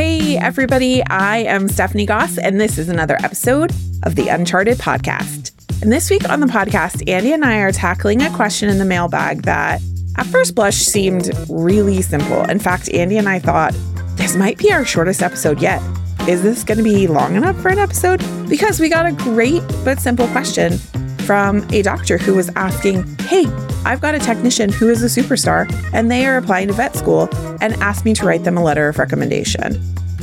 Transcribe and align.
Hey, 0.00 0.38
everybody, 0.38 1.02
I 1.08 1.40
am 1.40 1.68
Stephanie 1.68 2.06
Goss, 2.06 2.38
and 2.38 2.58
this 2.58 2.78
is 2.78 2.88
another 2.88 3.18
episode 3.22 3.70
of 4.02 4.14
the 4.14 4.28
Uncharted 4.28 4.78
Podcast. 4.78 5.52
And 5.82 5.92
this 5.92 6.08
week 6.08 6.26
on 6.26 6.40
the 6.40 6.46
podcast, 6.46 7.06
Andy 7.06 7.34
and 7.34 7.44
I 7.44 7.58
are 7.58 7.70
tackling 7.70 8.22
a 8.22 8.34
question 8.34 8.70
in 8.70 8.78
the 8.78 8.86
mailbag 8.86 9.42
that 9.42 9.82
at 10.16 10.24
first 10.24 10.54
blush 10.54 10.76
seemed 10.76 11.30
really 11.50 12.00
simple. 12.00 12.44
In 12.44 12.58
fact, 12.58 12.88
Andy 12.94 13.18
and 13.18 13.28
I 13.28 13.40
thought 13.40 13.74
this 14.16 14.34
might 14.34 14.56
be 14.56 14.72
our 14.72 14.86
shortest 14.86 15.20
episode 15.20 15.60
yet. 15.60 15.82
Is 16.26 16.42
this 16.42 16.64
going 16.64 16.78
to 16.78 16.84
be 16.84 17.06
long 17.06 17.36
enough 17.36 17.60
for 17.60 17.68
an 17.68 17.78
episode? 17.78 18.24
Because 18.48 18.80
we 18.80 18.88
got 18.88 19.04
a 19.04 19.12
great 19.12 19.62
but 19.84 20.00
simple 20.00 20.28
question 20.28 20.78
from 21.26 21.68
a 21.74 21.82
doctor 21.82 22.16
who 22.16 22.34
was 22.34 22.48
asking, 22.56 23.04
Hey, 23.18 23.44
I've 23.84 24.00
got 24.00 24.14
a 24.14 24.18
technician 24.18 24.70
who 24.70 24.88
is 24.88 25.02
a 25.02 25.22
superstar 25.22 25.70
and 25.92 26.10
they 26.10 26.26
are 26.26 26.36
applying 26.36 26.68
to 26.68 26.74
vet 26.74 26.94
school 26.94 27.28
and 27.60 27.74
asked 27.74 28.04
me 28.04 28.14
to 28.14 28.24
write 28.24 28.44
them 28.44 28.56
a 28.56 28.62
letter 28.62 28.88
of 28.88 28.98
recommendation. 28.98 29.82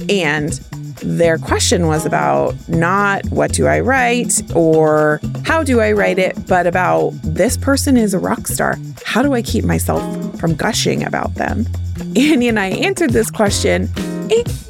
And 0.10 0.54
their 1.02 1.38
question 1.38 1.88
was 1.88 2.06
about 2.06 2.56
not 2.68 3.26
what 3.30 3.54
do 3.54 3.68
I 3.68 3.80
write 3.80 4.42
or 4.56 5.20
how 5.44 5.64
do 5.64 5.80
I 5.80 5.92
write 5.92 6.20
it, 6.20 6.48
but 6.48 6.68
about 6.68 7.12
this 7.24 7.58
person 7.58 7.98
is 7.98 8.14
a 8.14 8.20
rock 8.20 8.48
star. 8.48 8.78
How 9.06 9.22
do 9.22 9.34
I 9.34 9.42
keep 9.42 9.64
myself 9.64 10.02
from 10.40 10.56
gushing 10.56 11.04
about 11.04 11.36
them? 11.36 11.66
Andy 12.16 12.48
and 12.48 12.60
I 12.60 12.68
answered 12.68 13.12
this 13.12 13.32
question 13.32 13.90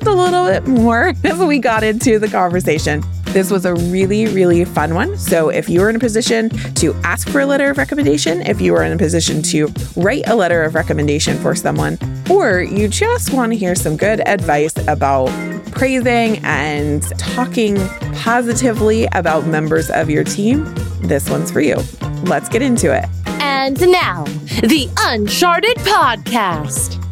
a 0.08 0.12
little 0.12 0.46
bit 0.46 0.66
more 0.68 1.14
as 1.24 1.40
we 1.40 1.60
got 1.60 1.84
into 1.84 2.20
the 2.20 2.28
conversation. 2.28 3.04
This 3.34 3.52
was 3.52 3.66
a 3.66 3.76
really, 3.76 4.26
really 4.28 4.66
fun 4.66 4.96
one. 4.96 5.18
So, 5.18 5.50
if 5.50 5.70
you 5.70 5.82
are 5.82 5.90
in 5.90 5.96
a 5.96 6.00
position 6.00 6.50
to 6.76 6.94
ask 7.04 7.30
for 7.30 7.42
a 7.42 7.46
letter 7.46 7.70
of 7.70 7.78
recommendation, 7.78 8.42
if 8.42 8.62
you 8.62 8.76
are 8.76 8.84
in 8.84 8.92
a 8.94 8.98
position 8.98 9.42
to 9.44 9.72
write 9.96 10.28
a 10.28 10.36
letter 10.36 10.64
of 10.64 10.76
recommendation 10.76 11.38
for 11.38 11.54
someone, 11.54 12.00
or 12.30 12.62
you 12.62 12.88
just 12.88 13.34
want 13.34 13.52
to 13.52 13.58
hear 13.58 13.76
some 13.76 13.98
good 13.98 14.22
advice 14.28 14.76
about 14.88 15.28
praising 15.72 16.40
and 16.44 17.04
talking 17.20 17.78
positively 18.16 19.08
about 19.12 19.46
members 19.46 19.90
of 19.92 20.10
your 20.10 20.24
team, 20.24 20.64
this 21.02 21.30
one's 21.30 21.52
for 21.52 21.62
you. 21.62 21.78
Let's 22.24 22.50
get 22.50 22.62
into 22.62 22.96
it. 22.96 23.06
And 23.42 23.80
now, 23.92 24.24
the 24.64 24.90
Uncharted 24.98 25.78
Podcast. 25.78 27.07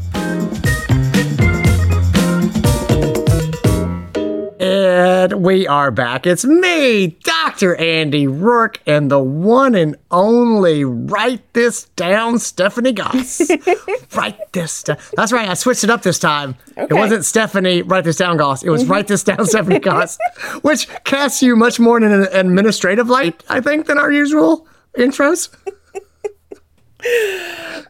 And 4.59 5.43
we 5.43 5.67
are 5.67 5.91
back. 5.91 6.25
It's 6.25 6.45
me, 6.45 7.07
Dr. 7.23 7.75
Andy 7.75 8.25
Roark, 8.25 8.77
and 8.87 9.11
the 9.11 9.19
one 9.19 9.75
and 9.75 9.97
only 10.11 10.85
Write 10.85 11.41
This 11.51 11.85
Down, 11.97 12.39
Stephanie 12.39 12.93
Goss. 12.93 13.41
write 14.15 14.53
this 14.53 14.83
down. 14.83 14.97
That's 15.17 15.33
right, 15.33 15.49
I 15.49 15.55
switched 15.55 15.83
it 15.83 15.89
up 15.89 16.03
this 16.03 16.19
time. 16.19 16.55
It 16.77 16.93
wasn't 16.93 17.25
Stephanie, 17.25 17.81
Write 17.81 18.05
This 18.05 18.15
Down 18.15 18.37
Goss. 18.37 18.63
It 18.63 18.69
was 18.69 18.83
mm-hmm. 18.83 18.91
Write 18.93 19.07
This 19.07 19.25
Down, 19.25 19.45
Stephanie 19.45 19.79
Goss, 19.79 20.17
which 20.61 20.87
casts 21.03 21.41
you 21.41 21.57
much 21.57 21.77
more 21.77 21.97
in 21.97 22.03
an 22.03 22.27
administrative 22.31 23.09
light, 23.09 23.43
I 23.49 23.59
think, 23.59 23.87
than 23.87 23.97
our 23.97 24.11
usual 24.11 24.67
intros. 24.97 25.49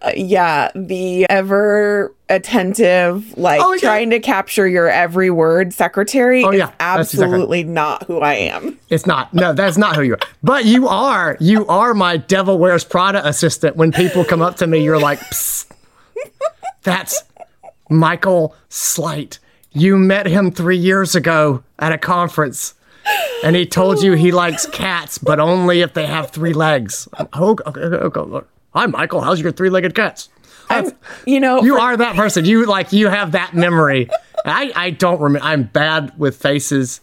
Uh, 0.02 0.12
yeah, 0.16 0.70
the 0.76 1.26
ever 1.30 2.14
attentive, 2.30 3.38
like 3.38 3.62
Oh, 3.62 3.74
yeah. 3.74 3.80
trying 3.80 4.10
to 4.10 4.20
capture 4.20 4.68
your 4.68 4.90
every 4.90 5.30
word 5.30 5.74
secretary 5.74 6.44
Oh, 6.44 6.50
is 6.52 6.58
yeah, 6.60 6.72
that's 6.80 7.14
exactly- 7.14 7.26
absolutely 7.34 7.64
not 7.64 8.04
who 8.04 8.20
I 8.20 8.34
am. 8.34 8.78
It's 8.90 9.06
not. 9.06 9.34
No, 9.34 9.54
that's 9.54 9.78
not 9.78 9.96
who 9.96 10.02
you 10.02 10.14
are. 10.14 10.20
But 10.44 10.66
you 10.66 10.88
are. 10.88 11.38
You 11.40 11.66
are 11.68 11.94
my 11.94 12.18
Devil 12.18 12.58
Wears 12.58 12.84
Prada 12.84 13.26
assistant. 13.28 13.76
When 13.76 13.92
people 13.92 14.26
come 14.26 14.42
up 14.42 14.58
to 14.58 14.68
me, 14.68 14.84
you're 14.84 15.00
like, 15.00 15.20
Psst, 15.20 15.72
that's 16.84 17.24
Michael 17.90 18.56
Slight. 18.70 19.40
You 19.72 19.98
met 19.98 20.26
him 20.26 20.52
three 20.52 20.78
years 20.78 21.16
ago 21.16 21.64
at 21.80 21.92
a 21.92 21.98
conference. 21.98 22.74
And 23.44 23.56
he 23.56 23.68
told 23.68 24.02
you 24.02 24.14
he 24.14 24.32
likes 24.32 24.66
cats, 24.66 25.20
but 25.20 25.40
only 25.40 25.82
if 25.82 25.94
they 25.94 26.08
have 26.08 26.32
three 26.32 26.54
legs. 26.54 27.08
Oh, 27.34 27.56
okay, 27.68 27.82
okay, 27.82 28.20
okay. 28.22 28.48
Hi, 28.76 28.86
Michael. 28.88 29.22
How's 29.22 29.40
your 29.40 29.52
three-legged 29.52 29.96
cats? 29.96 30.30
I'm, 30.70 30.92
you 31.26 31.40
know, 31.40 31.62
You 31.64 31.76
for- 31.76 31.80
are 31.82 31.98
that 31.98 32.16
person. 32.16 32.44
You 32.46 32.66
like 32.66 32.92
you 32.92 33.08
have 33.08 33.32
that 33.34 33.54
memory. 33.54 34.10
I 34.46 34.72
I 34.76 34.90
don't 34.90 35.22
remember. 35.22 35.46
I'm 35.48 35.64
bad 35.64 36.12
with 36.20 36.36
faces. 36.36 37.02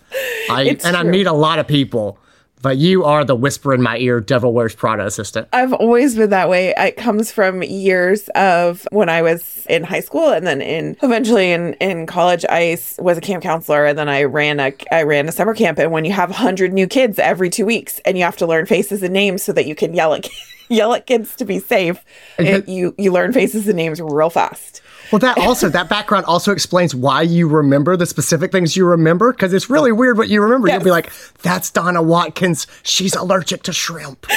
I 0.50 0.62
It's 0.65 0.84
and 0.84 0.97
I 0.97 1.03
meet 1.05 1.27
a 1.27 1.33
lot 1.33 1.59
of 1.60 1.66
people, 1.69 2.19
but 2.60 2.77
you 2.77 3.05
are 3.05 3.25
the 3.25 3.34
whisper 3.37 3.72
in 3.72 3.81
my 3.81 3.97
ear, 3.99 4.21
Devil 4.21 4.53
Wears 4.53 4.75
Prada 4.75 5.06
assistant. 5.06 5.49
I've 5.53 5.72
always 5.72 6.16
been 6.16 6.31
that 6.31 6.49
way. 6.49 6.75
It 6.77 6.97
comes 6.97 7.31
from 7.33 7.62
years 7.62 8.28
of 8.34 8.87
when 8.91 9.09
I 9.09 9.22
was 9.22 9.65
in 9.71 9.84
high 9.84 10.00
school 10.00 10.28
and 10.31 10.44
then 10.47 10.60
in 10.60 10.97
eventually 11.03 11.53
in, 11.53 11.75
in 11.75 12.06
college 12.06 12.44
I 12.49 12.78
was 12.99 13.16
a 13.16 13.21
camp 13.21 13.43
counselor 13.44 13.87
and 13.87 13.97
then 13.99 14.09
I 14.09 14.25
ran 14.25 14.59
a 14.60 14.72
I 14.91 15.04
ran 15.04 15.28
a 15.28 15.33
summer 15.33 15.54
camp 15.54 15.78
and 15.78 15.91
when 15.93 16.04
you 16.04 16.12
have 16.12 16.31
100 16.31 16.72
new 16.72 16.87
kids 16.89 17.19
every 17.21 17.49
2 17.49 17.65
weeks 17.65 18.00
and 18.04 18.19
you 18.19 18.25
have 18.25 18.37
to 18.39 18.47
learn 18.47 18.66
faces 18.66 19.03
and 19.04 19.12
names 19.15 19.43
so 19.44 19.53
that 19.53 19.66
you 19.66 19.75
can 19.77 19.94
yell 19.94 20.15
at 20.15 20.28
yell 20.72 20.94
at 20.94 21.06
kids 21.06 21.37
to 21.37 21.44
be 21.44 21.59
safe, 21.59 22.05
it, 22.38 22.69
you 22.69 22.94
you 22.99 23.12
learn 23.12 23.33
faces 23.33 23.69
and 23.69 23.77
names 23.77 24.00
real 24.00 24.31
fast. 24.31 24.81
Well, 25.10 25.19
that 25.19 25.38
also 25.38 25.69
that 25.69 25.88
background 25.88 26.25
also 26.25 26.53
explains 26.53 26.94
why 26.94 27.22
you 27.22 27.47
remember 27.47 27.97
the 27.97 28.06
specific 28.06 28.50
things 28.50 28.77
you 28.77 28.87
remember 28.87 29.33
because 29.33 29.53
it's 29.53 29.69
really 29.69 29.93
weird 29.93 30.16
what 30.16 30.28
you 30.28 30.43
remember. 30.43 30.69
You'll 30.69 30.81
be 30.83 30.91
like, 30.91 31.12
"That's 31.43 31.71
Donna 31.71 32.03
Watkins. 32.03 32.66
She's 32.83 33.15
allergic 33.15 33.62
to 33.65 33.72
shrimp." 33.72 34.27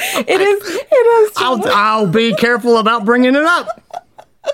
It 0.00 0.40
is 0.40 0.76
it 0.90 0.94
is 0.94 1.32
I'll 1.36 1.60
I'll 1.68 2.06
be 2.06 2.34
careful 2.34 2.78
about 2.78 3.04
bringing 3.04 3.34
it 3.34 3.44
up. 3.44 3.82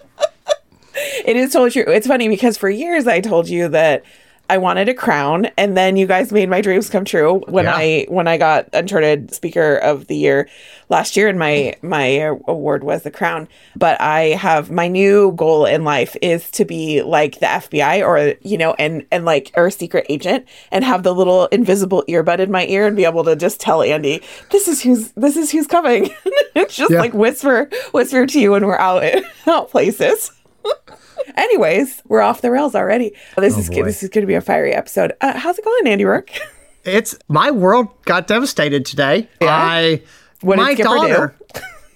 It 1.26 1.36
is 1.36 1.53
totally 1.53 1.71
true. 1.72 1.92
It's 1.92 2.06
funny 2.06 2.28
because 2.28 2.56
for 2.56 2.71
years 2.71 3.09
I 3.09 3.21
told 3.21 3.48
you 3.48 3.69
that 3.69 4.04
I 4.50 4.59
wanted 4.59 4.91
a 4.91 4.94
crown, 4.94 5.47
and 5.56 5.75
then 5.75 5.97
you 5.97 6.06
guys 6.06 6.31
made 6.31 6.50
my 6.50 6.60
dreams 6.60 6.91
come 6.91 7.06
true 7.06 7.43
when 7.49 7.65
Yeah. 7.65 7.75
I 7.77 8.06
when 8.10 8.28
I 8.28 8.37
got 8.37 8.69
Uncharted 8.75 9.32
Speaker 9.34 9.77
of 9.77 10.06
the 10.06 10.16
Year 10.16 10.49
last 10.91 11.16
year, 11.16 11.28
and 11.28 11.38
my 11.38 11.75
my 11.81 12.37
award 12.47 12.84
was 12.84 13.03
the 13.04 13.10
crown. 13.10 13.49
But 13.75 13.99
I 14.03 14.21
have 14.37 14.71
my 14.71 14.87
new 14.87 15.33
goal 15.33 15.65
in 15.65 15.83
life 15.84 16.15
is 16.21 16.50
to 16.53 16.66
be 16.66 17.00
like 17.03 17.41
the 17.41 17.47
FBI 17.47 18.06
or 18.06 18.34
you 18.43 18.59
know, 18.59 18.75
and 18.78 19.06
and 19.10 19.25
like 19.25 19.50
or 19.56 19.69
a 19.69 19.72
secret 19.72 20.04
agent, 20.10 20.47
and 20.71 20.84
have 20.84 21.04
the 21.04 21.15
little 21.15 21.47
invisible 21.47 22.04
earbud 22.06 22.38
in 22.38 22.50
my 22.50 22.66
ear 22.66 22.87
and 22.87 22.97
be 22.97 23.06
able 23.06 23.25
to 23.25 23.37
just 23.37 23.60
tell 23.60 23.83
Andy, 23.83 24.21
this 24.50 24.69
is 24.69 24.83
who's 24.83 25.12
this 25.12 25.37
is 25.38 25.50
who's 25.53 25.66
coming. 25.66 26.10
it's 26.54 26.77
just 26.77 26.91
Yeah. 26.93 27.00
like 27.00 27.15
whisper 27.15 27.71
whisper 27.93 28.27
to 28.27 28.38
you 28.41 28.50
when 28.50 28.66
we're 28.66 28.77
out 28.78 29.04
in 29.04 29.25
out 29.47 29.71
places. 29.71 30.31
Anyways, 31.36 32.02
we're 32.06 32.20
off 32.20 32.40
the 32.42 32.50
rails 32.50 32.74
already. 32.74 33.12
This 33.36 33.56
is 33.56 33.68
boy. 33.70 33.82
this 33.84 34.02
is 34.02 34.08
going 34.10 34.22
to 34.22 34.26
be 34.26 34.34
a 34.34 34.40
fiery 34.40 34.72
episode. 34.74 35.12
Uh, 35.20 35.38
how's 35.38 35.58
it 35.58 35.64
going, 35.64 35.86
Andy 35.86 36.04
Roark? 36.04 36.30
It's 36.86 37.16
my 37.28 37.50
world 37.50 37.88
got 38.04 38.26
devastated 38.26 38.84
today. 38.84 39.26
I 39.40 40.02
What 40.42 40.58
my 40.58 40.74
Skipper 40.74 40.88
do? 40.90 40.94
daughter. 40.94 41.36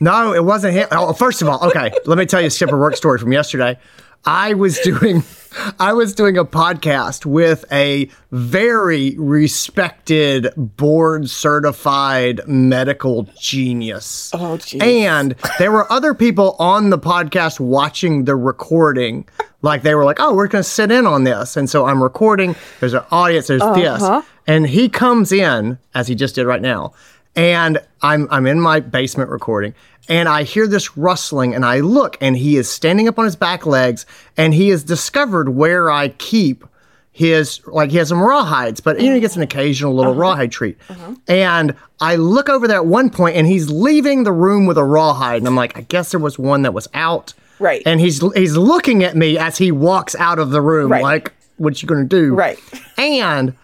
No, 0.01 0.33
it 0.33 0.43
wasn't 0.43 0.73
him. 0.73 0.89
Oh, 0.93 1.13
first 1.13 1.43
of 1.43 1.49
all, 1.49 1.63
okay, 1.67 1.93
let 2.07 2.17
me 2.17 2.25
tell 2.25 2.41
you 2.41 2.47
a 2.47 2.51
Skipper 2.51 2.79
work 2.79 2.97
story 2.97 3.19
from 3.19 3.31
yesterday. 3.31 3.79
I 4.25 4.55
was 4.55 4.79
doing 4.81 5.23
I 5.79 5.93
was 5.95 6.15
doing 6.15 6.37
a 6.37 6.45
podcast 6.45 7.25
with 7.25 7.65
a 7.73 8.11
very 8.31 9.15
respected 9.19 10.49
board 10.57 11.29
certified 11.31 12.41
medical 12.47 13.25
genius. 13.41 14.31
Oh, 14.35 14.59
geez. 14.59 14.81
And 14.83 15.35
there 15.59 15.73
were 15.73 15.91
other 15.91 16.13
people 16.15 16.55
on 16.59 16.91
the 16.91 16.99
podcast 16.99 17.61
watching 17.61 18.25
the 18.27 18.37
recording. 18.37 19.27
Like 19.63 19.83
they 19.83 19.95
were 19.95 20.05
like, 20.05 20.21
oh, 20.21 20.35
we're 20.35 20.49
going 20.49 20.63
to 20.63 20.69
sit 20.69 20.93
in 20.93 21.07
on 21.07 21.25
this. 21.25 21.57
And 21.57 21.69
so 21.69 21.87
I'm 21.87 22.03
recording. 22.03 22.55
There's 22.81 22.95
an 22.95 23.03
audience. 23.11 23.47
There's 23.49 23.63
Uh-huh. 23.63 24.21
this. 24.21 24.29
And 24.47 24.67
he 24.67 24.89
comes 24.89 25.33
in, 25.33 25.79
as 25.95 26.09
he 26.09 26.15
just 26.15 26.35
did 26.35 26.47
right 26.47 26.63
now. 26.63 26.93
And 27.39 27.79
I'm, 28.03 28.27
I'm 28.33 28.47
in 28.47 28.61
my 28.61 28.81
basement 28.81 29.31
recording. 29.31 29.75
And 30.09 30.29
I 30.29 30.43
hear 30.43 30.67
this 30.67 30.97
rustling 30.97 31.55
and 31.55 31.65
I 31.65 31.81
look 31.81 32.17
and 32.21 32.37
he 32.37 32.57
is 32.57 32.71
standing 32.71 33.07
up 33.07 33.19
on 33.19 33.27
his 33.27 33.37
back 33.37 33.65
legs 33.65 34.07
and 34.37 34.53
he 34.53 34.71
has 34.71 34.83
discovered 34.83 35.51
where 35.51 35.91
I 35.91 36.09
keep 36.09 36.65
his 37.13 37.61
like 37.67 37.91
he 37.91 37.97
has 37.97 38.09
some 38.09 38.19
rawhides, 38.19 38.83
but 38.83 39.01
you 39.01 39.09
know 39.09 39.15
he 39.17 39.21
gets 39.21 39.35
an 39.35 39.43
occasional 39.43 39.93
little 39.93 40.15
rawhide 40.15 40.51
uh-huh. 40.51 40.57
treat. 40.57 40.79
Uh-huh. 40.89 41.15
And 41.27 41.75
I 42.01 42.15
look 42.15 42.49
over 42.49 42.69
there 42.69 42.77
at 42.77 42.87
one 42.87 43.11
point, 43.11 43.37
and 43.37 43.45
he's 43.45 43.69
leaving 43.69 44.23
the 44.23 44.33
room 44.33 44.67
with 44.67 44.79
a 44.79 44.85
rawhide, 44.85 45.39
and 45.39 45.49
I'm 45.49 45.57
like, 45.57 45.77
I 45.77 45.81
guess 45.81 46.13
there 46.13 46.21
was 46.21 46.39
one 46.39 46.63
that 46.63 46.73
was 46.73 46.87
out. 46.95 47.35
Right. 47.59 47.83
And 47.85 47.99
he's 47.99 48.23
he's 48.35 48.57
looking 48.57 49.03
at 49.03 49.17
me 49.17 49.37
as 49.37 49.59
he 49.59 49.73
walks 49.73 50.15
out 50.15 50.39
of 50.39 50.51
the 50.51 50.61
room, 50.61 50.93
Right. 50.93 51.03
like, 51.03 51.33
what 51.57 51.83
you 51.83 51.89
gonna 51.89 52.05
do? 52.05 52.35
Right. 52.35 52.59
And 52.97 53.57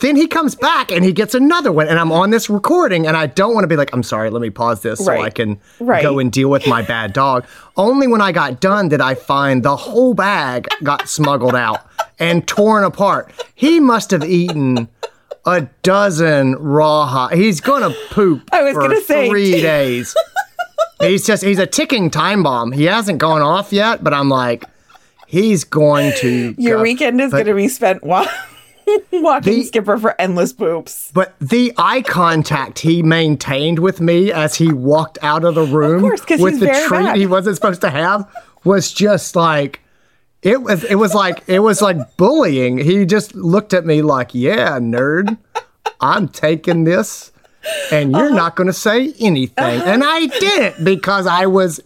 then 0.00 0.16
he 0.16 0.26
comes 0.26 0.54
back 0.54 0.90
and 0.90 1.04
he 1.04 1.12
gets 1.12 1.34
another 1.34 1.70
one, 1.70 1.86
and 1.86 1.98
I'm 1.98 2.10
on 2.12 2.30
this 2.30 2.48
recording, 2.48 3.06
and 3.06 3.16
I 3.16 3.26
don't 3.26 3.52
want 3.54 3.64
to 3.64 3.68
be 3.68 3.76
like, 3.76 3.92
I'm 3.92 4.02
sorry, 4.02 4.30
let 4.30 4.40
me 4.40 4.50
pause 4.50 4.80
this 4.82 5.04
so 5.04 5.12
I 5.12 5.28
can 5.30 5.60
Right. 5.80 6.02
go 6.02 6.18
and 6.18 6.32
deal 6.32 6.48
with 6.48 6.66
my 6.66 6.80
bad 6.82 7.12
dog. 7.12 7.44
Only 7.76 8.06
when 8.06 8.20
I 8.22 8.32
got 8.32 8.60
done 8.60 8.88
did 8.88 9.00
I 9.00 9.14
find 9.14 9.62
the 9.62 9.76
whole 9.76 10.14
bag 10.14 10.68
got 10.82 11.08
smuggled 11.08 11.54
out 11.54 11.80
and 12.18 12.46
torn 12.46 12.84
apart. 12.84 13.32
He 13.54 13.80
must 13.80 14.10
have 14.12 14.24
eaten 14.24 14.88
a 15.44 15.62
dozen 15.82 16.54
raw. 16.56 17.28
He's 17.28 17.60
gonna 17.60 17.94
poop 18.10 18.48
I 18.52 18.62
was 18.62 18.72
for 18.74 18.80
gonna 18.82 19.00
say- 19.02 19.28
three 19.28 19.60
days. 19.60 20.14
he's 21.00 21.26
just 21.26 21.42
he's 21.44 21.58
a 21.58 21.66
ticking 21.66 22.10
time 22.10 22.42
bomb. 22.42 22.72
He 22.72 22.84
hasn't 22.84 23.18
gone 23.18 23.42
off 23.42 23.72
yet, 23.72 24.02
but 24.04 24.14
I'm 24.14 24.28
like, 24.28 24.64
he's 25.26 25.64
going 25.64 26.12
to. 26.18 26.54
Your 26.56 26.76
go. 26.78 26.82
weekend 26.82 27.20
is 27.20 27.30
But- 27.30 27.38
going 27.44 27.46
to 27.48 27.54
be 27.62 27.68
spent 27.68 28.04
wa- 28.04 28.26
walking 29.12 29.52
The- 29.54 29.64
Skipper 29.64 29.98
for 29.98 30.20
endless 30.20 30.52
poops. 30.52 31.10
But 31.14 31.34
the 31.40 31.72
eye 31.76 32.02
contact 32.02 32.80
he 32.80 33.02
maintained 33.02 33.78
with 33.78 34.00
me 34.00 34.32
as 34.32 34.54
he 34.56 34.72
walked 34.72 35.18
out 35.22 35.44
of 35.44 35.54
the 35.54 35.64
room 35.64 36.00
course, 36.02 36.20
'cause 36.24 36.40
with 36.40 36.60
the 36.60 36.66
treat 36.86 37.02
bad. 37.04 37.16
he 37.16 37.26
wasn't 37.26 37.56
supposed 37.56 37.80
to 37.82 37.90
have 37.90 38.26
was 38.64 38.92
just 38.92 39.34
like 39.36 39.80
it 40.42 40.62
was 40.62 40.82
it 40.84 40.96
was 40.96 41.14
like 41.14 41.42
it 41.46 41.60
was 41.60 41.80
like 41.82 42.16
bullying. 42.16 42.78
He 42.78 43.04
just 43.06 43.34
looked 43.34 43.72
at 43.74 43.86
me 43.86 44.02
like, 44.02 44.30
"Yeah, 44.34 44.78
nerd. 44.80 45.36
I'm 46.00 46.26
taking 46.28 46.84
this 46.84 47.30
and 47.92 48.14
Uh-huh. 48.14 48.24
you're 48.24 48.34
not 48.34 48.56
going 48.56 48.66
to 48.66 48.72
say 48.72 49.14
anything." 49.20 49.80
And 49.82 50.02
I 50.04 50.26
didn't 50.26 50.84
because 50.84 51.26
I 51.28 51.46
was 51.46 51.80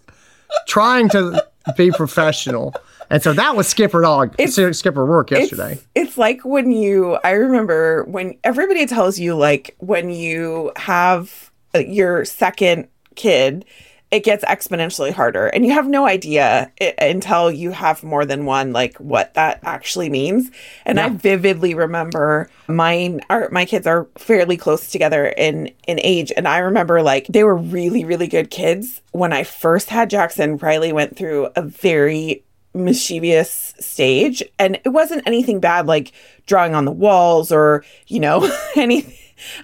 trying 0.67 1.09
to 1.11 1.45
be 1.77 1.91
professional. 1.91 2.75
And 3.11 3.23
so 3.23 3.33
that 3.33 3.57
was 3.57 3.69
Skipper 3.69 4.03
Dog, 4.03 4.35
it's, 4.39 4.55
Skipper 4.55 5.07
Roark 5.07 5.31
yesterday. 5.31 5.73
It's, 5.73 5.87
it's 5.95 6.19
like 6.19 6.45
when 6.45 6.73
you, 6.73 7.19
I 7.25 7.33
remember 7.33 8.05
when 8.05 8.39
everybody 8.45 8.87
tells 8.87 9.19
you, 9.19 9.37
like, 9.37 9.77
when 9.79 10.11
you 10.11 10.73
have 10.77 11.51
uh, 11.75 11.79
your 11.79 12.25
second 12.25 12.89
kid, 13.15 13.65
it 14.13 14.23
gets 14.23 14.45
exponentially 14.45 15.13
harder. 15.13 15.49
And 15.49 15.67
you 15.67 15.73
have 15.73 15.89
no 15.89 16.07
idea 16.07 16.71
i 16.81 16.95
until 17.01 17.51
you 17.51 17.73
have 17.73 18.05
more 18.05 18.25
than 18.25 18.45
one, 18.47 18.73
like, 18.73 18.97
what 18.99 19.35
that 19.35 19.61
actually 19.65 20.09
means. 20.11 20.51
And 20.85 21.01
I 21.01 21.09
vividly 21.09 21.75
remember 21.75 22.49
mine, 22.69 23.21
are, 23.29 23.49
my 23.51 23.65
kids 23.65 23.87
are 23.87 24.07
fairly 24.17 24.57
close 24.57 24.91
together 24.91 25.27
in, 25.27 25.73
in 25.89 25.99
age. 26.03 26.33
And 26.37 26.47
I 26.47 26.59
remember, 26.59 27.03
like, 27.03 27.27
they 27.27 27.43
were 27.43 27.57
really, 27.57 28.05
really 28.05 28.29
good 28.29 28.51
kids. 28.51 29.03
When 29.11 29.33
I 29.33 29.43
first 29.43 29.91
had 29.91 30.09
Jackson, 30.09 30.57
Riley 30.57 30.93
went 30.93 31.17
through 31.17 31.49
a 31.57 31.63
very 31.63 32.45
mischievous 32.77 33.75
stage 33.79 34.43
and 34.59 34.79
it 34.85 34.91
wasn't 34.91 35.23
anything 35.27 35.61
bad 35.61 35.87
like 35.87 36.13
drawing 36.47 36.75
on 36.75 36.85
the 36.85 36.93
walls 36.93 37.51
or 37.53 37.85
you 38.07 38.21
know 38.21 38.51
anything 38.77 39.13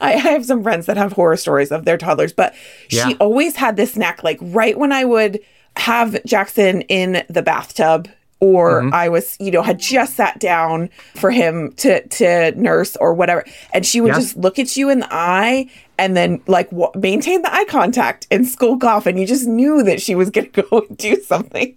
I, 0.00 0.12
I 0.12 0.16
have 0.18 0.44
some 0.44 0.62
friends 0.62 0.86
that 0.86 0.96
have 0.98 1.12
horror 1.12 1.36
stories 1.36 1.72
of 1.72 1.84
their 1.84 1.96
toddlers 1.98 2.32
but 2.32 2.54
Yeah. 2.90 3.08
she 3.08 3.14
always 3.16 3.56
had 3.56 3.76
this 3.76 3.96
knack 3.96 4.22
like 4.22 4.38
right 4.40 4.78
when 4.78 4.92
i 4.92 5.04
would 5.04 5.40
have 5.76 6.22
jackson 6.24 6.82
in 6.82 7.24
the 7.28 7.42
bathtub 7.42 8.08
or 8.40 8.82
Mm-hmm. 8.82 8.94
i 8.94 9.08
was 9.08 9.36
you 9.40 9.50
know 9.50 9.62
had 9.62 9.78
just 9.78 10.14
sat 10.16 10.38
down 10.40 10.90
for 11.14 11.30
him 11.30 11.72
to 11.74 12.06
to 12.08 12.52
nurse 12.60 12.96
or 12.96 13.14
whatever 13.14 13.44
and 13.72 13.86
she 13.86 14.00
would 14.00 14.08
Yeah. 14.08 14.18
just 14.20 14.36
look 14.36 14.58
at 14.58 14.76
you 14.76 14.90
in 14.90 14.98
the 15.00 15.08
eye 15.10 15.70
and 15.98 16.16
then 16.16 16.42
like 16.46 16.68
w- 16.70 16.90
maintain 16.96 17.42
the 17.42 17.54
eye 17.54 17.64
contact 17.66 18.26
and 18.30 18.46
skulk 18.46 18.82
off 18.84 19.06
and 19.06 19.18
you 19.18 19.26
just 19.26 19.46
knew 19.46 19.82
that 19.84 20.02
she 20.02 20.14
was 20.14 20.28
going 20.30 20.50
to 20.52 20.62
go 20.62 20.80
do 20.96 21.16
something 21.22 21.74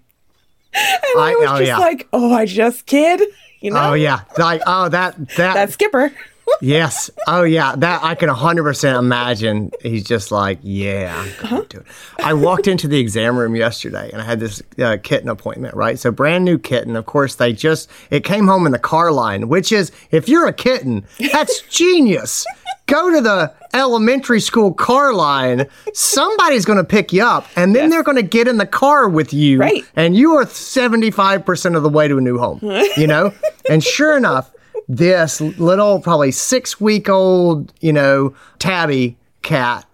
I, 0.75 1.13
I- 1.17 1.35
was 1.39 1.49
oh, 1.49 1.57
just 1.59 1.67
yeah. 1.67 1.77
like, 1.77 2.07
oh, 2.13 2.33
I 2.33 2.45
just 2.45 2.85
kid. 2.85 3.21
You 3.61 3.71
know? 3.71 3.91
Oh 3.91 3.93
yeah, 3.93 4.21
like 4.37 4.61
oh 4.67 4.89
that 4.89 5.15
that 5.29 5.53
That's 5.55 5.73
Skipper. 5.73 6.11
yes. 6.61 7.09
Oh 7.27 7.41
yeah, 7.43 7.75
that 7.77 8.03
I 8.03 8.13
can 8.13 8.29
100% 8.29 8.99
imagine. 8.99 9.71
He's 9.81 10.03
just 10.03 10.31
like, 10.31 10.59
yeah, 10.61 11.15
I'm 11.17 11.29
Uh-huh. 11.45 11.65
do 11.67 11.77
it. 11.79 11.85
I 12.23 12.33
walked 12.33 12.67
into 12.67 12.87
the 12.87 12.99
exam 12.99 13.35
room 13.37 13.55
yesterday 13.55 14.11
and 14.11 14.21
I 14.21 14.25
had 14.25 14.39
this 14.39 14.61
uh, 14.77 14.97
kitten 15.01 15.29
appointment, 15.29 15.73
right? 15.73 15.97
So 15.97 16.11
brand 16.11 16.45
new 16.45 16.59
kitten. 16.59 16.95
Of 16.95 17.07
course, 17.07 17.35
they 17.35 17.53
just 17.53 17.89
it 18.11 18.23
came 18.23 18.45
home 18.47 18.67
in 18.67 18.71
the 18.73 18.77
car 18.79 19.11
line, 19.11 19.47
which 19.47 19.71
is 19.71 19.91
if 20.11 20.29
you're 20.29 20.45
a 20.47 20.53
kitten, 20.53 21.05
that's 21.31 21.61
genius. 21.63 22.45
Go 22.87 23.11
to 23.11 23.19
the 23.21 23.53
elementary 23.73 24.39
school 24.39 24.73
car 24.73 25.13
line. 25.13 25.67
Somebody's 25.93 26.65
going 26.65 26.77
to 26.77 26.83
pick 26.83 27.11
you 27.11 27.23
up, 27.23 27.47
and 27.55 27.75
then 27.75 27.89
they're 27.89 28.03
going 28.03 28.17
to 28.17 28.21
get 28.23 28.47
in 28.47 28.57
the 28.57 28.65
car 28.67 29.09
with 29.09 29.33
you, 29.33 29.59
Right. 29.59 29.83
and 29.95 30.15
you 30.15 30.33
are 30.35 30.45
75% 30.45 31.75
of 31.75 31.83
the 31.83 31.89
way 31.89 32.07
to 32.07 32.17
a 32.17 32.21
new 32.21 32.37
home, 32.37 32.59
you 32.97 33.07
know? 33.07 33.33
and 33.69 33.83
sure 33.83 34.15
enough, 34.15 34.51
this 34.87 35.41
little, 35.41 35.99
probably 35.99 36.31
six 36.31 36.79
week 36.79 37.09
old, 37.09 37.73
you 37.81 37.91
know, 37.91 38.35
tabby 38.59 39.17
cat 39.41 39.85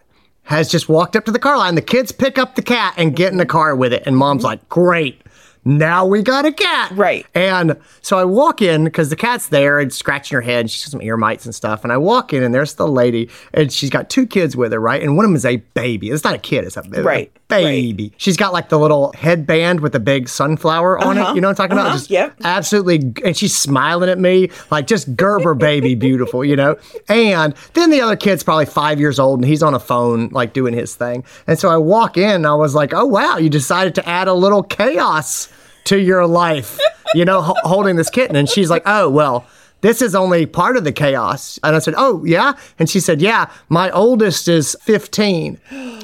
has 0.43 0.69
just 0.69 0.89
walked 0.89 1.15
up 1.15 1.23
to 1.25 1.31
the 1.31 1.39
car 1.39 1.57
line. 1.57 1.75
The 1.75 1.81
kids 1.81 2.11
pick 2.11 2.37
up 2.37 2.55
the 2.55 2.61
cat 2.61 2.93
and 2.97 3.15
get 3.15 3.31
in 3.31 3.37
the 3.37 3.45
car 3.45 3.73
with 3.73 3.93
it. 3.93 4.03
And 4.05 4.17
mom's 4.17 4.43
like, 4.43 4.67
great. 4.67 5.21
Now 5.63 6.05
we 6.05 6.23
got 6.23 6.45
a 6.45 6.51
cat. 6.51 6.91
Right. 6.91 7.25
And 7.35 7.77
so 8.01 8.17
I 8.17 8.25
walk 8.25 8.61
in 8.61 8.83
because 8.85 9.09
the 9.09 9.15
cat's 9.15 9.49
there 9.49 9.79
and 9.79 9.93
scratching 9.93 10.35
her 10.35 10.41
head. 10.41 10.71
She's 10.71 10.85
got 10.85 10.91
some 10.91 11.01
ear 11.01 11.17
mites 11.17 11.45
and 11.45 11.53
stuff. 11.53 11.83
And 11.83 11.93
I 11.93 11.97
walk 11.97 12.33
in 12.33 12.41
and 12.41 12.53
there's 12.53 12.73
the 12.75 12.87
lady 12.87 13.29
and 13.53 13.71
she's 13.71 13.89
got 13.91 14.09
two 14.09 14.25
kids 14.25 14.57
with 14.57 14.71
her, 14.71 14.79
right? 14.79 15.01
And 15.01 15.15
one 15.15 15.25
of 15.25 15.29
them 15.29 15.35
is 15.35 15.45
a 15.45 15.57
baby. 15.57 16.09
It's 16.09 16.23
not 16.23 16.33
a 16.33 16.39
kid, 16.39 16.63
it's 16.63 16.77
a, 16.77 16.83
a 16.93 17.03
Right, 17.03 17.31
baby. 17.47 18.11
She's 18.17 18.37
got 18.37 18.53
like 18.53 18.69
the 18.69 18.79
little 18.79 19.13
headband 19.15 19.81
with 19.81 19.91
the 19.91 19.99
big 19.99 20.29
sunflower 20.29 20.97
on 20.99 21.17
it. 21.17 21.35
You 21.35 21.41
know 21.41 21.47
what 21.47 21.59
I'm 21.59 21.69
talking 21.69 21.73
about? 21.73 21.87
Uh-huh, 21.87 21.97
Just 21.97 22.09
yep. 22.09 22.35
absolutely. 22.43 23.13
And 23.23 23.37
she's 23.37 23.55
smiling 23.55 24.09
at 24.09 24.17
me 24.17 24.49
like 24.71 24.87
just 24.87 25.15
Gerber 25.15 25.53
baby 25.53 25.93
beautiful, 26.01 26.43
you 26.43 26.55
know? 26.55 26.77
And 27.07 27.53
then 27.73 27.91
the 27.91 28.01
other 28.01 28.15
kid's 28.15 28.43
probably 28.43 28.65
five 28.65 28.99
years 28.99 29.19
old 29.19 29.39
and 29.39 29.47
he's 29.47 29.61
on 29.61 29.73
a 29.75 29.79
phone 29.79 30.29
like 30.29 30.53
doing 30.53 30.73
his 30.73 30.95
thing. 30.95 31.23
And 31.45 31.59
so 31.59 31.69
I 31.69 31.77
walk 31.77 32.17
in 32.17 32.29
and 32.31 32.47
I 32.47 32.55
was 32.55 32.73
like, 32.73 32.93
oh, 32.93 33.05
wow, 33.05 33.37
you 33.37 33.49
decided 33.49 33.93
to 33.95 34.09
add 34.09 34.27
a 34.27 34.33
little 34.33 34.63
chaos 34.63 35.49
to 35.85 35.99
your 35.99 36.25
life, 36.27 36.79
you 37.13 37.25
know, 37.25 37.41
ho- 37.41 37.55
holding 37.63 37.95
this 37.95 38.09
kitten. 38.09 38.35
And 38.35 38.49
she's 38.49 38.69
like, 38.69 38.83
oh, 38.85 39.09
well, 39.09 39.45
this 39.81 40.01
is 40.01 40.13
only 40.15 40.45
part 40.45 40.77
of 40.77 40.83
the 40.83 40.91
chaos. 40.91 41.59
And 41.63 41.75
I 41.75 41.79
said, 41.79 41.95
oh, 41.97 42.23
yeah? 42.23 42.53
And 42.79 42.89
she 42.89 42.99
said, 42.99 43.21
yeah, 43.21 43.51
my 43.69 43.89
oldest 43.91 44.47
is 44.47 44.75
15 44.81 45.59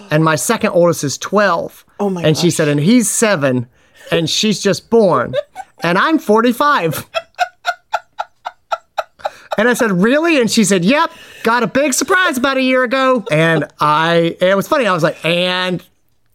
and 0.09 0.24
my 0.24 0.35
second 0.35 0.71
oldest 0.71 1.03
is 1.03 1.18
12. 1.18 1.85
Oh 2.00 2.09
my 2.09 2.24
And 2.24 2.38
she 2.38 2.50
said, 2.51 2.68
and 2.68 2.79
he's 2.79 3.09
seven 3.09 3.68
and 4.12 4.29
she's 4.29 4.62
just 4.62 4.89
born 4.89 5.33
and 5.83 5.97
I'm 5.97 6.18
45. 6.19 7.07
And 9.59 9.68
I 9.68 9.73
said, 9.73 9.91
really? 9.91 10.39
And 10.39 10.51
she 10.51 10.63
said, 10.63 10.85
yep, 10.85 11.12
got 11.41 11.63
a 11.63 11.68
big 11.68 11.94
surprise 11.94 12.38
about 12.38 12.57
a 12.57 12.62
year 12.62 12.83
ago. 12.83 13.25
And 13.31 13.65
I, 13.80 14.38
it 14.39 14.56
was 14.56 14.68
funny. 14.68 14.85
I 14.85 14.94
was 14.94 15.01
like, 15.01 15.23
and 15.25 15.83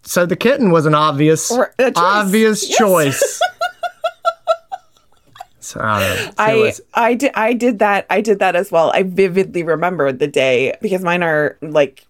so 0.02 0.26
the 0.26 0.37
kitten 0.37 0.70
was 0.70 0.87
an 0.87 0.94
obvious, 0.94 1.49
choice. 1.49 1.93
obvious 1.96 2.69
Yes. 2.69 2.78
choice. 2.78 3.40
so 5.60 5.81
I 5.81 6.00
don't 6.00 6.16
know. 6.16 6.25
It 6.31 6.34
I 6.38 6.54
was- 6.56 6.81
I 6.94 7.14
did 7.14 7.31
I 7.34 7.52
did 7.52 7.78
that 7.78 8.06
I 8.10 8.20
did 8.20 8.38
that 8.40 8.56
as 8.56 8.72
well. 8.72 8.90
I 8.94 9.02
vividly 9.04 9.62
remember 9.62 10.12
the 10.12 10.26
day 10.26 10.76
because 10.82 11.02
mine 11.02 11.22
are 11.22 11.56
like 11.62 12.04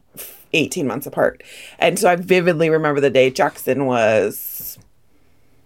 18 0.54 0.86
months 0.86 1.06
apart. 1.06 1.42
And 1.78 1.98
so 1.98 2.08
I 2.10 2.16
vividly 2.16 2.70
remember 2.70 3.00
the 3.00 3.10
day 3.10 3.30
Jackson 3.30 3.86
was 3.86 4.78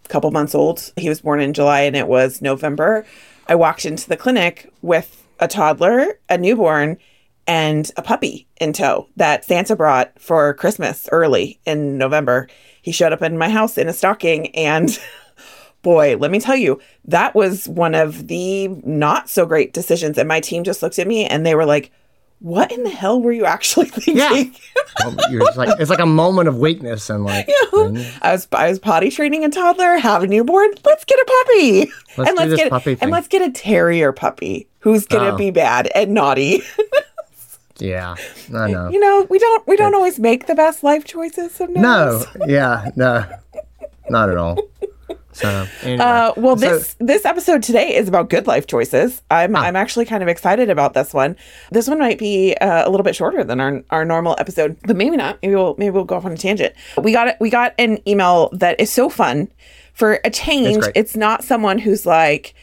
a 0.04 0.08
couple 0.08 0.30
months 0.30 0.54
old. 0.54 0.92
He 0.96 1.08
was 1.08 1.20
born 1.20 1.40
in 1.40 1.52
July 1.54 1.80
and 1.82 1.96
it 1.96 2.06
was 2.08 2.40
November. 2.42 3.04
I 3.48 3.54
walked 3.54 3.84
into 3.84 4.08
the 4.08 4.16
clinic 4.16 4.72
with 4.82 5.24
a 5.38 5.46
toddler, 5.48 6.18
a 6.28 6.38
newborn, 6.38 6.98
and 7.46 7.90
a 7.96 8.02
puppy 8.02 8.46
in 8.60 8.72
tow 8.72 9.08
that 9.16 9.44
Santa 9.44 9.76
brought 9.76 10.12
for 10.20 10.54
Christmas 10.54 11.08
early 11.12 11.58
in 11.66 11.96
November. 11.98 12.48
He 12.82 12.92
showed 12.92 13.12
up 13.12 13.22
in 13.22 13.38
my 13.38 13.48
house 13.48 13.78
in 13.78 13.88
a 13.88 13.92
stocking 13.92 14.54
and 14.54 14.98
boy, 15.82 16.16
let 16.16 16.30
me 16.30 16.40
tell 16.40 16.56
you, 16.56 16.80
that 17.04 17.34
was 17.34 17.68
one 17.68 17.94
of 17.94 18.26
the 18.28 18.68
not 18.84 19.28
so 19.28 19.46
great 19.46 19.72
decisions. 19.72 20.18
And 20.18 20.26
my 20.28 20.40
team 20.40 20.64
just 20.64 20.82
looked 20.82 20.98
at 20.98 21.06
me 21.06 21.24
and 21.26 21.46
they 21.46 21.54
were 21.54 21.66
like, 21.66 21.92
what 22.40 22.70
in 22.70 22.82
the 22.82 22.90
hell 22.90 23.20
were 23.22 23.32
you 23.32 23.46
actually 23.46 23.86
thinking? 23.90 24.16
Yeah. 24.18 24.44
Well, 25.04 25.52
like, 25.56 25.80
it's 25.80 25.88
like 25.90 26.00
a 26.00 26.06
moment 26.06 26.48
of 26.48 26.58
weakness 26.58 27.08
and 27.08 27.24
like, 27.24 27.48
I 27.72 28.32
was 28.32 28.46
I 28.52 28.68
was 28.68 28.78
potty 28.78 29.10
training 29.10 29.44
a 29.44 29.48
toddler, 29.48 29.96
have 29.96 30.22
a 30.22 30.26
newborn. 30.26 30.70
Let's 30.84 31.04
get 31.04 31.18
a 31.18 31.24
puppy, 31.24 31.92
Let's 32.16 32.28
and 32.30 32.36
let's 32.38 32.54
get 32.54 32.70
puppy 32.70 32.98
and 33.00 33.10
let's 33.10 33.28
get 33.28 33.40
a 33.42 33.50
terrier 33.52 34.12
puppy 34.12 34.68
who's 34.80 35.06
gonna 35.06 35.30
Oh. 35.34 35.36
be 35.36 35.50
bad 35.50 35.88
and 35.94 36.12
naughty. 36.12 36.62
Yeah, 37.78 38.14
I 38.54 38.70
know. 38.70 38.88
you 38.88 38.98
know, 39.00 39.26
we 39.28 39.38
don't 39.38 39.66
we 39.66 39.76
don't 39.76 39.94
always 39.94 40.18
make 40.18 40.46
the 40.46 40.54
best 40.54 40.82
life 40.82 41.04
choices 41.04 41.60
No, 41.68 42.22
yeah, 42.46 42.90
no, 42.96 43.24
not 44.08 44.30
at 44.30 44.36
all. 44.36 44.58
So, 45.32 45.66
anyway. 45.82 46.02
Uh, 46.02 46.32
well, 46.38 46.56
So- 46.56 46.66
this 46.78 46.96
this 46.98 47.24
episode 47.26 47.62
today 47.62 47.94
is 47.94 48.08
about 48.08 48.30
good 48.30 48.46
life 48.46 48.66
choices. 48.66 49.20
I'm 49.30 49.54
Ah. 49.54 49.60
I'm 49.64 49.76
actually 49.76 50.06
kind 50.06 50.22
of 50.22 50.28
excited 50.30 50.70
about 50.70 50.94
this 50.94 51.12
one. 51.12 51.36
This 51.70 51.88
one 51.88 51.98
might 51.98 52.18
be 52.18 52.54
uh, 52.58 52.88
a 52.88 52.90
little 52.90 53.04
bit 53.04 53.14
shorter 53.14 53.44
than 53.44 53.60
our 53.60 53.82
our 53.90 54.04
normal 54.06 54.34
episode, 54.38 54.78
but 54.86 54.96
maybe 54.96 55.16
not. 55.16 55.38
Maybe 55.42 55.54
we'll 55.54 55.74
maybe 55.76 55.90
we'll 55.90 56.04
go 56.04 56.16
off 56.16 56.24
on 56.24 56.32
a 56.32 56.38
tangent. 56.38 56.74
We 56.96 57.12
got 57.12 57.28
it. 57.28 57.36
We 57.38 57.50
got 57.50 57.74
an 57.78 57.98
email 58.08 58.48
that 58.54 58.80
is 58.80 58.90
so 58.90 59.10
fun. 59.10 59.48
For 59.92 60.20
a 60.24 60.30
change, 60.30 60.78
great. 60.80 60.92
it's 60.94 61.16
not 61.16 61.44
someone 61.44 61.78
who's 61.78 62.04
like, 62.06 62.54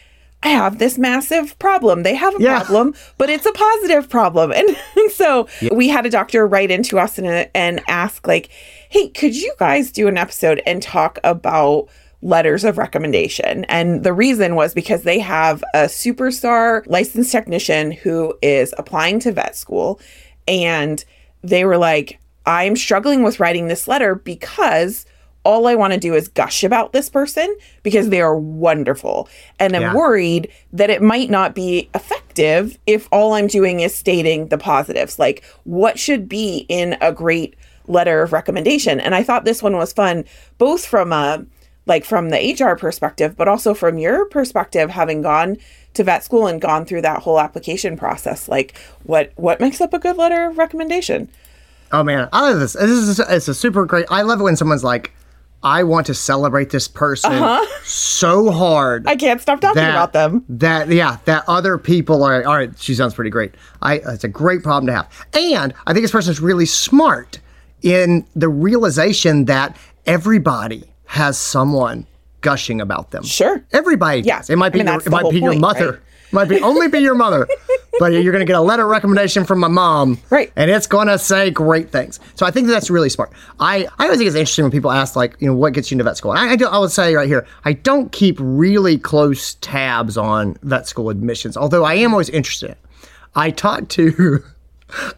I 0.43 0.49
have 0.49 0.77
this 0.77 0.97
massive 0.97 1.57
problem. 1.59 2.03
They 2.03 2.15
have 2.15 2.35
a 2.35 2.41
Yeah. 2.43 2.59
problem, 2.59 2.93
but 3.17 3.29
it's 3.29 3.45
a 3.45 3.51
positive 3.53 4.09
problem. 4.09 4.51
And, 4.95 5.11
so 5.11 5.47
we 5.71 5.87
had 5.89 6.05
a 6.05 6.09
doctor 6.09 6.45
write 6.47 6.71
into 6.71 6.99
us 6.99 7.17
and, 7.17 7.27
uh, 7.27 7.45
and 7.53 7.81
ask, 7.87 8.27
like, 8.27 8.49
hey, 8.89 9.09
could 9.09 9.35
you 9.35 9.53
guys 9.59 9.91
do 9.91 10.07
an 10.07 10.17
episode 10.17 10.61
and 10.65 10.81
talk 10.81 11.19
about 11.23 11.87
letters 12.21 12.63
of 12.63 12.77
recommendation? 12.77 13.63
And 13.65 14.03
the 14.03 14.13
reason 14.13 14.55
was 14.55 14.73
because 14.73 15.03
they 15.03 15.19
have 15.19 15.63
a 15.73 15.83
superstar 15.85 16.83
licensed 16.87 17.31
technician 17.31 17.91
who 17.91 18.33
is 18.41 18.73
applying 18.77 19.19
to 19.21 19.31
vet 19.31 19.55
school. 19.55 19.99
And 20.47 21.03
they 21.43 21.63
were 21.65 21.77
like, 21.77 22.19
I'm 22.45 22.75
struggling 22.75 23.23
with 23.23 23.39
writing 23.39 23.67
this 23.67 23.87
letter 23.87 24.15
because 24.15 25.05
all 25.43 25.67
I 25.67 25.75
want 25.75 25.93
to 25.93 25.99
do 25.99 26.13
is 26.13 26.27
gush 26.27 26.63
about 26.63 26.93
this 26.93 27.09
person 27.09 27.53
because 27.83 28.09
they 28.09 28.21
are 28.21 28.35
wonderful. 28.37 29.27
And 29.59 29.75
I'm 29.75 29.81
Yeah. 29.81 29.93
worried 29.93 30.49
that 30.71 30.89
it 30.89 31.01
might 31.01 31.29
not 31.29 31.53
be 31.53 31.89
effective 31.93 32.77
if 32.87 33.07
all 33.11 33.33
I'm 33.33 33.47
doing 33.47 33.81
is 33.81 33.93
stating 33.93 34.47
the 34.47 34.57
positives. 34.57 35.19
Like, 35.19 35.43
what 35.65 35.99
should 35.99 36.29
be 36.29 36.65
in 36.69 36.95
a 37.01 37.11
great 37.11 37.55
letter 37.87 38.21
of 38.21 38.31
recommendation? 38.33 38.99
And 38.99 39.13
I 39.13 39.23
thought 39.23 39.43
this 39.45 39.61
one 39.61 39.75
was 39.75 39.91
fun, 39.93 40.25
both 40.57 40.85
from 40.85 41.11
a 41.11 41.45
like 41.85 42.05
from 42.05 42.29
the 42.29 42.37
HR 42.37 42.77
perspective, 42.77 43.35
but 43.35 43.49
also 43.49 43.73
from 43.73 43.97
your 43.97 44.23
perspective, 44.27 44.89
having 44.89 45.21
gone 45.21 45.57
to 45.93 46.03
vet 46.05 46.23
school 46.23 46.47
and 46.47 46.61
gone 46.61 46.85
through 46.85 47.01
that 47.01 47.21
whole 47.23 47.37
application 47.41 47.97
process. 47.97 48.47
Like, 48.47 48.77
what 49.03 49.33
what 49.35 49.59
makes 49.59 49.81
up 49.81 49.93
a 49.93 49.99
good 49.99 50.15
letter 50.15 50.45
of 50.45 50.57
recommendation? 50.57 51.27
Oh 51.91 52.01
man, 52.01 52.29
I 52.31 52.49
love 52.49 52.59
this. 52.61 52.73
This 52.73 52.89
is 52.89 53.19
it's 53.19 53.47
a 53.49 53.53
super 53.53 53.85
great. 53.85 54.05
I 54.09 54.21
love 54.21 54.39
it 54.39 54.43
when 54.43 54.55
someone's 54.55 54.83
like, 54.85 55.11
"I 55.63 55.83
want 55.83 56.07
to 56.07 56.13
celebrate 56.13 56.69
this 56.69 56.87
person 56.87 57.31
so 57.83 58.51
hard." 58.51 59.05
Uh-huh. 59.05 59.13
I 59.13 59.15
can't 59.15 59.41
stop 59.41 59.61
talking 59.61 59.81
that, 59.81 59.91
about 59.91 60.13
them. 60.13 60.45
That 60.49 60.89
yeah, 60.89 61.17
that 61.25 61.43
other 61.47 61.77
people 61.77 62.23
are. 62.23 62.43
All 62.45 62.55
right, 62.55 62.71
she 62.79 62.93
sounds 62.93 63.13
pretty 63.13 63.29
great. 63.29 63.55
I 63.81 63.95
it's 63.95 64.23
a 64.23 64.29
great 64.29 64.63
problem 64.63 64.87
to 64.87 64.93
have, 64.93 65.09
and 65.33 65.73
I 65.87 65.93
think 65.93 66.03
this 66.03 66.11
person 66.11 66.31
is 66.31 66.39
really 66.39 66.65
smart 66.65 67.39
in 67.81 68.25
the 68.35 68.49
realization 68.49 69.45
that 69.45 69.77
everybody 70.05 70.83
has 71.05 71.37
someone 71.37 72.07
gushing 72.41 72.81
about 72.81 73.11
them. 73.11 73.23
Sure. 73.23 73.63
Everybody. 73.71 74.21
Yeah. 74.21 74.39
does. 74.39 74.49
It 74.49 74.57
might 74.57 74.73
be 74.73 74.81
I 74.81 74.83
mean, 74.83 74.93
your, 74.93 75.01
it 75.01 75.09
might 75.09 75.31
be 75.31 75.39
your 75.39 75.55
mother. 75.55 75.91
right? 75.91 75.99
Might 76.33 76.49
be 76.49 76.59
only 76.61 76.87
be 76.87 76.99
your 76.99 77.15
mother, 77.15 77.47
but 77.99 78.11
you're 78.11 78.31
going 78.33 78.45
to 78.45 78.51
get 78.51 78.55
a 78.57 78.61
letter 78.61 78.87
recommendation 78.87 79.45
from 79.45 79.59
my 79.59 79.67
mom, 79.67 80.17
Right. 80.29 80.51
And 80.55 80.69
it's 80.71 80.87
going 80.87 81.07
to 81.07 81.17
say 81.19 81.51
great 81.51 81.91
things. 81.91 82.19
So 82.35 82.45
I 82.45 82.51
think 82.51 82.67
that's 82.67 82.89
really 82.89 83.09
smart. 83.09 83.31
I 83.59 83.87
I 83.99 84.05
always 84.05 84.17
think 84.17 84.27
it's 84.27 84.35
interesting 84.35 84.65
when 84.65 84.71
people 84.71 84.91
ask 84.91 85.15
like, 85.15 85.35
you 85.39 85.47
know, 85.47 85.53
what 85.55 85.73
gets 85.73 85.91
you 85.91 85.95
into 85.95 86.03
vet 86.03 86.17
school. 86.17 86.31
And 86.31 86.39
I 86.39 86.53
I, 86.53 86.55
do, 86.55 86.67
I 86.67 86.77
would 86.79 86.91
say 86.91 87.13
right 87.15 87.27
here, 87.27 87.45
I 87.65 87.73
don't 87.73 88.11
keep 88.11 88.37
really 88.39 88.97
close 88.97 89.53
tabs 89.55 90.17
on 90.17 90.57
vet 90.63 90.87
school 90.87 91.09
admissions, 91.09 91.55
although 91.55 91.83
I 91.85 91.93
am 91.95 92.11
always 92.13 92.29
interested. 92.29 92.75
I 93.35 93.51
talked 93.51 93.89
to. 93.91 94.43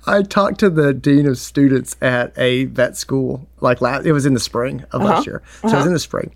I 0.07 0.21
talked 0.21 0.59
to 0.61 0.69
the 0.69 0.93
dean 0.93 1.27
of 1.27 1.37
students 1.37 1.97
at 2.01 2.31
a 2.37 2.65
vet 2.65 2.95
school 2.95 3.45
like 3.59 3.81
last. 3.81 4.05
It 4.05 4.13
was 4.13 4.25
in 4.25 4.33
the 4.33 4.39
spring 4.39 4.83
of 4.91 5.01
Uh-huh. 5.01 5.15
last 5.15 5.27
year, 5.27 5.41
so 5.63 5.67
it 5.69 5.75
was 5.75 5.85
in 5.85 5.91
the 5.93 5.99
spring. 5.99 6.33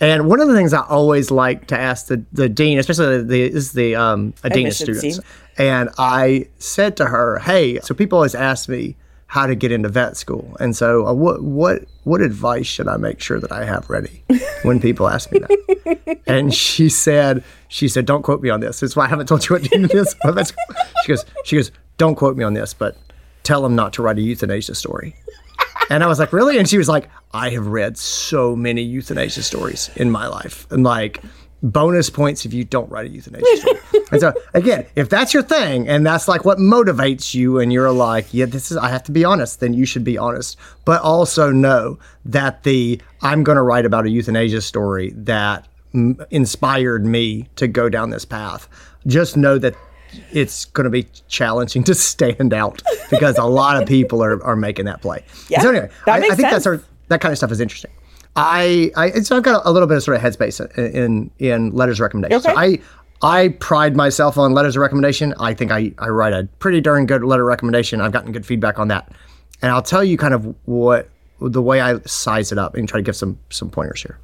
And 0.00 0.28
one 0.28 0.40
of 0.40 0.48
the 0.48 0.54
things 0.54 0.72
I 0.72 0.82
always 0.86 1.30
like 1.30 1.66
to 1.68 1.78
ask 1.78 2.06
the, 2.06 2.24
the 2.32 2.48
dean, 2.48 2.78
especially 2.78 3.18
the, 3.18 3.24
the 3.24 3.42
is 3.42 3.72
the 3.72 3.94
um, 3.96 4.32
a 4.42 4.48
dean 4.48 4.68
of 4.68 4.74
students, 4.74 5.20
and 5.58 5.90
I 5.98 6.46
said 6.58 6.96
to 6.96 7.06
her, 7.06 7.38
"Hey, 7.40 7.78
so 7.80 7.94
people 7.94 8.16
always 8.16 8.34
ask 8.34 8.68
me 8.68 8.96
how 9.26 9.46
to 9.46 9.54
get 9.54 9.70
into 9.70 9.90
vet 9.90 10.16
school, 10.16 10.56
and 10.58 10.74
so 10.74 11.06
uh, 11.06 11.12
what 11.12 11.42
what 11.42 11.82
what 12.04 12.22
advice 12.22 12.66
should 12.66 12.88
I 12.88 12.96
make 12.96 13.20
sure 13.20 13.38
that 13.40 13.52
I 13.52 13.66
have 13.66 13.90
ready 13.90 14.24
when 14.62 14.80
people 14.80 15.06
ask 15.06 15.30
me 15.32 15.40
that?" 15.40 16.20
and 16.26 16.54
she 16.54 16.88
said, 16.88 17.44
"She 17.68 17.86
said, 17.86 18.06
don't 18.06 18.22
quote 18.22 18.40
me 18.40 18.48
on 18.48 18.60
this. 18.60 18.80
That's 18.80 18.96
why 18.96 19.04
I 19.04 19.08
haven't 19.08 19.26
told 19.26 19.46
you 19.48 19.56
what 19.56 19.70
is." 19.70 20.16
But 20.24 20.50
she 21.04 21.08
goes, 21.08 21.26
"She 21.44 21.56
goes, 21.56 21.70
don't 21.98 22.14
quote 22.14 22.38
me 22.38 22.44
on 22.44 22.54
this, 22.54 22.72
but 22.72 22.96
tell 23.42 23.60
them 23.60 23.76
not 23.76 23.92
to 23.94 24.02
write 24.02 24.16
a 24.16 24.22
euthanasia 24.22 24.74
story." 24.74 25.14
And 25.90 26.04
I 26.04 26.06
was 26.06 26.20
like, 26.20 26.32
really? 26.32 26.56
And 26.56 26.68
she 26.68 26.78
was 26.78 26.88
like, 26.88 27.10
I 27.32 27.50
have 27.50 27.66
read 27.66 27.98
so 27.98 28.54
many 28.54 28.80
euthanasia 28.80 29.42
stories 29.42 29.90
in 29.96 30.10
my 30.10 30.28
life. 30.28 30.70
And 30.70 30.84
like, 30.84 31.20
bonus 31.62 32.08
points 32.08 32.46
if 32.46 32.54
you 32.54 32.64
don't 32.64 32.88
write 32.90 33.06
a 33.06 33.08
euthanasia 33.08 33.56
story. 33.56 33.80
and 34.12 34.20
so, 34.20 34.32
again, 34.54 34.86
if 34.94 35.08
that's 35.08 35.34
your 35.34 35.42
thing 35.42 35.88
and 35.88 36.06
that's 36.06 36.28
like 36.28 36.44
what 36.44 36.58
motivates 36.58 37.34
you, 37.34 37.58
and 37.58 37.72
you're 37.72 37.90
like, 37.90 38.32
yeah, 38.32 38.46
this 38.46 38.70
is, 38.70 38.76
I 38.76 38.88
have 38.88 39.02
to 39.04 39.12
be 39.12 39.24
honest, 39.24 39.58
then 39.58 39.74
you 39.74 39.84
should 39.84 40.04
be 40.04 40.16
honest. 40.16 40.56
But 40.84 41.02
also 41.02 41.50
know 41.50 41.98
that 42.24 42.62
the, 42.62 43.00
I'm 43.22 43.42
going 43.42 43.56
to 43.56 43.62
write 43.62 43.84
about 43.84 44.06
a 44.06 44.10
euthanasia 44.10 44.60
story 44.60 45.10
that 45.16 45.66
mm, 45.92 46.24
inspired 46.30 47.04
me 47.04 47.48
to 47.56 47.66
go 47.66 47.88
down 47.88 48.10
this 48.10 48.24
path. 48.24 48.68
Just 49.08 49.36
know 49.36 49.58
that 49.58 49.74
it's 50.32 50.64
going 50.66 50.84
to 50.84 50.90
be 50.90 51.04
challenging 51.28 51.84
to 51.84 51.94
stand 51.94 52.52
out 52.52 52.82
because 53.10 53.38
a 53.38 53.44
lot 53.44 53.80
of 53.80 53.88
people 53.88 54.22
are, 54.22 54.42
are 54.44 54.56
making 54.56 54.86
that 54.86 55.02
play. 55.02 55.24
Yeah, 55.48 55.60
so 55.60 55.70
anyway, 55.70 55.90
I, 56.06 56.10
I 56.10 56.20
think 56.20 56.40
sense. 56.40 56.52
that's 56.52 56.66
our, 56.66 56.82
that 57.08 57.20
kind 57.20 57.32
of 57.32 57.38
stuff 57.38 57.50
is 57.50 57.60
interesting. 57.60 57.90
I, 58.36 58.92
I 58.96 59.10
so 59.20 59.36
I've 59.36 59.42
got 59.42 59.66
a, 59.66 59.70
little 59.72 59.88
bit 59.88 59.96
of 59.96 60.02
sort 60.02 60.16
of 60.16 60.22
headspace 60.22 60.60
in 60.78 60.94
in, 60.94 61.30
in 61.38 61.70
letters 61.72 61.98
of 61.98 62.04
recommendation. 62.04 62.40
So 62.40 62.50
Okay. 62.50 62.60
I 62.60 62.78
I 63.22 63.48
pride 63.48 63.96
myself 63.96 64.38
on 64.38 64.52
letters 64.52 64.76
of 64.76 64.82
recommendation. 64.82 65.34
I 65.38 65.52
think 65.52 65.72
I, 65.72 65.92
I 65.98 66.08
write 66.08 66.32
a 66.32 66.48
pretty 66.58 66.80
darn 66.80 67.06
good 67.06 67.22
letter 67.24 67.42
of 67.42 67.48
recommendation. 67.48 68.00
I've 68.00 68.12
gotten 68.12 68.32
good 68.32 68.46
feedback 68.46 68.78
on 68.78 68.88
that, 68.88 69.12
and 69.60 69.70
I'll 69.72 69.82
tell 69.82 70.02
you 70.04 70.16
kind 70.16 70.32
of 70.32 70.54
what 70.66 71.10
the 71.40 71.60
way 71.60 71.80
I 71.80 71.98
size 72.00 72.52
it 72.52 72.58
up 72.58 72.76
and 72.76 72.88
try 72.88 72.98
to 72.98 73.02
give 73.02 73.16
some 73.16 73.38
some 73.50 73.68
pointers 73.68 74.02
here. 74.02 74.18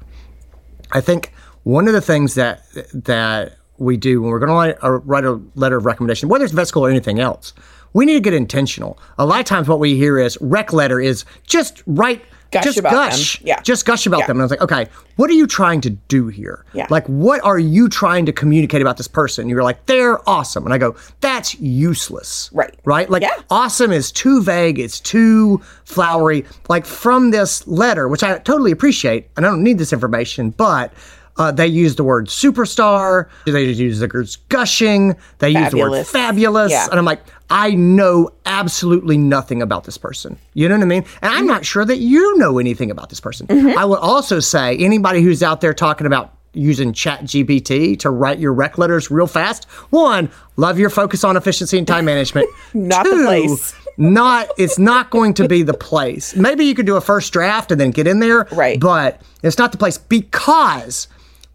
I 0.93 1.01
think 1.01 1.33
one 1.63 1.87
of 1.87 1.93
the 1.93 2.01
things 2.01 2.35
that 2.35 2.63
that 2.93 3.56
we 3.77 3.97
do 3.97 4.21
when 4.21 4.31
we're 4.31 4.39
going 4.39 4.49
to 4.49 4.55
write 4.55 4.77
a, 4.81 4.91
write 4.99 5.25
a 5.25 5.39
letter 5.55 5.77
of 5.77 5.85
recommendation, 5.85 6.29
whether 6.29 6.45
it's 6.45 6.53
vet 6.53 6.67
school 6.67 6.85
or 6.85 6.89
anything 6.89 7.19
else, 7.19 7.53
we 7.93 8.05
need 8.05 8.13
to 8.15 8.19
get 8.19 8.33
intentional. 8.33 8.99
A 9.17 9.25
lot 9.25 9.39
of 9.39 9.45
times, 9.45 9.67
what 9.67 9.79
we 9.79 9.95
hear 9.95 10.19
is 10.19 10.37
rec 10.41 10.73
letter 10.73 10.99
is 10.99 11.25
just 11.45 11.83
write. 11.87 12.23
Gush 12.49 12.63
just 12.63 12.77
about 12.77 12.91
them. 12.91 13.09
gush, 13.09 13.41
Yeah. 13.41 13.59
Just 13.61 13.85
gush 13.85 14.05
about 14.07 14.19
Yeah. 14.21 14.27
them. 14.27 14.37
And 14.37 14.43
I 14.43 14.45
was 14.45 14.51
like, 14.51 14.61
okay, 14.61 14.87
what 15.17 15.29
are 15.29 15.33
you 15.33 15.47
trying 15.47 15.81
to 15.81 15.89
do 15.89 16.29
here? 16.29 16.63
Yeah. 16.73 16.87
Like, 16.89 17.05
what 17.07 17.43
are 17.43 17.59
you 17.59 17.89
trying 17.89 18.25
to 18.25 18.31
communicate 18.31 18.81
about 18.81 18.95
this 18.95 19.07
person? 19.09 19.49
You're 19.49 19.63
like, 19.63 19.85
they're 19.85 20.17
awesome, 20.29 20.63
and 20.63 20.73
I 20.73 20.77
go, 20.77 20.95
that's 21.19 21.59
useless. 21.59 22.49
Right. 22.53 22.73
Right. 22.85 23.09
Like, 23.09 23.21
Yeah. 23.23 23.35
awesome 23.49 23.91
is 23.91 24.13
too 24.13 24.41
vague. 24.41 24.79
It's 24.79 25.01
too 25.01 25.61
flowery. 25.83 26.45
Like 26.69 26.85
from 26.85 27.31
this 27.31 27.67
letter, 27.67 28.07
which 28.07 28.23
I 28.23 28.37
totally 28.39 28.71
appreciate, 28.71 29.29
and 29.35 29.45
I 29.45 29.49
don't 29.49 29.61
need 29.63 29.77
this 29.77 29.91
information, 29.91 30.51
but 30.51 30.93
uh, 31.37 31.51
they 31.51 31.67
use 31.67 31.95
the 31.95 32.03
word 32.03 32.27
superstar. 32.27 33.27
They 33.45 33.65
just 33.67 33.79
use 33.79 33.99
the 33.99 34.09
words 34.13 34.35
gushing. 34.49 35.15
They 35.39 35.49
use 35.51 35.71
the 35.71 35.77
word 35.77 35.89
Fabulous. 36.05 36.11
fabulous. 36.11 36.71
Yeah. 36.71 36.87
And 36.89 36.99
I'm 36.99 37.05
like, 37.05 37.21
I 37.49 37.71
know 37.71 38.31
absolutely 38.45 39.17
nothing 39.17 39.61
about 39.61 39.83
this 39.85 39.97
person. 39.97 40.37
You 40.53 40.67
know 40.67 40.75
what 40.75 40.83
I 40.83 40.87
mean? 40.87 41.05
And 41.21 41.33
I'm 41.33 41.45
not 41.47 41.65
sure 41.65 41.85
that 41.85 41.97
you 41.97 42.37
know 42.37 42.59
anything 42.59 42.91
about 42.91 43.09
this 43.09 43.19
person. 43.19 43.47
Mm-hmm. 43.47 43.77
I 43.77 43.85
would 43.85 43.99
also 43.99 44.39
say 44.39 44.75
anybody 44.77 45.21
who's 45.21 45.41
out 45.43 45.61
there 45.61 45.73
talking 45.73 46.07
about 46.07 46.33
using 46.53 46.91
chat 46.91 47.21
gpt 47.23 47.99
to 47.99 48.09
write 48.09 48.39
your 48.39 48.51
rec 48.51 48.79
letters 48.79 49.11
real 49.11 49.27
fast 49.27 49.65
one 49.91 50.27
love 50.55 50.79
your 50.79 50.89
focus 50.89 51.23
on 51.23 51.37
efficiency 51.37 51.77
and 51.77 51.85
time 51.85 52.03
management 52.05 52.49
Not 52.73 53.03
the 53.03 53.11
place. 53.25 53.75
not 53.97 54.47
it's 54.57 54.79
not 54.79 55.11
going 55.11 55.35
to 55.35 55.47
be 55.47 55.61
the 55.61 55.75
place 55.75 56.35
maybe 56.35 56.65
you 56.65 56.73
could 56.73 56.87
do 56.87 56.95
a 56.95 57.01
first 57.01 57.31
draft 57.31 57.71
and 57.71 57.79
then 57.79 57.91
get 57.91 58.07
in 58.07 58.19
there 58.21 58.47
Right. 58.51 58.79
but 58.79 59.21
it's 59.43 59.59
not 59.59 59.71
the 59.71 59.77
place 59.77 59.99
because 59.99 61.07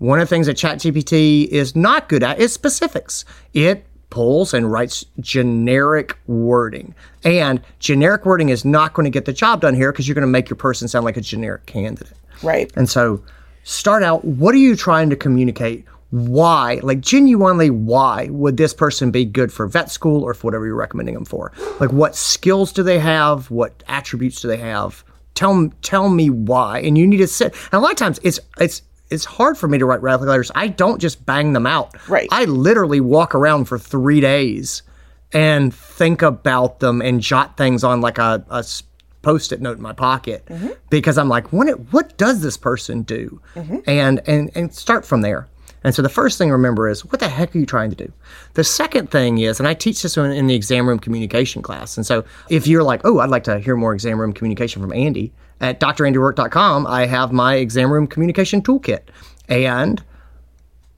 one 0.02 0.18
of 0.18 0.28
the 0.28 0.34
things 0.34 0.48
that 0.48 0.56
ChatGPT 0.56 1.46
is 1.46 1.76
not 1.76 2.08
good 2.08 2.24
at 2.24 2.40
is 2.40 2.52
specifics. 2.52 3.24
It 3.54 3.86
pulls 4.10 4.52
and 4.52 4.70
writes 4.70 5.06
generic 5.20 6.18
wording. 6.26 6.92
And 7.22 7.62
generic 7.78 8.26
wording 8.26 8.48
is 8.48 8.64
not 8.64 8.94
going 8.94 9.04
to 9.04 9.10
get 9.10 9.26
the 9.26 9.32
job 9.32 9.60
done 9.60 9.76
here 9.76 9.92
because 9.92 10.08
you're 10.08 10.16
going 10.16 10.22
to 10.22 10.26
make 10.26 10.50
your 10.50 10.56
person 10.56 10.88
sound 10.88 11.04
like 11.04 11.16
a 11.16 11.20
generic 11.20 11.66
candidate. 11.66 12.16
Right. 12.42 12.72
And 12.74 12.90
so 12.90 13.22
start 13.62 14.02
out 14.02 14.24
what 14.24 14.56
are 14.56 14.58
you 14.58 14.74
trying 14.74 15.08
to 15.10 15.14
communicate? 15.14 15.84
Why, 16.10 16.80
like 16.82 17.00
genuinely, 17.00 17.70
why 17.70 18.26
would 18.28 18.56
this 18.56 18.74
person 18.74 19.12
be 19.12 19.24
good 19.24 19.52
for 19.52 19.68
vet 19.68 19.88
school 19.88 20.24
or 20.24 20.34
for 20.34 20.48
whatever 20.48 20.66
you're 20.66 20.74
recommending 20.74 21.14
them 21.14 21.24
for? 21.24 21.52
Like, 21.78 21.92
what 21.92 22.16
skills 22.16 22.72
do 22.72 22.82
they 22.82 22.98
have? 22.98 23.52
What 23.52 23.84
attributes 23.86 24.40
do 24.40 24.48
they 24.48 24.56
have? 24.56 25.04
Tell 25.34 25.70
tell 25.80 26.10
me 26.10 26.28
why. 26.28 26.80
And 26.80 26.98
you 26.98 27.06
need 27.06 27.18
to 27.18 27.28
sit. 27.28 27.54
And 27.54 27.74
a 27.74 27.78
lot 27.78 27.92
of 27.92 27.98
times, 27.98 28.18
it's 28.24 28.40
it's 28.58 28.82
it's 29.12 29.24
hard 29.24 29.58
for 29.58 29.68
me 29.68 29.78
to 29.78 29.86
write 29.86 30.02
radical 30.02 30.28
letters. 30.28 30.50
I 30.54 30.68
don't 30.68 31.00
just 31.00 31.24
bang 31.24 31.52
them 31.52 31.66
out. 31.66 31.96
Right. 32.08 32.28
I 32.32 32.44
literally 32.46 33.00
walk 33.00 33.34
around 33.34 33.66
for 33.66 33.78
three 33.78 34.20
days 34.20 34.82
and 35.32 35.74
think 35.74 36.22
about 36.22 36.80
them 36.80 37.00
and 37.00 37.20
jot 37.20 37.56
things 37.56 37.84
on 37.84 38.00
like 38.00 38.18
a 38.18 38.44
post-it 39.22 39.60
note 39.60 39.76
in 39.76 39.82
my 39.82 39.92
pocket 39.92 40.44
mm-hmm. 40.46 40.70
because 40.90 41.16
I'm 41.16 41.28
like, 41.28 41.52
what 41.52 41.68
what 41.92 42.16
does 42.18 42.42
this 42.42 42.56
person 42.56 43.02
do? 43.02 43.40
Mm-hmm. 43.54 43.78
And 43.86 44.20
and 44.26 44.50
and 44.54 44.74
start 44.74 45.06
from 45.06 45.20
there. 45.20 45.48
And 45.84 45.94
so 45.94 46.02
the 46.02 46.08
first 46.08 46.38
thing 46.38 46.48
to 46.48 46.52
remember 46.52 46.88
is 46.88 47.04
what 47.04 47.20
the 47.20 47.28
heck 47.28 47.54
are 47.54 47.58
you 47.58 47.66
trying 47.66 47.90
to 47.90 47.96
do? 47.96 48.12
The 48.54 48.64
second 48.64 49.10
thing 49.10 49.38
is, 49.38 49.58
and 49.58 49.66
I 49.66 49.74
teach 49.74 50.02
this 50.02 50.16
in, 50.16 50.30
in 50.30 50.46
the 50.46 50.54
exam 50.54 50.88
room 50.88 50.98
communication 50.98 51.60
class. 51.60 51.96
And 51.96 52.06
so 52.06 52.24
if 52.48 52.66
you're 52.66 52.84
like, 52.84 53.00
oh, 53.04 53.18
I'd 53.18 53.30
like 53.30 53.44
to 53.44 53.58
hear 53.58 53.76
more 53.76 53.92
exam 53.92 54.20
room 54.20 54.32
communication 54.32 54.80
from 54.80 54.92
Andy, 54.92 55.32
at 55.62 55.80
drandyroark.com, 55.80 56.86
I 56.86 57.06
have 57.06 57.32
my 57.32 57.54
exam 57.54 57.90
room 57.90 58.06
communication 58.06 58.60
toolkit. 58.60 59.02
And 59.48 60.02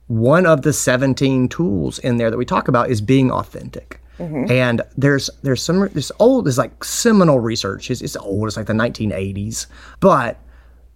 one 0.07 0.45
of 0.45 0.63
the 0.63 0.73
17 0.73 1.47
tools 1.47 1.99
in 1.99 2.17
there 2.17 2.29
that 2.29 2.37
we 2.37 2.45
talk 2.45 2.67
about 2.67 2.89
is 2.89 2.99
being 2.99 3.31
authentic. 3.31 4.01
Mm-hmm. 4.19 4.51
And 4.51 4.81
there's 4.97 5.29
there's 5.43 5.61
some 5.61 5.89
this 5.93 6.11
old 6.19 6.45
there's 6.45 6.57
like 6.57 6.83
seminal 6.83 7.39
research. 7.39 7.91
It's, 7.91 8.01
it's 8.01 8.15
old. 8.15 8.47
It's 8.47 8.55
like 8.55 8.67
the 8.67 8.73
1980s, 8.73 9.67
but 9.99 10.39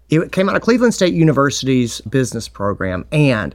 it 0.10 0.32
came 0.32 0.50
out 0.50 0.56
of 0.56 0.62
Cleveland 0.62 0.94
State 0.94 1.14
University's 1.14 2.02
business 2.02 2.48
program. 2.48 3.06
And 3.12 3.54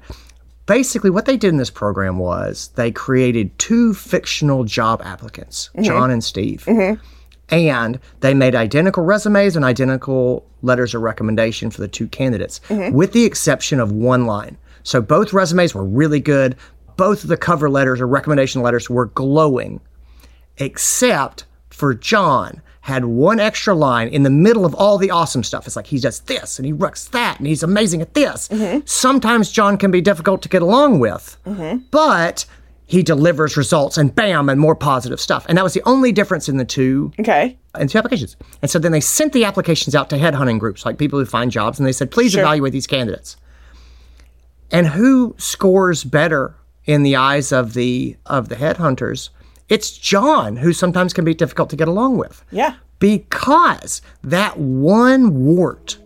basically, 0.66 1.11
what 1.11 1.25
they 1.25 1.38
did 1.38 1.49
in 1.49 1.56
this 1.56 1.71
program 1.71 2.18
was 2.18 2.68
they 2.75 2.90
created 2.90 3.59
two 3.59 3.94
fictional 3.94 4.64
job 4.64 5.00
applicants, 5.02 5.71
mm-hmm. 5.71 5.85
John 5.85 6.11
and 6.11 6.23
Steve. 6.23 6.64
Mm-hmm. 6.66 7.02
And 7.50 7.98
they 8.20 8.34
made 8.34 8.54
identical 8.54 9.04
resumes 9.04 9.56
and 9.56 9.64
identical 9.64 10.46
letters 10.62 10.94
of 10.94 11.02
recommendation 11.02 11.70
for 11.70 11.80
the 11.80 11.88
two 11.88 12.08
candidates, 12.08 12.60
mm-hmm. 12.68 12.94
with 12.94 13.12
the 13.12 13.24
exception 13.24 13.80
of 13.80 13.92
one 13.92 14.26
line. 14.26 14.56
So 14.82 15.00
both 15.00 15.32
resumes 15.32 15.74
were 15.74 15.84
really 15.84 16.20
good. 16.20 16.56
Both 16.96 17.24
of 17.24 17.28
the 17.28 17.36
cover 17.36 17.68
letters 17.68 18.00
or 18.00 18.06
recommendation 18.06 18.62
letters 18.62 18.88
were 18.88 19.06
glowing, 19.06 19.80
except 20.58 21.44
for 21.70 21.94
John 21.94 22.62
had 22.82 23.06
one 23.06 23.40
extra 23.40 23.74
line 23.74 24.08
in 24.08 24.24
the 24.24 24.30
middle 24.30 24.66
of 24.66 24.74
all 24.74 24.98
the 24.98 25.10
awesome 25.10 25.42
stuff. 25.42 25.66
It's 25.66 25.74
like 25.74 25.86
he 25.86 25.98
does 25.98 26.20
this 26.20 26.58
and 26.58 26.66
he 26.66 26.72
works 26.72 27.08
that 27.08 27.38
and 27.38 27.46
he's 27.46 27.62
amazing 27.62 28.02
at 28.02 28.12
this. 28.12 28.48
Mm-hmm. 28.48 28.80
Sometimes 28.84 29.50
John 29.50 29.78
can 29.78 29.90
be 29.90 30.02
difficult 30.02 30.42
to 30.42 30.50
get 30.50 30.60
along 30.60 30.98
with, 30.98 31.38
mm-hmm. 31.46 31.78
but 31.90 32.44
he 32.94 33.02
delivers 33.02 33.56
results 33.56 33.98
and 33.98 34.14
bam 34.14 34.48
and 34.48 34.60
more 34.60 34.74
positive 34.76 35.20
stuff. 35.20 35.44
And 35.48 35.58
that 35.58 35.64
was 35.64 35.74
the 35.74 35.82
only 35.84 36.12
difference 36.12 36.48
in 36.48 36.56
the 36.58 36.64
two 36.64 37.12
Okay. 37.18 37.58
and 37.74 37.90
two 37.90 37.98
applications. 37.98 38.36
And 38.62 38.70
so 38.70 38.78
then 38.78 38.92
they 38.92 39.00
sent 39.00 39.32
the 39.32 39.44
applications 39.44 39.94
out 39.94 40.08
to 40.10 40.16
headhunting 40.16 40.58
groups, 40.60 40.86
like 40.86 40.96
people 40.96 41.18
who 41.18 41.24
find 41.26 41.50
jobs, 41.50 41.78
and 41.78 41.86
they 41.86 41.92
said, 41.92 42.10
please 42.10 42.32
Sure. 42.32 42.42
evaluate 42.42 42.72
these 42.72 42.86
candidates. 42.86 43.36
And 44.70 44.86
who 44.86 45.34
scores 45.38 46.04
better 46.04 46.54
in 46.84 47.02
the 47.02 47.16
eyes 47.16 47.52
of 47.52 47.74
the 47.74 48.16
of 48.26 48.48
the 48.48 48.56
headhunters? 48.56 49.30
It's 49.68 49.90
John, 49.96 50.56
who 50.56 50.72
sometimes 50.72 51.12
can 51.12 51.24
be 51.24 51.34
difficult 51.34 51.70
to 51.70 51.76
get 51.76 51.88
along 51.88 52.18
with. 52.18 52.44
Yeah. 52.50 52.74
Because 52.98 54.02
that 54.22 54.58
one 54.58 55.44
wart 55.44 55.98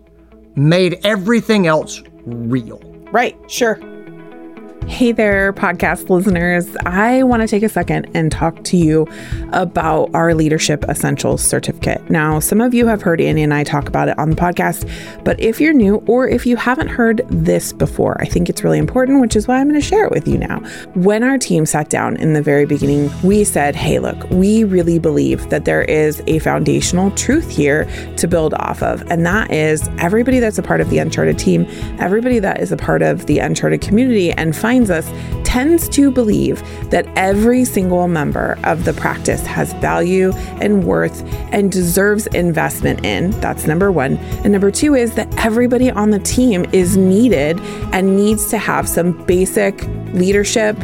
made 0.57 0.99
everything 1.04 1.66
else 1.66 2.02
real. 2.25 2.80
Right. 3.12 3.37
Sure. 3.50 3.78
Hey 4.88 5.12
there, 5.12 5.52
podcast 5.52 6.09
listeners. 6.09 6.66
I 6.85 7.23
want 7.23 7.42
to 7.42 7.47
take 7.47 7.62
a 7.62 7.68
second 7.68 8.11
and 8.14 8.33
talk 8.33 8.64
to 8.64 8.76
you 8.76 9.07
about 9.52 10.12
our 10.12 10.35
Leadership 10.35 10.83
Essentials 10.88 11.45
certificate. 11.45 12.11
Now, 12.11 12.40
some 12.40 12.61
of 12.61 12.75
you 12.75 12.87
have 12.87 13.02
heard 13.02 13.21
Andy 13.21 13.42
and 13.42 13.54
I 13.54 13.62
talk 13.62 13.87
about 13.87 14.09
it 14.09 14.18
on 14.18 14.30
the 14.30 14.35
podcast, 14.35 14.90
but 15.25 15.38
if 15.38 15.61
you're 15.61 15.75
new 15.75 15.97
or 16.09 16.26
if 16.26 16.47
you 16.47 16.57
haven't 16.57 16.88
heard 16.88 17.21
this 17.28 17.73
before, 17.73 18.21
I 18.21 18.25
think 18.25 18.49
it's 18.49 18.64
really 18.64 18.78
important, 18.78 19.21
which 19.21 19.37
is 19.37 19.47
why 19.47 19.61
I'm 19.61 19.68
going 19.68 19.80
to 19.80 19.87
share 19.87 20.04
it 20.07 20.11
with 20.11 20.26
you 20.26 20.38
now. 20.38 20.59
When 20.95 21.23
our 21.23 21.38
team 21.38 21.64
sat 21.64 21.90
down 21.90 22.16
in 22.16 22.33
the 22.33 22.42
very 22.42 22.64
beginning, 22.64 23.11
we 23.23 23.45
said, 23.45 23.76
hey, 23.76 24.00
look, 24.00 24.28
we 24.30 24.64
really 24.64 24.99
believe 24.99 25.49
that 25.50 25.64
there 25.64 25.83
is 25.83 26.23
a 26.26 26.40
foundational 26.40 27.12
truth 27.12 27.49
here 27.49 27.85
to 28.16 28.26
build 28.26 28.54
off 28.54 28.83
of, 28.83 29.02
and 29.11 29.25
that 29.26 29.52
is 29.52 29.88
everybody 29.99 30.40
that's 30.40 30.59
a 30.59 30.62
part 30.62 30.80
of 30.80 30.90
the 30.90 30.99
Uncharted 30.99 31.38
team, 31.38 31.66
everybody 32.00 32.40
that 32.40 32.61
is 32.61 32.73
a 32.73 32.76
part 32.76 33.02
of 33.02 33.26
the 33.26 33.38
Uncharted 33.38 33.80
community 33.80 34.33
and 34.33 34.57
us 34.87 35.11
tends 35.44 35.88
to 35.88 36.11
believe 36.11 36.62
that 36.90 37.06
every 37.16 37.64
single 37.64 38.06
member 38.06 38.58
of 38.64 38.85
the 38.85 38.92
practice 38.92 39.44
has 39.47 39.73
value 39.75 40.32
and 40.61 40.85
worth 40.85 41.23
and 41.52 41.73
deserves 41.73 42.26
investment 42.28 43.04
in. 43.04 43.30
That's 43.40 43.66
number 43.66 43.90
one. 43.90 44.18
And 44.44 44.52
number 44.52 44.70
two 44.70 44.94
is 44.94 45.14
that 45.14 45.28
everybody 45.44 45.90
on 45.90 46.11
the 46.11 46.18
team 46.18 46.66
is 46.73 46.97
needed 46.97 47.58
and 47.92 48.16
needs 48.16 48.50
to 48.50 48.58
have 48.58 48.88
some 48.88 49.12
basic 49.25 49.82
leadership 50.12 50.76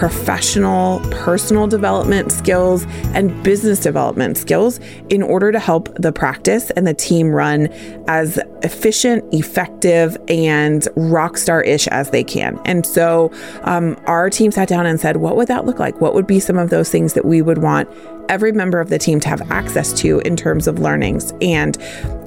professional, 0.00 0.98
personal 1.10 1.66
development 1.66 2.32
skills, 2.32 2.86
and 3.12 3.42
business 3.42 3.78
development 3.78 4.38
skills 4.38 4.80
in 5.10 5.22
order 5.22 5.52
to 5.52 5.58
help 5.58 5.94
the 5.96 6.10
practice 6.10 6.70
and 6.70 6.86
the 6.86 6.94
team 6.94 7.28
run 7.28 7.66
as 8.08 8.40
efficient, 8.62 9.22
effective, 9.34 10.16
and 10.28 10.88
rock 10.96 11.36
star 11.36 11.60
ish 11.62 11.86
as 11.88 12.12
they 12.12 12.24
can. 12.24 12.58
And 12.64 12.86
so 12.86 13.30
um, 13.64 13.94
our 14.06 14.30
team 14.30 14.50
sat 14.50 14.68
down 14.68 14.86
and 14.86 14.98
said, 14.98 15.18
what 15.18 15.36
would 15.36 15.48
that 15.48 15.66
look 15.66 15.78
like? 15.78 16.00
What 16.00 16.14
would 16.14 16.26
be 16.26 16.40
some 16.40 16.56
of 16.56 16.70
those 16.70 16.88
things 16.88 17.12
that 17.12 17.26
we 17.26 17.42
would 17.42 17.58
want 17.58 17.86
every 18.30 18.52
member 18.52 18.80
of 18.80 18.88
the 18.88 18.98
team 18.98 19.20
to 19.20 19.28
have 19.28 19.50
access 19.50 19.92
to 20.00 20.20
in 20.20 20.34
terms 20.34 20.66
of 20.66 20.78
learnings? 20.78 21.34
And 21.42 21.76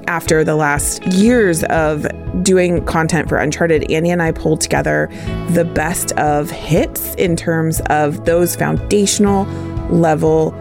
after 0.08 0.44
the 0.44 0.56
last 0.56 1.06
years 1.08 1.64
of 1.66 2.06
doing 2.44 2.84
content 2.86 3.30
for 3.30 3.38
Uncharted, 3.38 3.90
Andy 3.92 4.10
and 4.10 4.22
I 4.22 4.32
pulled 4.32 4.62
together 4.62 5.10
the 5.50 5.66
best 5.66 6.12
of 6.14 6.50
hits 6.50 7.16
in 7.16 7.36
terms 7.36 7.82
of 7.88 8.26
those 8.26 8.56
foundational 8.56 9.46
level 9.90 10.52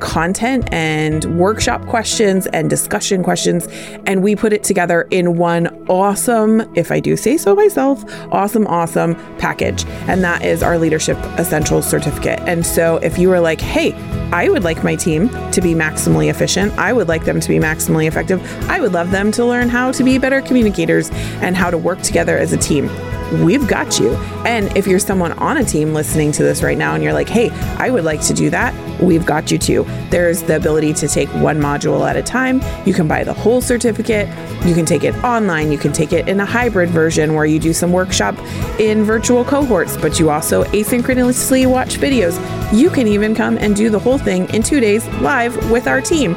content 0.00 0.68
and 0.72 1.24
workshop 1.38 1.86
questions 1.86 2.46
and 2.48 2.70
discussion 2.70 3.22
questions. 3.22 3.66
And 4.06 4.22
we 4.22 4.36
put 4.36 4.52
it 4.52 4.64
together 4.64 5.06
in 5.10 5.36
one 5.36 5.66
awesome, 5.88 6.60
if 6.76 6.90
I 6.90 7.00
do 7.00 7.16
say 7.16 7.36
so 7.36 7.54
myself, 7.54 8.04
awesome, 8.32 8.66
awesome 8.66 9.14
package. 9.38 9.84
And 10.06 10.22
that 10.24 10.44
is 10.44 10.62
our 10.62 10.78
Leadership 10.78 11.16
Essentials 11.38 11.86
certificate. 11.86 12.40
And 12.40 12.64
so 12.64 12.96
if 12.98 13.18
you 13.18 13.28
were 13.28 13.40
like, 13.40 13.60
hey, 13.60 13.92
I 14.32 14.48
would 14.48 14.64
like 14.64 14.84
my 14.84 14.96
team 14.96 15.28
to 15.52 15.60
be 15.60 15.74
maximally 15.74 16.30
efficient, 16.30 16.72
I 16.78 16.92
would 16.92 17.08
like 17.08 17.24
them 17.24 17.40
to 17.40 17.48
be 17.48 17.58
maximally 17.58 18.06
effective, 18.06 18.42
I 18.68 18.80
would 18.80 18.92
love 18.92 19.10
them 19.10 19.32
to 19.32 19.44
learn 19.44 19.68
how 19.68 19.92
to 19.92 20.04
be 20.04 20.18
better 20.18 20.40
communicators 20.40 21.10
and 21.40 21.56
how 21.56 21.70
to 21.70 21.78
work 21.78 22.02
together 22.02 22.36
as 22.36 22.52
a 22.52 22.58
team 22.58 22.88
we've 23.32 23.66
got 23.68 23.98
you. 23.98 24.14
And 24.46 24.74
if 24.76 24.86
you're 24.86 24.98
someone 24.98 25.32
on 25.32 25.56
a 25.56 25.64
team 25.64 25.94
listening 25.94 26.32
to 26.32 26.42
this 26.42 26.62
right 26.62 26.78
now 26.78 26.94
and 26.94 27.02
you're 27.02 27.12
like, 27.12 27.28
hey, 27.28 27.50
I 27.78 27.90
would 27.90 28.04
like 28.04 28.20
to 28.22 28.34
do 28.34 28.50
that, 28.50 28.74
we've 29.00 29.26
got 29.26 29.50
you 29.50 29.58
too. 29.58 29.84
There's 30.10 30.42
the 30.42 30.56
ability 30.56 30.94
to 30.94 31.08
take 31.08 31.28
one 31.34 31.58
module 31.58 32.08
at 32.08 32.16
a 32.16 32.22
time. 32.22 32.62
You 32.86 32.94
can 32.94 33.06
buy 33.06 33.24
the 33.24 33.34
whole 33.34 33.60
certificate. 33.60 34.28
You 34.64 34.74
can 34.74 34.86
take 34.86 35.04
it 35.04 35.14
online. 35.24 35.70
You 35.70 35.78
can 35.78 35.92
take 35.92 36.12
it 36.12 36.28
in 36.28 36.40
a 36.40 36.46
hybrid 36.46 36.90
version 36.90 37.34
where 37.34 37.44
you 37.44 37.58
do 37.58 37.72
some 37.72 37.92
workshop 37.92 38.36
in 38.78 39.04
virtual 39.04 39.44
cohorts, 39.44 39.96
but 39.96 40.18
you 40.18 40.30
also 40.30 40.64
asynchronously 40.64 41.66
watch 41.66 41.96
videos. 41.96 42.38
You 42.72 42.90
can 42.90 43.06
even 43.06 43.34
come 43.34 43.58
and 43.58 43.76
do 43.76 43.90
the 43.90 43.98
whole 43.98 44.18
thing 44.18 44.48
in 44.50 44.62
two 44.62 44.80
days 44.80 45.06
live 45.20 45.70
with 45.70 45.86
our 45.86 46.00
team. 46.00 46.34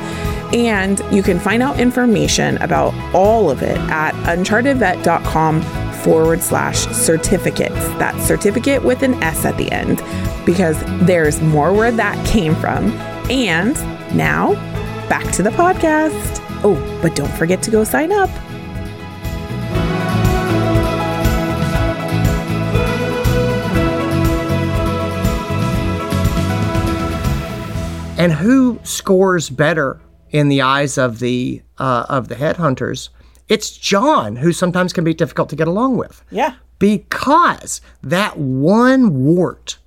And 0.54 1.02
you 1.12 1.24
can 1.24 1.40
find 1.40 1.64
out 1.64 1.80
information 1.80 2.58
about 2.58 2.94
all 3.16 3.50
of 3.50 3.62
it 3.64 3.78
at 3.90 4.14
unchartedvet.com 4.26 5.62
forward 6.02 6.42
slash 6.42 6.80
certificates. 6.88 7.76
That 8.00 8.20
certificate 8.22 8.84
with 8.84 9.02
an 9.04 9.14
S 9.24 9.46
at 9.46 9.56
the 9.58 9.72
end, 9.72 10.04
because 10.46 10.78
there's 11.06 11.42
more 11.42 11.72
where 11.72 11.92
that 11.92 12.26
came 12.28 12.56
from. 12.56 12.92
And 13.30 13.76
now 14.16 14.54
back 15.08 15.32
to 15.34 15.44
the 15.44 15.52
podcast. 15.52 16.40
Oh, 16.64 16.76
but 17.02 17.16
don't 17.16 17.32
forget 17.34 17.62
to 17.64 17.72
go 17.72 17.84
sign 17.84 18.12
up. 18.12 18.30
And 28.18 28.32
who 28.32 28.80
scores 28.84 29.50
better 29.50 30.00
in 30.30 30.48
the 30.48 30.62
eyes 30.62 31.00
of 31.00 31.18
the 31.18 31.64
uh, 31.80 32.06
of 32.08 32.28
the 32.28 32.36
headhunters? 32.36 33.10
It's 33.50 33.76
John, 33.76 34.36
who 34.36 34.54
sometimes 34.54 34.94
can 34.94 35.04
be 35.04 35.16
difficult 35.16 35.50
to 35.50 35.56
get 35.56 35.68
along 35.68 35.98
with. 35.98 36.24
Yeah. 36.30 36.54
Because 36.78 37.82
that 38.04 38.38
one 38.38 39.24
wart 39.24 39.80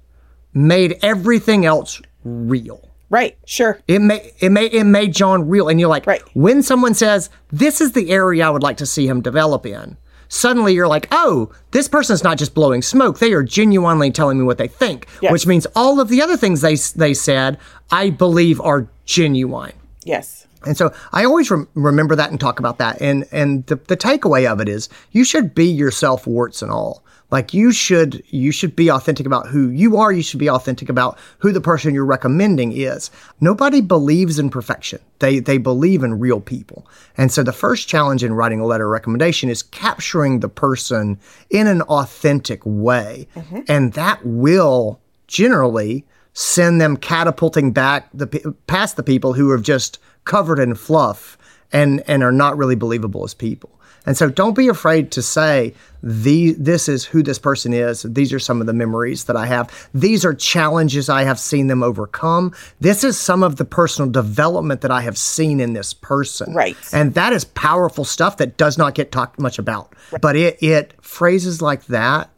made 0.52 0.98
everything 1.00 1.64
else 1.64 2.02
real. 2.24 2.93
Right. 3.10 3.36
Sure. 3.46 3.78
It 3.86 4.00
may 4.00 4.32
it 4.40 4.50
may 4.50 4.66
it 4.66 4.84
made 4.84 5.12
John 5.14 5.48
real, 5.48 5.68
and 5.68 5.78
you're 5.78 5.88
like, 5.88 6.06
Right. 6.06 6.22
when 6.34 6.62
someone 6.62 6.94
says 6.94 7.30
this 7.52 7.80
is 7.80 7.92
the 7.92 8.10
area 8.10 8.46
I 8.46 8.50
would 8.50 8.62
like 8.62 8.78
to 8.78 8.86
see 8.86 9.06
him 9.06 9.20
develop 9.20 9.66
in, 9.66 9.96
suddenly 10.28 10.74
you're 10.74 10.88
like, 10.88 11.06
oh, 11.12 11.52
this 11.70 11.86
person's 11.86 12.24
not 12.24 12.38
just 12.38 12.54
blowing 12.54 12.82
smoke; 12.82 13.18
they 13.18 13.32
are 13.32 13.42
genuinely 13.42 14.10
telling 14.10 14.38
me 14.38 14.44
what 14.44 14.58
they 14.58 14.68
think, 14.68 15.06
Yes. 15.20 15.30
which 15.32 15.46
means 15.46 15.66
all 15.76 16.00
of 16.00 16.08
the 16.08 16.22
other 16.22 16.36
things 16.36 16.60
they 16.60 16.76
they 16.96 17.14
said, 17.14 17.58
I 17.90 18.10
believe 18.10 18.60
are 18.60 18.88
genuine. 19.04 19.72
Yes. 20.04 20.46
And 20.66 20.76
so 20.76 20.92
I 21.12 21.24
always 21.26 21.50
rem- 21.50 21.68
remember 21.74 22.16
that 22.16 22.30
and 22.30 22.40
talk 22.40 22.58
about 22.58 22.78
that. 22.78 23.00
And 23.00 23.26
and 23.30 23.66
the, 23.66 23.76
the 23.76 23.96
takeaway 23.98 24.50
of 24.50 24.60
it 24.60 24.68
is 24.68 24.88
you 25.12 25.22
should 25.24 25.54
be 25.54 25.66
yourself, 25.66 26.26
warts 26.26 26.62
and 26.62 26.70
all. 26.72 27.04
Like 27.34 27.52
you 27.52 27.72
should 27.72 28.22
you 28.28 28.52
should 28.52 28.76
be 28.76 28.88
authentic 28.88 29.26
about 29.26 29.48
who 29.48 29.68
you 29.68 29.96
are. 29.96 30.12
You 30.12 30.22
should 30.22 30.38
be 30.38 30.48
authentic 30.48 30.88
about 30.88 31.18
who 31.38 31.50
the 31.50 31.60
person 31.60 31.92
you're 31.92 32.04
recommending 32.04 32.70
is. 32.70 33.10
Nobody 33.40 33.80
believes 33.80 34.38
in 34.38 34.50
perfection. 34.50 35.00
They 35.18 35.40
they 35.40 35.58
believe 35.58 36.04
in 36.04 36.20
real 36.20 36.40
people. 36.40 36.86
And 37.16 37.32
so 37.32 37.42
the 37.42 37.52
first 37.52 37.88
challenge 37.88 38.22
in 38.22 38.34
writing 38.34 38.60
a 38.60 38.64
letter 38.64 38.84
of 38.84 38.92
recommendation 38.92 39.50
is 39.50 39.64
capturing 39.64 40.38
the 40.38 40.48
person 40.48 41.18
in 41.50 41.66
an 41.66 41.82
authentic 41.82 42.60
way, 42.64 43.26
mm-hmm. 43.34 43.62
and 43.66 43.94
that 43.94 44.24
will 44.24 45.00
generally 45.26 46.04
send 46.34 46.80
them 46.80 46.96
catapulting 46.96 47.72
back 47.72 48.10
the 48.14 48.54
past 48.68 48.94
the 48.94 49.02
people 49.02 49.32
who 49.32 49.50
have 49.50 49.62
just 49.62 49.98
covered 50.24 50.60
in 50.60 50.76
fluff 50.76 51.36
and 51.72 52.02
and 52.06 52.22
are 52.22 52.32
not 52.32 52.56
really 52.56 52.76
believable 52.76 53.24
as 53.24 53.34
people. 53.34 53.70
And 54.06 54.16
so 54.16 54.28
don't 54.28 54.54
be 54.54 54.68
afraid 54.68 55.10
to 55.12 55.22
say 55.22 55.74
the 56.02 56.52
this 56.52 56.88
is 56.88 57.04
who 57.04 57.22
this 57.22 57.38
person 57.38 57.72
is. 57.72 58.02
These 58.02 58.32
are 58.32 58.38
some 58.38 58.60
of 58.60 58.66
the 58.66 58.74
memories 58.74 59.24
that 59.24 59.36
I 59.36 59.46
have. 59.46 59.88
These 59.94 60.24
are 60.24 60.34
challenges 60.34 61.08
I 61.08 61.22
have 61.22 61.38
seen 61.38 61.68
them 61.68 61.82
overcome. 61.82 62.52
This 62.80 63.02
is 63.02 63.18
some 63.18 63.42
of 63.42 63.56
the 63.56 63.64
personal 63.64 64.10
development 64.10 64.82
that 64.82 64.90
I 64.90 65.00
have 65.00 65.16
seen 65.16 65.60
in 65.60 65.72
this 65.72 65.94
person. 65.94 66.52
Right. 66.52 66.76
And 66.92 67.14
that 67.14 67.32
is 67.32 67.44
powerful 67.44 68.04
stuff 68.04 68.36
that 68.36 68.58
does 68.58 68.76
not 68.76 68.94
get 68.94 69.10
talked 69.10 69.38
much 69.38 69.58
about. 69.58 69.94
But 70.20 70.36
it 70.36 70.62
it 70.62 70.94
phrases 71.00 71.62
like 71.62 71.86
that 71.86 72.30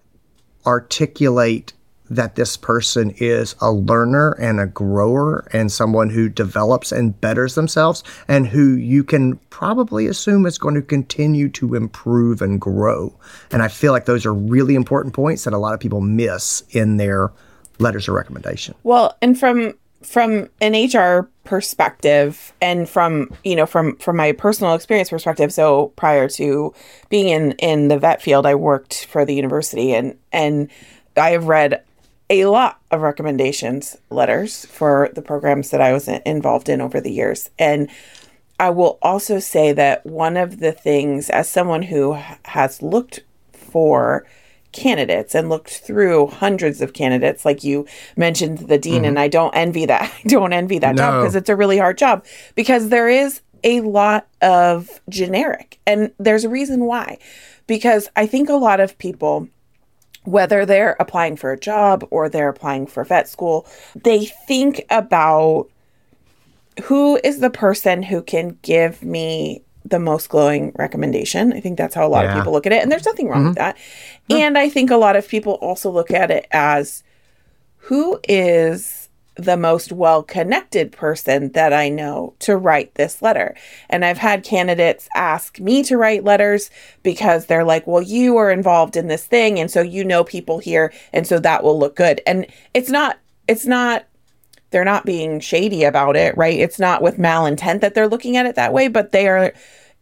articulate 0.65 1.73
that 2.11 2.37
this 2.37 2.57
person 2.57 3.13
is 3.17 3.55
a 3.61 3.73
learner 3.73 4.33
and 4.33 4.61
a 4.61 4.67
grower 4.67 5.47
and 5.53 5.71
someone 5.73 6.11
who 6.11 6.29
develops 6.29 6.93
and 6.93 7.21
betters 7.21 7.55
themselves 7.55 8.03
and 8.29 8.47
who 8.47 8.75
you 8.75 9.03
can 9.03 9.37
probably 9.51 10.07
assume 10.07 10.47
is 10.47 10.59
going 10.59 10.75
to 10.75 10.83
continue 10.83 11.49
to 11.49 11.75
improve 11.75 12.43
and 12.43 12.61
grow. 12.61 13.15
And 13.51 13.63
I 13.63 13.69
feel 13.69 13.93
like 13.93 14.05
those 14.05 14.27
are 14.27 14.35
really 14.35 14.75
important 14.75 15.15
points 15.15 15.45
that 15.45 15.53
a 15.53 15.59
lot 15.59 15.75
of 15.75 15.81
people 15.81 16.01
miss 16.01 16.63
in 16.71 16.97
their 16.97 17.33
letters 17.79 18.09
of 18.09 18.15
recommendation. 18.15 18.75
Well, 18.83 19.17
and 19.21 19.39
from 19.39 19.75
from 20.03 20.49
an 20.61 20.73
HR 20.75 21.29
perspective 21.45 22.53
and 22.61 22.89
from, 22.89 23.35
you 23.45 23.57
know, 23.57 23.67
from 23.67 23.97
from 23.97 24.17
my 24.17 24.33
personal 24.33 24.75
experience 24.75 25.11
perspective, 25.11 25.53
so 25.53 25.89
prior 25.97 26.29
to 26.29 26.73
being 27.09 27.29
in 27.29 27.53
in 27.53 27.89
the 27.89 27.99
vet 27.99 28.23
field, 28.23 28.47
I 28.47 28.55
worked 28.55 29.07
for 29.07 29.25
the 29.25 29.35
university 29.35 29.95
and 29.95 30.17
and 30.33 30.71
I 31.17 31.31
have 31.31 31.49
read 31.49 31.83
a 32.29 32.47
lot 32.47 32.81
of 32.91 33.01
recommendations 33.01 33.97
letters 34.11 34.67
for 34.67 35.11
the 35.15 35.23
programs 35.23 35.71
that 35.71 35.81
I 35.81 35.93
was 35.93 36.09
involved 36.09 36.69
in 36.69 36.81
over 36.81 37.01
the 37.01 37.13
years. 37.13 37.51
And 37.59 37.89
I 38.59 38.71
will 38.71 38.99
also 39.03 39.39
say 39.39 39.73
that 39.73 40.05
one 40.07 40.37
of 40.37 40.61
the 40.61 40.73
things, 40.73 41.31
as 41.31 41.49
someone 41.49 41.83
who 41.83 42.19
has 42.45 42.83
looked 42.83 43.21
for 43.53 44.27
candidates 44.73 45.35
and 45.35 45.49
looked 45.49 45.71
through 45.71 46.29
hundreds 46.29 46.81
of 46.81 46.93
candidates, 46.93 47.45
like 47.45 47.65
you 47.65 47.87
mentioned 48.17 48.59
the 48.59 48.79
dean, 48.79 48.97
mm-hmm. 48.97 49.05
and 49.05 49.19
I 49.19 49.29
don't 49.29 49.55
envy 49.55 49.87
that. 49.87 50.03
I 50.25 50.29
don't 50.29 50.53
envy 50.53 50.79
that 50.79 50.97
job 50.97 51.23
because 51.23 51.37
it's 51.37 51.49
a 51.49 51.57
really 51.57 51.79
hard 51.79 51.99
job 51.99 52.25
because 52.55 52.89
there 52.89 53.09
is 53.09 53.41
a 53.65 53.81
lot 53.81 54.29
of 54.43 55.01
generic, 55.09 55.79
and 55.87 56.13
there's 56.19 56.45
a 56.45 56.49
reason 56.49 56.85
why. 56.85 57.19
Because 57.67 58.09
I 58.15 58.27
think 58.27 58.49
a 58.49 58.55
lot 58.55 58.79
of 58.79 58.97
people 58.99 59.49
whether 60.27 60.67
they're 60.67 60.97
applying 61.01 61.37
for 61.37 61.53
a 61.53 61.59
job 61.59 62.07
or 62.11 62.29
they're 62.29 62.49
applying 62.49 62.87
for 62.87 63.05
vet 63.05 63.29
school, 63.29 63.67
they 63.95 64.27
think 64.27 64.85
about 64.91 65.69
who 66.85 67.19
is 67.25 67.41
the 67.41 67.51
person 67.51 68.03
who 68.03 68.21
can 68.21 68.59
give 68.63 69.03
me 69.03 69.63
the 69.85 69.99
most 69.99 70.29
glowing 70.29 70.73
recommendation. 70.77 71.53
I 71.53 71.61
think 71.61 71.79
that's 71.79 71.95
how 71.95 72.07
a 72.07 72.11
lot 72.11 72.27
of 72.27 72.35
people 72.35 72.53
look 72.53 72.67
at 72.67 72.73
it. 72.73 72.83
And 72.83 72.91
there's 72.91 73.07
nothing 73.07 73.29
wrong 73.29 73.39
mm-hmm. 73.39 73.49
with 73.49 73.59
that. 73.59 73.79
And 74.29 74.59
I 74.59 74.69
think 74.69 74.91
a 74.91 74.97
lot 74.97 75.17
of 75.17 75.29
people 75.29 75.55
also 75.55 75.91
look 75.91 76.11
at 76.11 76.31
it 76.31 76.47
as 76.51 77.05
who 77.77 78.19
is 78.29 79.06
the 79.37 79.57
most 79.57 79.93
well 79.93 80.23
connected 80.23 80.93
person 80.93 81.53
that 81.53 81.73
I 81.73 81.89
know 81.89 82.35
to 82.41 82.57
write 82.57 82.95
this 82.95 83.21
letter. 83.21 83.55
And 83.89 84.05
I've 84.05 84.19
had 84.19 84.45
candidates 84.45 85.09
ask 85.15 85.61
me 85.61 85.83
to 85.85 85.97
write 85.97 86.25
letters 86.25 86.71
because 87.03 87.47
they're 87.47 87.65
like, 87.65 87.87
well, 87.87 88.03
you 88.03 88.37
are 88.39 88.51
involved 88.51 88.97
in 88.97 89.09
this 89.09 89.27
thing. 89.27 89.59
And 89.59 89.71
so 89.71 89.83
you 89.83 90.05
know 90.05 90.25
people 90.25 90.59
here. 90.59 90.93
And 91.13 91.27
so 91.27 91.39
that 91.39 91.63
will 91.63 91.79
look 91.79 91.97
good. 91.97 92.23
And 92.27 92.47
it's 92.73 92.91
not, 92.91 93.19
it's 93.47 93.67
not, 93.67 94.07
they're 94.71 94.85
not 94.85 95.07
being 95.07 95.39
shady 95.41 95.85
about 95.85 96.17
it, 96.17 96.37
right? 96.37 96.59
It's 96.59 96.79
not 96.79 97.03
with 97.03 97.19
malintent 97.19 97.81
that 97.83 97.95
they're 97.95 98.09
looking 98.09 98.37
at 98.37 98.47
it 98.47 98.57
that 98.57 98.73
way, 98.73 98.89
but 98.89 99.13
they 99.13 99.29
are, 99.29 99.53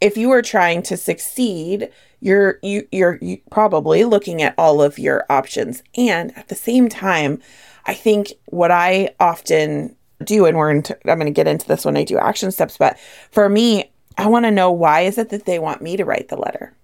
if 0.01 0.17
you 0.17 0.31
are 0.31 0.43
trying 0.43 0.83
to 0.85 0.97
succeed, 0.97 1.91
you're 2.21 2.59
you 2.63 2.89
you're 2.91 3.19
you 3.21 3.39
probably 3.51 4.03
looking 4.05 4.43
at 4.43 4.55
all 4.57 4.81
of 4.81 4.99
your 4.99 5.27
options 5.29 5.83
and 5.95 6.37
at 6.39 6.49
the 6.49 6.55
same 6.55 6.89
time 6.89 7.41
i 7.87 7.95
think 7.95 8.33
what 8.47 8.71
i 8.71 9.09
often 9.21 9.95
do 10.23 10.47
and 10.47 10.57
we're 10.57 10.71
into, 10.71 10.97
i'm 11.11 11.19
going 11.19 11.27
to 11.27 11.31
get 11.31 11.49
into 11.49 11.67
this 11.67 11.85
when 11.85 11.97
i 11.97 12.05
do 12.05 12.19
action 12.19 12.51
steps 12.51 12.77
but 12.79 12.99
for 13.31 13.49
me 13.49 13.91
i 14.17 14.27
want 14.27 14.45
to 14.45 14.51
know 14.51 14.71
why 14.71 15.03
is 15.03 15.19
it 15.19 15.31
that 15.31 15.47
they 15.47 15.59
want 15.59 15.83
me 15.83 15.97
to 15.97 16.05
write 16.05 16.29
the 16.29 16.37
letter? 16.37 16.75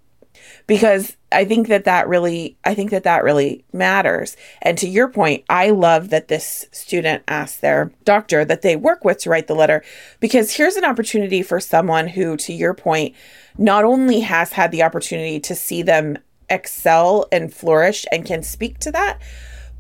Because 0.67 1.17
i 1.33 1.45
think 1.45 1.69
that 1.69 1.85
that 1.85 2.09
really 2.09 2.57
i 2.65 2.75
think 2.75 2.91
that 2.91 3.05
that 3.05 3.25
really 3.25 3.65
matters. 3.73 4.37
And 4.63 4.77
to 4.79 4.89
your 4.89 5.09
point 5.09 5.45
i 5.49 5.71
love 5.71 6.11
that 6.11 6.29
this 6.29 6.67
student 6.73 7.23
asked 7.29 7.61
their 7.61 7.93
doctor 8.05 8.45
that 8.45 8.63
they 8.63 8.77
work 8.77 9.05
with 9.05 9.19
to 9.19 9.31
write 9.31 9.47
the 9.47 9.55
letter 9.55 9.83
because 10.21 10.57
here's 10.57 10.77
an 10.77 10.85
opportunity 10.85 11.43
for 11.43 11.61
someone 11.61 12.09
who 12.09 12.37
to 12.39 12.53
your 12.53 12.75
point 12.75 13.15
not 13.59 13.85
only 13.85 14.21
has 14.21 14.53
had 14.53 14.71
the 14.71 14.83
opportunity 14.83 15.41
to 15.41 15.55
see 15.55 15.83
them 15.83 16.19
excel 16.49 17.27
and 17.31 17.55
flourish 17.55 18.05
and 18.11 18.27
can 18.27 18.43
speak 18.43 18.79
to 18.79 18.91
that 18.91 19.21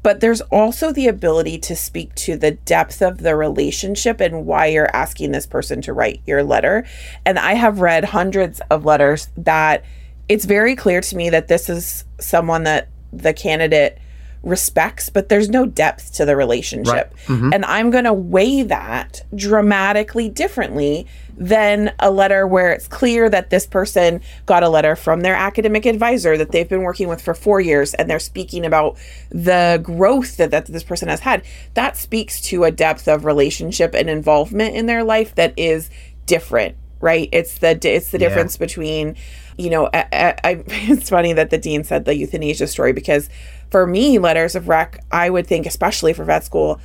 but 0.03 0.21
there's 0.21 0.41
also 0.43 0.93
the 0.93 1.09
ability 1.09 1.59
to 1.59 1.77
speak 1.77 2.15
to 2.15 2.37
the 2.37 2.53
depth 2.53 3.03
of 3.03 3.19
the 3.19 3.37
relationship 3.37 4.21
and 4.21 4.47
why 4.47 4.67
you're 4.67 4.95
asking 4.95 5.33
this 5.33 5.47
person 5.47 5.83
to 5.83 5.93
write 5.93 6.23
your 6.27 6.43
letter. 6.43 6.87
And 7.25 7.39
I 7.39 7.55
have 7.55 7.81
read 7.81 8.05
hundreds 8.05 8.61
of 8.71 8.85
letters 8.85 9.29
that 9.37 9.85
it's 10.29 10.45
very 10.45 10.77
clear 10.77 11.01
to 11.01 11.17
me 11.17 11.31
that 11.31 11.49
this 11.49 11.69
is 11.69 12.05
someone 12.19 12.65
that 12.65 12.89
the 13.13 13.35
candidate 13.35 13.99
respects, 14.43 15.11
but 15.11 15.29
there's 15.29 15.49
no 15.49 15.67
depth 15.67 16.15
to 16.15 16.25
the 16.25 16.35
relationship. 16.35 17.15
Mm-hmm. 17.27 17.53
And 17.53 17.65
I'm 17.65 17.91
going 17.91 18.05
to 18.05 18.13
weigh 18.13 18.63
that 18.63 19.23
dramatically 19.35 20.29
differently 20.29 21.07
than 21.37 21.93
a 21.99 22.11
letter 22.11 22.47
where 22.47 22.71
it's 22.73 22.87
clear 22.87 23.29
that 23.31 23.51
this 23.51 23.67
person 23.67 24.21
got 24.47 24.63
a 24.63 24.69
letter 24.69 24.97
from 24.97 25.21
their 25.21 25.35
academic 25.35 25.87
advisor 25.87 26.37
that 26.37 26.53
they've 26.53 26.69
been 26.69 26.83
working 26.83 27.09
with 27.09 27.21
for 27.21 27.35
four 27.35 27.61
years 27.61 27.95
and 27.95 28.09
they're 28.11 28.19
speaking 28.19 28.65
about 28.65 28.99
the 29.31 29.81
growth 29.83 30.37
that, 30.37 30.51
that 30.51 30.67
this 30.67 30.85
person 30.85 31.09
has 31.09 31.21
had. 31.21 31.43
That 31.75 31.97
speaks 31.97 32.41
to 32.43 32.65
a 32.65 32.71
depth 32.71 33.09
of 33.09 33.25
relationship 33.25 33.95
and 33.95 34.11
involvement 34.11 34.75
in 34.75 34.87
their 34.87 35.05
life 35.05 35.35
that 35.35 35.55
is 35.57 35.91
different, 36.27 36.77
right? 37.01 37.29
It's 37.33 37.59
the 37.59 37.79
it's 37.83 38.11
the 38.11 38.19
difference 38.19 38.57
between, 38.57 39.17
you 39.61 39.71
know, 39.71 39.91
I, 39.93 40.07
I, 40.13 40.35
I, 40.45 40.65
it's 40.67 41.11
funny 41.11 41.33
that 41.33 41.51
the 41.51 41.59
dean 41.59 41.85
said 41.85 42.05
the 42.05 42.17
euthanasia 42.17 42.67
story 42.67 42.93
because 42.93 43.29
for 43.71 43.87
me, 43.87 44.19
letters 44.19 44.55
of 44.55 44.69
rec, 44.69 45.05
I 45.13 45.31
would 45.31 45.47
think, 45.47 45.67
especially 45.67 46.13
for 46.13 46.25
vet 46.25 46.45
school, 46.45 46.81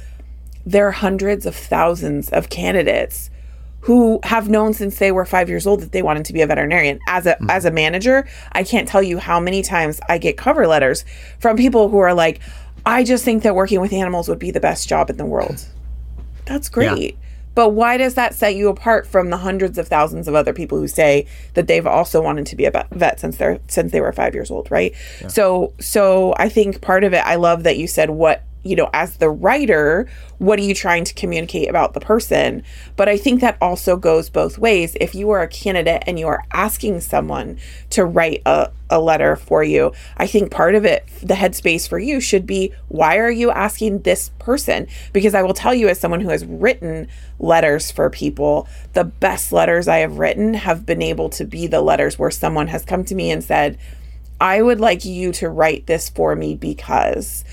there 0.65 0.87
are 0.87 0.91
hundreds 0.91 1.45
of 1.45 1.55
thousands 1.55 2.29
of 2.29 2.49
candidates 2.49 3.29
who 3.81 4.19
have 4.23 4.49
known 4.49 4.73
since 4.73 4.97
they 4.97 5.11
were 5.11 5.25
five 5.25 5.47
years 5.47 5.67
old 5.67 5.79
that 5.79 5.91
they 5.91 6.01
wanted 6.01 6.25
to 6.25 6.33
be 6.33 6.41
a 6.41 6.47
veterinarian. 6.47 6.99
As 7.07 7.25
a 7.27 7.35
hmm. 7.35 7.49
as 7.49 7.65
a 7.65 7.71
manager, 7.71 8.27
I 8.51 8.63
can't 8.63 8.87
tell 8.87 9.03
you 9.03 9.19
how 9.19 9.39
many 9.39 9.61
times 9.61 9.99
I 10.09 10.17
get 10.17 10.37
cover 10.37 10.67
letters 10.67 11.05
from 11.39 11.55
people 11.55 11.89
who 11.89 11.99
are 11.99 12.13
like, 12.13 12.39
I 12.85 13.03
just 13.03 13.23
think 13.23 13.43
that 13.43 13.55
working 13.55 13.79
with 13.81 13.93
animals 13.93 14.27
would 14.27 14.39
be 14.39 14.51
the 14.51 14.59
best 14.59 14.89
job 14.89 15.09
in 15.09 15.17
the 15.17 15.25
world. 15.25 15.63
That's 16.45 16.69
great. 16.69 17.17
But 17.55 17.69
why 17.69 17.97
does 17.97 18.13
that 18.15 18.35
set 18.35 18.55
you 18.55 18.69
apart 18.69 19.07
from 19.07 19.29
the 19.29 19.37
hundreds 19.37 19.77
of 19.77 19.87
thousands 19.87 20.27
of 20.27 20.35
other 20.35 20.53
people 20.53 20.77
who 20.77 20.87
say 20.87 21.25
that 21.55 21.67
they've 21.67 21.87
also 21.87 22.21
wanted 22.21 22.45
to 22.47 22.55
be 22.55 22.65
a 22.65 22.71
vet- 22.91 23.19
since 23.19 23.37
they're 23.37 23.59
since 23.67 23.91
they 23.91 24.01
were 24.01 24.11
5 24.11 24.33
years 24.35 24.51
old, 24.51 24.69
right? 24.69 24.93
So 25.29 25.73
so 25.79 26.33
I 26.37 26.49
think 26.49 26.81
part 26.81 27.03
of 27.03 27.13
it 27.13 27.25
I 27.25 27.35
love 27.35 27.63
that 27.63 27.77
you 27.77 27.87
said 27.87 28.09
what 28.11 28.43
you 28.65 28.75
know, 28.75 28.89
as 28.93 29.17
the 29.17 29.29
writer, 29.29 30.09
what 30.39 30.57
are 30.57 30.63
you 30.63 30.73
trying 30.73 31.05
to 31.05 31.13
communicate 31.13 31.69
about 31.69 31.93
the 31.93 31.99
person? 31.99 32.63
But 32.95 33.07
I 33.07 33.15
think 33.15 33.39
that 33.39 33.59
also 33.61 33.95
goes 33.95 34.27
both 34.31 34.57
ways. 34.57 34.97
If 34.99 35.13
you 35.13 35.29
are 35.29 35.43
a 35.43 35.47
candidate 35.47 36.03
and 36.07 36.17
you 36.17 36.27
are 36.27 36.43
asking 36.51 37.01
someone 37.01 37.59
to 37.91 38.03
write 38.03 38.41
a, 38.47 38.71
a 38.89 38.99
letter 38.99 39.35
for 39.35 39.63
you, 39.63 39.93
I 40.17 40.25
think 40.25 40.49
part 40.49 40.73
of 40.73 40.83
it, 40.83 41.07
the 41.21 41.35
headspace 41.35 41.87
for 41.87 41.99
you 41.99 42.19
should 42.19 42.47
be 42.47 42.73
why 42.87 43.19
are 43.19 43.29
you 43.29 43.51
asking 43.51 43.99
this 43.99 44.31
person? 44.39 44.87
Because 45.13 45.35
I 45.35 45.43
will 45.43 45.53
tell 45.53 45.75
you, 45.75 45.87
as 45.87 45.99
someone 45.99 46.21
who 46.21 46.29
has 46.29 46.43
written 46.43 47.07
letters 47.37 47.91
for 47.91 48.09
people, 48.09 48.67
the 48.93 49.03
best 49.03 49.51
letters 49.51 49.87
I 49.87 49.97
have 49.97 50.17
written 50.17 50.55
have 50.55 50.87
been 50.87 51.03
able 51.03 51.29
to 51.29 51.45
be 51.45 51.67
the 51.67 51.81
letters 51.81 52.17
where 52.17 52.31
someone 52.31 52.67
has 52.69 52.83
come 52.83 53.05
to 53.05 53.15
me 53.15 53.29
and 53.29 53.43
said, 53.43 53.77
I 54.41 54.63
would 54.63 54.79
like 54.79 55.05
you 55.05 55.31
to 55.33 55.49
write 55.49 55.85
this 55.85 56.09
for 56.09 56.35
me 56.35 56.55
because 56.55 57.45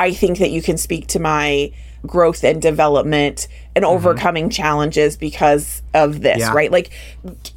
I 0.00 0.12
think 0.12 0.38
that 0.38 0.50
you 0.50 0.62
can 0.62 0.78
speak 0.78 1.08
to 1.08 1.18
my 1.20 1.72
growth 2.06 2.42
and 2.42 2.62
development 2.62 3.46
and 3.76 3.84
mm-hmm. 3.84 3.94
overcoming 3.94 4.48
challenges 4.48 5.18
because 5.18 5.82
of 5.92 6.22
this, 6.22 6.38
Yeah. 6.38 6.54
right? 6.54 6.72
Like, 6.72 6.90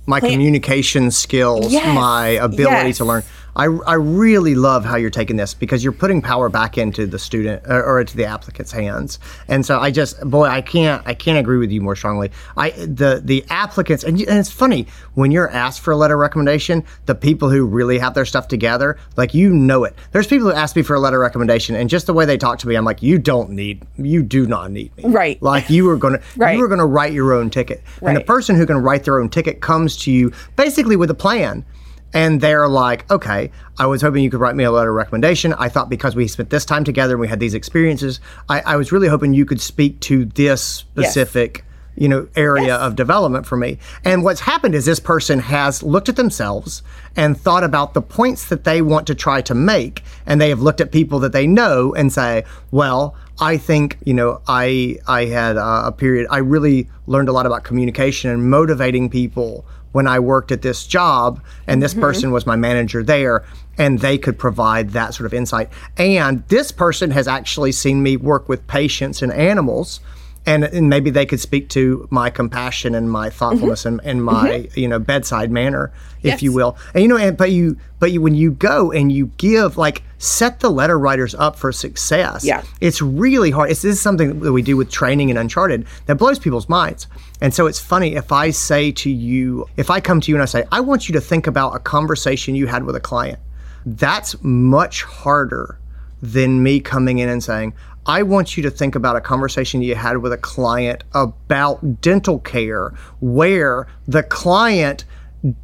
my 0.06 0.20
Plant- 0.20 0.34
communication 0.34 1.10
skills, 1.10 1.72
Yes, 1.72 1.96
my 1.96 2.28
ability 2.28 2.88
yes. 2.90 2.98
to 2.98 3.06
learn. 3.06 3.24
I, 3.56 3.66
I 3.66 3.94
really 3.94 4.56
love 4.56 4.86
how 4.86 4.96
you're 4.96 5.10
taking 5.10 5.38
this 5.38 5.54
because 5.54 5.84
you're 5.84 5.94
putting 5.94 6.22
power 6.22 6.50
back 6.50 6.78
into 6.78 7.06
the 7.06 7.20
student 7.20 7.64
or, 7.68 7.84
or 7.84 8.00
into 8.02 8.18
the 8.18 8.26
applicant's 8.26 8.72
hands. 8.72 9.20
And 9.48 9.66
so 9.66 9.80
I 9.80 9.92
just 9.92 10.20
boy 10.30 10.46
I 10.46 10.62
can't 10.62 11.02
I 11.06 11.14
can't 11.14 11.40
agree 11.40 11.58
with 11.58 11.72
you 11.72 11.82
more 11.82 11.96
strongly. 11.96 12.32
I 12.58 12.72
the 12.72 13.22
the 13.24 13.46
applicants 13.50 14.04
and, 14.04 14.20
and 14.20 14.40
it's 14.40 14.52
funny 14.52 14.88
when 15.14 15.32
you're 15.32 15.50
asked 15.50 15.82
for 15.82 15.92
a 15.92 15.98
letter 15.98 16.16
of 16.16 16.20
recommendation, 16.20 16.84
the 17.06 17.16
people 17.16 17.50
who 17.50 17.66
really 17.66 18.00
have 18.00 18.14
their 18.14 18.26
stuff 18.26 18.48
together, 18.48 18.98
like 19.18 19.34
you 19.34 19.50
know 19.54 19.84
it. 19.84 19.96
There's 20.12 20.28
people 20.28 20.48
who 20.48 20.54
ask 20.54 20.76
me 20.76 20.82
for 20.82 20.96
a 20.96 21.00
letter 21.00 21.22
of 21.22 21.26
recommendation 21.26 21.76
and 21.76 21.90
just 21.90 22.08
the 22.08 22.14
way 22.14 22.26
they 22.26 22.38
talk 22.38 22.60
to 22.60 22.68
me, 22.68 22.76
I'm 22.76 22.86
like 22.86 23.04
you 23.04 23.18
don't 23.18 23.52
need 23.52 23.86
you 23.98 24.24
do 24.24 24.48
not 24.48 24.72
need 24.72 24.96
me. 24.98 25.06
Right. 25.06 25.42
Like 25.42 25.70
you 25.70 25.84
to 26.14 26.22
Right. 26.36 26.58
you 26.58 26.68
going 26.68 26.80
to 26.80 26.86
write 26.86 27.14
your 27.14 27.34
own 27.34 27.50
ticket. 27.50 27.84
And 28.02 28.16
the 28.18 28.22
person 28.22 28.56
who 28.56 28.66
can 28.66 28.78
write 28.78 29.04
their 29.04 29.20
own 29.20 29.30
ticket 29.30 29.62
comes 29.62 29.98
to 29.98 30.12
you 30.12 30.32
basically 30.56 30.96
with 30.96 31.10
a 31.12 31.16
plan. 31.16 31.66
And 32.14 32.42
they're 32.42 32.68
like, 32.68 33.10
okay, 33.12 33.52
I 33.78 33.88
was 33.88 34.02
hoping 34.02 34.24
you 34.24 34.30
could 34.30 34.40
write 34.40 34.56
me 34.56 34.64
a 34.64 34.72
letter 34.72 34.90
of 34.90 34.96
recommendation. 34.96 35.54
I 35.54 35.70
thought 35.70 35.90
because 35.90 36.16
we 36.16 36.28
spent 36.28 36.50
this 36.50 36.66
time 36.66 36.84
together 36.84 37.14
and 37.14 37.22
we 37.22 37.28
had 37.28 37.40
these 37.40 37.54
experiences, 37.54 38.20
I, 38.50 38.62
I 38.62 38.76
was 38.76 38.92
really 38.92 39.08
hoping 39.08 39.34
you 39.34 39.46
could 39.46 39.62
speak 39.62 40.00
to 40.02 40.26
this 40.26 40.62
specific 40.62 41.66
you 41.96 42.08
know 42.08 42.28
area 42.36 42.76
of 42.76 42.96
development 42.96 43.46
for 43.46 43.58
me. 43.58 43.78
And 44.04 44.24
what's 44.24 44.42
happened 44.42 44.76
is 44.76 44.86
this 44.86 45.00
person 45.00 45.40
has 45.40 45.84
looked 45.84 46.10
at 46.10 46.16
themselves 46.16 46.82
and 47.16 47.40
thought 47.40 47.64
about 47.64 47.94
the 47.94 48.02
points 48.02 48.50
that 48.50 48.64
they 48.64 48.82
want 48.82 49.08
to 49.08 49.16
try 49.16 49.42
to 49.44 49.54
make. 49.54 50.04
And 50.26 50.42
they 50.42 50.50
have 50.50 50.62
looked 50.62 50.82
at 50.82 50.92
people 50.92 51.20
that 51.20 51.32
they 51.32 51.48
know 51.48 51.94
and 51.94 52.12
say 52.12 52.46
well 52.72 53.16
i 53.40 53.58
think 53.58 53.98
you 54.06 54.14
know 54.14 54.40
i 54.48 54.96
i 55.08 55.26
had 55.26 55.58
a, 55.58 55.88
a 55.88 55.92
period 55.92 56.28
i 56.30 56.38
really 56.38 56.88
learned 57.08 57.28
a 57.28 57.32
lot 57.32 57.48
about 57.48 57.64
communication 57.64 58.30
and 58.30 58.50
motivating 58.50 59.10
people 59.10 59.66
when 59.94 60.06
i 60.08 60.20
worked 60.20 60.52
at 60.52 60.62
this 60.62 60.86
job 60.86 61.42
and 61.66 61.82
this 61.82 61.94
mm-hmm. 61.94 62.02
person 62.02 62.32
was 62.32 62.46
my 62.46 62.56
manager 62.56 63.02
there 63.02 63.44
and 63.78 64.00
they 64.00 64.18
could 64.18 64.38
provide 64.38 64.92
that 64.92 65.14
sort 65.14 65.26
of 65.26 65.34
insight. 65.34 65.70
And 65.98 66.44
this 66.48 66.72
person 66.72 67.12
has 67.12 67.28
actually 67.28 67.72
seen 67.72 68.04
me 68.04 68.18
work 68.18 68.48
with 68.48 68.66
patients 68.68 69.22
and 69.22 69.32
animals 69.32 70.00
and, 70.46 70.64
and 70.64 70.90
maybe 70.90 71.10
they 71.10 71.26
could 71.26 71.40
speak 71.40 71.70
to 71.70 72.08
my 72.12 72.30
compassion 72.30 72.96
and 72.96 73.10
my 73.10 73.30
thoughtfulness 73.30 73.84
mm-hmm. 73.84 74.00
and, 74.00 74.08
and 74.08 74.24
my 74.24 74.50
mm-hmm. 74.50 74.80
you 74.80 74.88
know 74.88 75.00
bedside 75.00 75.52
manner 75.52 75.92
if 76.22 76.42
you 76.42 76.54
will. 76.54 76.78
And 76.94 77.02
you 77.04 77.10
know 77.10 77.18
and, 77.18 77.36
but 77.36 77.52
you 77.52 77.78
but 78.00 78.12
you 78.12 78.22
when 78.22 78.36
you 78.36 78.52
go 78.52 78.92
and 78.92 79.12
you 79.12 79.28
give 79.38 79.78
like 79.78 80.04
set 80.18 80.60
the 80.62 80.70
letter 80.70 80.98
writers 80.98 81.36
up 81.36 81.58
for 81.58 81.72
success 81.72 82.46
Yeah. 82.46 82.64
it's 82.80 83.02
really 83.02 83.52
hard. 83.52 83.72
It's, 83.72 83.82
this 83.82 83.96
is 83.96 84.02
something 84.02 84.40
that 84.40 84.54
we 84.54 84.62
do 84.62 84.78
with 84.78 84.90
training 84.90 85.30
in 85.30 85.38
uncharted 85.38 85.86
that 86.06 86.16
blows 86.16 86.40
people's 86.40 86.70
minds. 86.70 87.08
And 87.42 87.54
so 87.54 87.68
it's 87.68 87.80
funny 87.80 88.16
if 88.16 88.32
i 88.32 88.52
say 88.52 88.92
to 88.92 89.10
you 89.10 89.68
if 89.76 89.90
i 89.90 90.00
come 90.00 90.22
to 90.22 90.32
you 90.32 90.36
and 90.36 90.42
i 90.42 90.46
say 90.46 90.64
i 90.72 90.80
want 90.80 91.10
you 91.10 91.14
to 91.14 91.22
think 91.22 91.46
about 91.46 91.76
a 91.76 91.80
conversation 91.80 92.56
you 92.56 92.68
had 92.68 92.86
with 92.86 92.96
a 92.96 93.02
client 93.02 93.40
that's 93.86 94.42
much 94.42 95.04
harder 95.04 95.78
than 96.24 96.64
me 96.64 96.80
coming 96.80 97.20
in 97.20 97.28
and 97.28 97.44
saying, 97.44 97.74
I 98.06 98.24
want 98.24 98.58
you 98.58 98.64
to 98.64 98.70
think 98.72 98.96
about 98.96 99.16
a 99.16 99.22
conversation 99.22 99.82
you 99.82 99.96
had 99.96 100.18
with 100.18 100.34
a 100.34 100.38
client 100.38 101.04
about 101.14 102.02
dental 102.02 102.40
care 102.40 102.90
where 103.22 103.88
the 104.08 104.24
client 104.24 105.06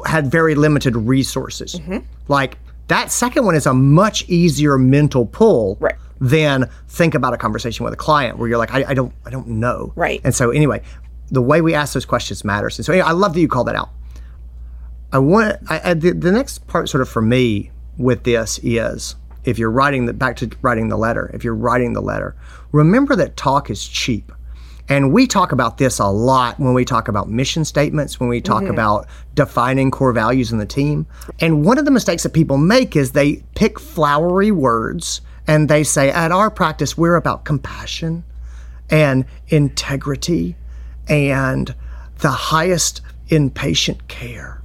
had 0.06 0.28
very 0.32 0.56
limited 0.56 0.95
resources. 0.95 1.75
Mm-hmm. 1.75 1.99
Like 2.28 2.58
that 2.88 3.12
second 3.12 3.45
one 3.45 3.56
is 3.56 3.65
a 3.65 3.73
much 3.73 4.28
easier 4.30 4.78
mental 4.78 5.25
pull 5.25 5.78
Right. 5.80 5.95
than 6.19 6.69
think 6.88 7.13
about 7.15 7.34
a 7.34 7.38
conversation 7.38 7.84
with 7.84 7.93
a 7.93 7.97
client 7.97 8.38
where 8.38 8.47
you're 8.49 8.58
like, 8.58 8.73
I, 8.73 8.86
I 8.89 8.93
don't 8.93 9.13
I 9.25 9.30
don't 9.30 9.47
know. 9.47 9.93
Right. 9.95 10.21
And 10.23 10.34
so 10.34 10.52
anyway, 10.52 10.82
the 11.30 11.41
way 11.41 11.62
we 11.62 11.73
ask 11.73 11.93
those 11.93 12.06
questions 12.06 12.43
matters. 12.43 12.78
And 12.80 12.86
so 12.86 12.93
anyway, 12.93 13.08
I 13.08 13.12
love 13.12 13.34
that 13.34 13.39
you 13.39 13.47
called 13.47 13.67
that 13.67 13.75
out. 13.75 13.89
I 15.12 15.19
want 15.19 15.58
I, 15.69 15.91
I, 15.91 15.93
the, 15.93 16.12
the 16.12 16.32
next 16.32 16.67
part 16.67 16.88
sort 16.89 17.02
of 17.02 17.10
for 17.10 17.21
me 17.21 17.71
with 17.97 18.23
this 18.23 18.60
is 18.63 19.15
if 19.43 19.58
you're 19.58 19.71
writing 19.71 20.06
the 20.06 20.13
back 20.13 20.36
to 20.38 20.49
writing 20.62 20.89
the 20.89 20.97
letter, 20.97 21.32
if 21.34 21.43
you're 21.43 21.56
writing 21.56 21.93
the 21.93 22.02
letter, 22.02 22.36
remember 22.71 23.15
that 23.15 23.38
talk 23.38 23.69
is 23.69 23.88
cheap. 23.88 24.32
And 24.88 25.13
we 25.13 25.28
talk 25.28 25.52
about 25.52 25.78
this 25.78 25.99
a 25.99 26.08
lot 26.08 26.60
when 26.60 26.73
we 26.73 26.84
talk 26.84 27.08
about 27.08 27.30
mission 27.30 27.63
statements, 27.63 28.19
when 28.19 28.28
we 28.28 28.41
talk 28.41 28.63
mm-hmm. 28.63 28.73
about 28.73 29.08
defining 29.36 29.91
core 29.91 30.12
values 30.12 30.52
in 30.52 30.58
the 30.58 30.65
team. 30.65 31.06
And 31.39 31.63
one 31.63 31.78
of 31.78 31.86
the 31.86 31.91
mistakes 31.91 32.23
that 32.23 32.34
people 32.34 32.58
make 32.58 32.95
is 32.95 33.12
they 33.12 33.43
pick 33.54 33.80
flowery 33.80 34.49
words 34.52 35.21
and 35.45 35.69
they 35.69 35.84
say, 35.84 36.10
at 36.10 36.32
our 36.32 36.49
practice, 36.49 36.97
we're 36.97 37.15
about 37.15 37.45
compassion 37.45 38.23
and 38.89 39.25
integrity 39.49 40.56
and 41.08 41.75
the 42.19 42.32
highest 42.32 43.02
in 43.28 43.52
patient 43.52 44.08
care. 44.08 44.63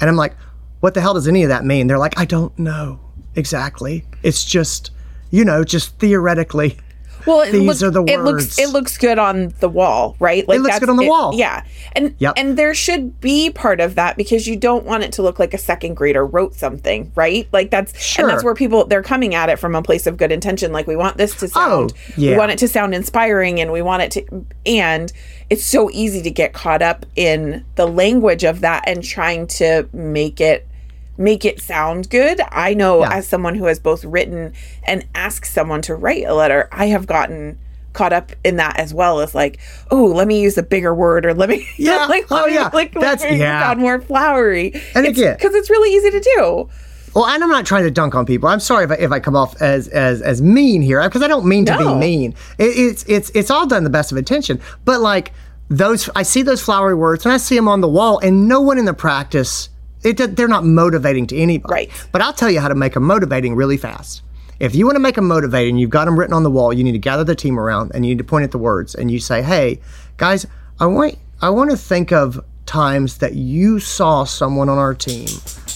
And 0.00 0.08
I'm 0.08 0.16
like, 0.16 0.34
what 0.80 0.94
the 0.94 1.02
hell 1.02 1.14
does 1.14 1.28
any 1.28 1.42
of 1.42 1.50
that 1.50 1.66
mean? 1.66 1.86
They're 1.86 1.98
like, 1.98 2.18
I 2.18 2.24
don't 2.24 2.58
know 2.58 3.05
exactly. 3.36 4.04
It's 4.22 4.44
just, 4.44 4.90
you 5.30 5.44
know, 5.44 5.62
just 5.64 5.98
theoretically. 5.98 6.78
Well, 7.26 7.40
it 7.40 7.50
These 7.50 7.82
look- 7.82 7.88
are 7.88 7.90
the 7.90 8.04
It 8.04 8.20
looks 8.20 8.44
words. 8.44 8.58
it 8.60 8.68
looks 8.68 8.96
good 8.98 9.18
on 9.18 9.52
the 9.58 9.68
wall, 9.68 10.14
right? 10.20 10.46
Like 10.46 10.60
looks 10.60 10.78
good 10.78 10.88
on 10.88 10.94
the 10.96 11.08
wall. 11.08 11.32
Yeah, 11.34 11.64
and 11.96 12.14
Yep. 12.18 12.34
and 12.36 12.56
there 12.56 12.72
should 12.72 13.20
be 13.20 13.50
part 13.50 13.80
of 13.80 13.96
that 13.96 14.16
because 14.16 14.46
you 14.46 14.54
don't 14.54 14.84
want 14.84 15.02
it 15.02 15.10
to 15.14 15.22
look 15.22 15.40
like 15.40 15.52
a 15.52 15.58
second 15.58 15.94
grader 15.96 16.24
wrote 16.24 16.54
something, 16.54 17.10
right? 17.16 17.48
Like 17.52 17.72
that's 17.72 18.16
and 18.16 18.28
that's 18.28 18.44
where 18.44 18.54
people 18.54 18.84
they're 18.86 19.02
coming 19.02 19.34
at 19.34 19.48
it 19.48 19.58
from 19.58 19.74
a 19.74 19.82
place 19.82 20.06
of 20.06 20.16
good 20.16 20.30
intention. 20.30 20.70
Like 20.70 20.86
we 20.86 20.94
want 20.94 21.16
this 21.16 21.34
to 21.40 21.46
oh, 21.46 21.48
sound, 21.48 21.94
Oh, 21.96 22.12
yeah. 22.16 22.30
we 22.30 22.36
want 22.38 22.52
it 22.52 22.58
to 22.60 22.68
sound 22.68 22.94
inspiring, 22.94 23.58
and 23.58 23.72
we 23.72 23.82
want 23.82 24.02
it 24.04 24.10
to, 24.12 24.44
and 24.64 25.12
it's 25.50 25.64
so 25.64 25.90
easy 25.92 26.22
to 26.22 26.30
get 26.30 26.52
caught 26.52 26.80
up 26.80 27.04
in 27.16 27.64
the 27.74 27.86
language 27.88 28.44
of 28.44 28.60
that 28.60 28.84
and 28.86 29.02
trying 29.02 29.48
to 29.48 29.88
make 29.92 30.40
it 30.40 30.68
make 31.18 31.44
it 31.44 31.60
sound 31.60 32.10
good. 32.10 32.40
I 32.50 32.74
know 32.74 33.00
Yeah. 33.00 33.12
as 33.14 33.26
someone 33.26 33.54
who 33.54 33.66
has 33.66 33.78
both 33.78 34.04
written 34.04 34.52
and 34.84 35.06
asked 35.14 35.52
someone 35.52 35.82
to 35.82 35.94
write 35.94 36.24
a 36.26 36.34
letter, 36.34 36.68
I 36.72 36.86
have 36.86 37.06
gotten 37.06 37.58
caught 37.92 38.12
up 38.12 38.32
in 38.44 38.56
that 38.56 38.78
as 38.78 38.92
well 38.92 39.20
as 39.20 39.34
like, 39.34 39.58
oh, 39.90 40.04
let 40.04 40.28
me 40.28 40.40
use 40.40 40.58
a 40.58 40.62
bigger 40.62 40.94
word 40.94 41.24
or 41.24 41.32
let 41.32 41.48
me 41.48 41.66
Yeah. 41.78 42.04
like, 42.06 42.26
Oh, 42.30 42.46
me, 42.46 42.54
yeah. 42.54 42.68
like 42.74 42.92
That's- 42.92 43.22
let 43.22 43.32
me 43.32 43.38
yeah. 43.38 43.62
sound 43.62 43.80
more 43.80 44.00
flowery. 44.00 44.72
And 44.94 45.06
again- 45.06 45.34
because 45.36 45.54
it's 45.54 45.70
really 45.70 45.94
easy 45.94 46.10
to 46.10 46.20
do. 46.20 46.68
Well, 47.14 47.24
and 47.24 47.42
I'm 47.42 47.48
not 47.48 47.64
trying 47.64 47.84
to 47.84 47.90
dunk 47.90 48.14
on 48.14 48.26
people. 48.26 48.50
I'm 48.50 48.60
sorry 48.60 48.84
if 48.84 48.90
I, 48.90 48.94
if 48.96 49.10
I 49.10 49.20
come 49.20 49.34
off 49.34 49.62
as 49.62 49.88
as 49.88 50.20
as 50.20 50.42
mean 50.42 50.82
here 50.82 51.02
because 51.08 51.22
I 51.22 51.28
don't 51.28 51.46
mean 51.46 51.64
to 51.64 51.72
No. 51.78 51.94
be 51.94 51.98
mean. 52.00 52.34
It, 52.58 52.64
it's 52.76 53.04
it's 53.08 53.30
it's 53.34 53.50
all 53.50 53.66
done 53.66 53.84
the 53.84 53.88
best 53.88 54.12
of 54.12 54.18
intention. 54.18 54.60
But 54.84 55.00
like 55.00 55.32
those, 55.70 56.10
I 56.14 56.22
see 56.24 56.42
those 56.42 56.60
flowery 56.62 56.94
words 56.94 57.24
and 57.24 57.32
I 57.32 57.38
see 57.38 57.56
them 57.56 57.68
on 57.68 57.80
the 57.80 57.88
wall, 57.88 58.18
and 58.18 58.46
no 58.46 58.60
one 58.60 58.76
in 58.76 58.84
the 58.84 58.92
practice. 58.92 59.70
It, 60.06 60.36
they're 60.36 60.48
not 60.48 60.64
motivating 60.64 61.26
to 61.28 61.36
anybody. 61.36 61.72
Right. 61.72 62.08
But 62.12 62.22
I'll 62.22 62.32
tell 62.32 62.50
you 62.50 62.60
how 62.60 62.68
to 62.68 62.74
make 62.74 62.94
them 62.94 63.02
motivating 63.02 63.54
really 63.54 63.76
fast. 63.76 64.22
If 64.58 64.74
you 64.74 64.86
want 64.86 64.96
to 64.96 65.00
make 65.00 65.16
them 65.16 65.28
motivating, 65.28 65.76
you've 65.76 65.90
got 65.90 66.06
them 66.06 66.18
written 66.18 66.32
on 66.32 66.42
the 66.42 66.50
wall. 66.50 66.72
You 66.72 66.82
need 66.84 66.92
to 66.92 66.98
gather 66.98 67.24
the 67.24 67.34
team 67.34 67.58
around 67.58 67.92
and 67.94 68.06
you 68.06 68.14
need 68.14 68.18
to 68.18 68.24
point 68.24 68.44
at 68.44 68.52
the 68.52 68.58
words 68.58 68.94
and 68.94 69.10
you 69.10 69.18
say, 69.18 69.42
"Hey, 69.42 69.80
guys, 70.16 70.46
I 70.80 70.86
want 70.86 71.18
I 71.42 71.50
want 71.50 71.70
to 71.70 71.76
think 71.76 72.12
of 72.12 72.42
times 72.64 73.18
that 73.18 73.34
you 73.34 73.78
saw 73.78 74.24
someone 74.24 74.68
on 74.68 74.78
our 74.78 74.94
team 74.94 75.28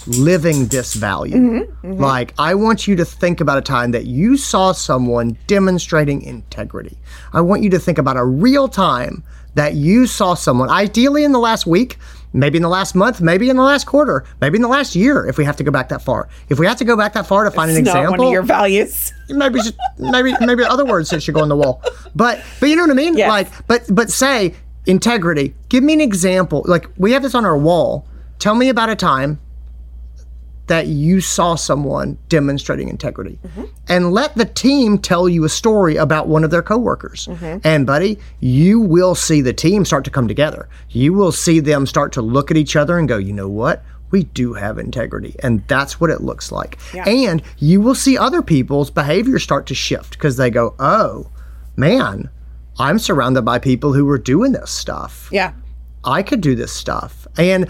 living 0.06 0.66
this 0.66 0.94
value. 0.94 1.36
Mm-hmm, 1.36 1.86
mm-hmm. 1.86 2.02
Like, 2.02 2.34
I 2.38 2.54
want 2.54 2.86
you 2.88 2.96
to 2.96 3.04
think 3.04 3.40
about 3.40 3.58
a 3.58 3.62
time 3.62 3.92
that 3.92 4.06
you 4.06 4.36
saw 4.36 4.72
someone 4.72 5.38
demonstrating 5.46 6.22
integrity. 6.22 6.96
I 7.32 7.40
want 7.40 7.62
you 7.62 7.70
to 7.70 7.78
think 7.78 7.98
about 7.98 8.16
a 8.16 8.24
real 8.24 8.68
time 8.68 9.22
that 9.54 9.74
you 9.74 10.06
saw 10.06 10.34
someone, 10.34 10.70
ideally 10.70 11.24
in 11.24 11.32
the 11.32 11.38
last 11.38 11.66
week, 11.66 11.98
maybe 12.32 12.56
in 12.56 12.62
the 12.62 12.68
last 12.68 12.94
month, 12.94 13.20
maybe 13.20 13.48
in 13.50 13.56
the 13.56 13.62
last 13.62 13.86
quarter, 13.86 14.24
maybe 14.40 14.56
in 14.56 14.62
the 14.62 14.68
last 14.68 14.94
year, 14.94 15.26
if 15.26 15.38
we 15.38 15.44
have 15.44 15.56
to 15.56 15.64
go 15.64 15.70
back 15.70 15.88
that 15.88 16.02
far. 16.02 16.28
If 16.48 16.58
we 16.58 16.66
have 16.66 16.76
to 16.78 16.84
go 16.84 16.96
back 16.96 17.12
that 17.14 17.26
far 17.26 17.44
to 17.44 17.50
find 17.50 17.70
an 17.70 17.76
It's 17.76 17.86
not 17.86 17.96
example, 17.96 18.18
one 18.18 18.26
of 18.28 18.32
your 18.32 18.42
values. 18.42 19.12
maybe 19.28 19.60
just, 19.60 19.74
maybe 19.98 20.34
maybe 20.40 20.64
other 20.64 20.84
words 20.84 21.10
that 21.10 21.22
should 21.22 21.34
go 21.34 21.42
on 21.42 21.48
the 21.48 21.56
wall. 21.56 21.82
But 22.14 22.42
but 22.60 22.68
you 22.68 22.76
know 22.76 22.82
what 22.82 22.90
I 22.90 22.94
mean? 22.94 23.16
Yes. 23.16 23.28
Like 23.28 23.66
but 23.66 23.82
but 23.90 24.10
say 24.10 24.54
integrity. 24.86 25.54
Give 25.68 25.84
me 25.84 25.92
an 25.92 26.00
example. 26.00 26.64
Like 26.66 26.86
we 26.96 27.12
have 27.12 27.22
this 27.22 27.34
on 27.34 27.44
our 27.44 27.56
wall. 27.58 28.06
Tell 28.38 28.54
me 28.54 28.68
about 28.68 28.88
a 28.88 28.96
time 28.96 29.38
that 30.70 30.86
you 30.86 31.20
saw 31.20 31.56
someone 31.56 32.16
demonstrating 32.28 32.88
integrity. 32.88 33.40
Mm-hmm. 33.44 33.64
And 33.88 34.12
let 34.12 34.36
the 34.36 34.44
team 34.44 34.98
tell 34.98 35.28
you 35.28 35.42
a 35.42 35.48
story 35.48 35.96
about 35.96 36.28
one 36.28 36.44
of 36.44 36.52
their 36.52 36.62
coworkers. 36.62 37.26
Mm-hmm. 37.26 37.58
And 37.64 37.84
buddy, 37.84 38.20
you 38.38 38.78
will 38.78 39.16
see 39.16 39.40
the 39.40 39.52
team 39.52 39.84
start 39.84 40.04
to 40.04 40.12
come 40.12 40.28
together. 40.28 40.68
You 40.88 41.12
will 41.12 41.32
see 41.32 41.58
them 41.58 41.86
start 41.86 42.12
to 42.12 42.22
look 42.22 42.52
at 42.52 42.56
each 42.56 42.76
other 42.76 42.98
and 42.98 43.08
go, 43.08 43.18
"You 43.18 43.32
know 43.32 43.48
what? 43.48 43.82
We 44.12 44.22
do 44.22 44.54
have 44.54 44.78
integrity." 44.78 45.34
And 45.42 45.66
that's 45.66 46.00
what 46.00 46.08
it 46.08 46.20
looks 46.20 46.52
like. 46.52 46.78
And 46.94 47.42
you 47.58 47.80
will 47.80 47.96
see 47.96 48.16
other 48.16 48.40
people's 48.40 48.92
behavior 48.92 49.40
start 49.40 49.66
to 49.66 49.74
shift 49.74 50.12
because 50.12 50.36
they 50.36 50.50
go, 50.50 50.76
"Oh, 50.78 51.30
man, 51.74 52.30
I'm 52.78 53.00
surrounded 53.00 53.42
by 53.42 53.58
people 53.58 53.92
who 53.92 54.08
are 54.08 54.18
doing 54.18 54.52
this 54.52 54.70
stuff." 54.70 55.28
Yeah. 55.32 55.52
I 56.04 56.22
could 56.22 56.40
do 56.40 56.54
this 56.54 56.72
stuff. 56.72 57.26
And 57.36 57.68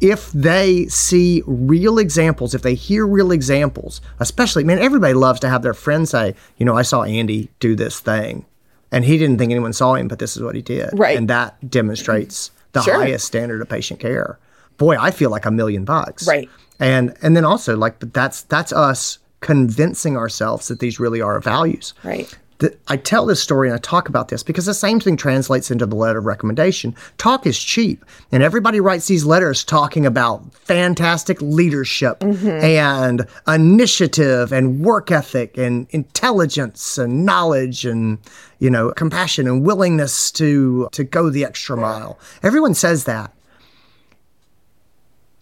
if 0.00 0.30
they 0.32 0.86
see 0.86 1.42
real 1.46 1.98
examples, 1.98 2.54
if 2.54 2.62
they 2.62 2.74
hear 2.74 3.06
real 3.06 3.30
examples, 3.32 4.00
especially, 4.20 4.64
man, 4.64 4.78
everybody 4.78 5.14
loves 5.14 5.40
to 5.40 5.48
have 5.48 5.62
their 5.62 5.74
friends 5.74 6.10
say, 6.10 6.34
you 6.58 6.66
know, 6.66 6.76
I 6.76 6.82
saw 6.82 7.02
Andy 7.02 7.48
do 7.60 7.74
this 7.74 8.00
thing. 8.00 8.44
And 8.92 9.04
he 9.04 9.18
didn't 9.18 9.38
think 9.38 9.50
anyone 9.50 9.72
saw 9.72 9.94
him, 9.94 10.06
but 10.08 10.18
this 10.18 10.36
is 10.36 10.42
what 10.42 10.54
he 10.54 10.62
did. 10.62 10.90
Right. 10.92 11.16
And 11.16 11.28
that 11.28 11.68
demonstrates 11.70 12.50
the 12.72 12.82
Sure. 12.82 12.94
highest 12.94 13.24
standard 13.24 13.60
of 13.60 13.68
patient 13.68 13.98
care. 14.00 14.38
Boy, 14.76 14.96
I 14.98 15.10
feel 15.10 15.30
like 15.30 15.46
a 15.46 15.50
million 15.50 15.84
bucks. 15.84 16.26
Right. 16.28 16.48
And 16.80 17.14
and 17.22 17.36
then 17.36 17.44
also 17.44 17.76
like 17.76 17.98
but 18.00 18.12
that's 18.12 18.42
that's 18.42 18.72
us 18.72 19.18
convincing 19.40 20.16
ourselves 20.16 20.68
that 20.68 20.80
these 20.80 20.98
really 20.98 21.20
are 21.20 21.38
values 21.38 21.92
Right. 22.02 22.36
The, 22.58 22.76
I 22.88 22.96
tell 22.96 23.26
this 23.26 23.42
story 23.42 23.68
and 23.68 23.74
I 23.74 23.78
talk 23.78 24.08
about 24.08 24.28
this 24.28 24.42
because 24.42 24.66
the 24.66 24.74
same 24.74 25.00
thing 25.00 25.16
translates 25.16 25.70
into 25.70 25.86
the 25.86 25.96
letter 25.96 26.18
of 26.18 26.24
recommendation. 26.24 26.94
Talk 27.18 27.46
is 27.46 27.58
cheap, 27.58 28.04
and 28.30 28.42
everybody 28.42 28.80
writes 28.80 29.08
these 29.08 29.24
letters 29.24 29.64
talking 29.64 30.06
about 30.06 30.54
fantastic 30.54 31.40
leadership 31.42 32.20
mm-hmm. 32.20 32.48
and 32.48 33.26
initiative 33.48 34.52
and 34.52 34.84
work 34.84 35.10
ethic 35.10 35.58
and 35.58 35.88
intelligence 35.90 36.96
and 36.96 37.26
knowledge 37.26 37.84
and 37.84 38.18
you 38.60 38.70
know 38.70 38.92
compassion 38.92 39.48
and 39.48 39.64
willingness 39.64 40.30
to 40.32 40.88
to 40.92 41.02
go 41.02 41.30
the 41.30 41.44
extra 41.44 41.76
mile. 41.76 42.18
Everyone 42.42 42.74
says 42.74 43.04
that. 43.04 43.32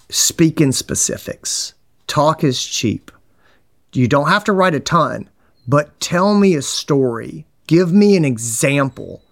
Speak 0.08 0.60
in 0.60 0.72
specifics. 0.72 1.74
Talk 2.06 2.44
is 2.44 2.62
cheap. 2.62 3.10
You 3.94 4.08
don't 4.08 4.28
have 4.28 4.44
to 4.44 4.52
write 4.52 4.74
a 4.74 4.80
ton, 4.80 5.28
but 5.66 5.98
tell 6.00 6.34
me 6.34 6.54
a 6.54 6.62
story. 6.62 7.46
Give 7.66 7.92
me 7.92 8.16
an 8.16 8.24
example 8.24 9.22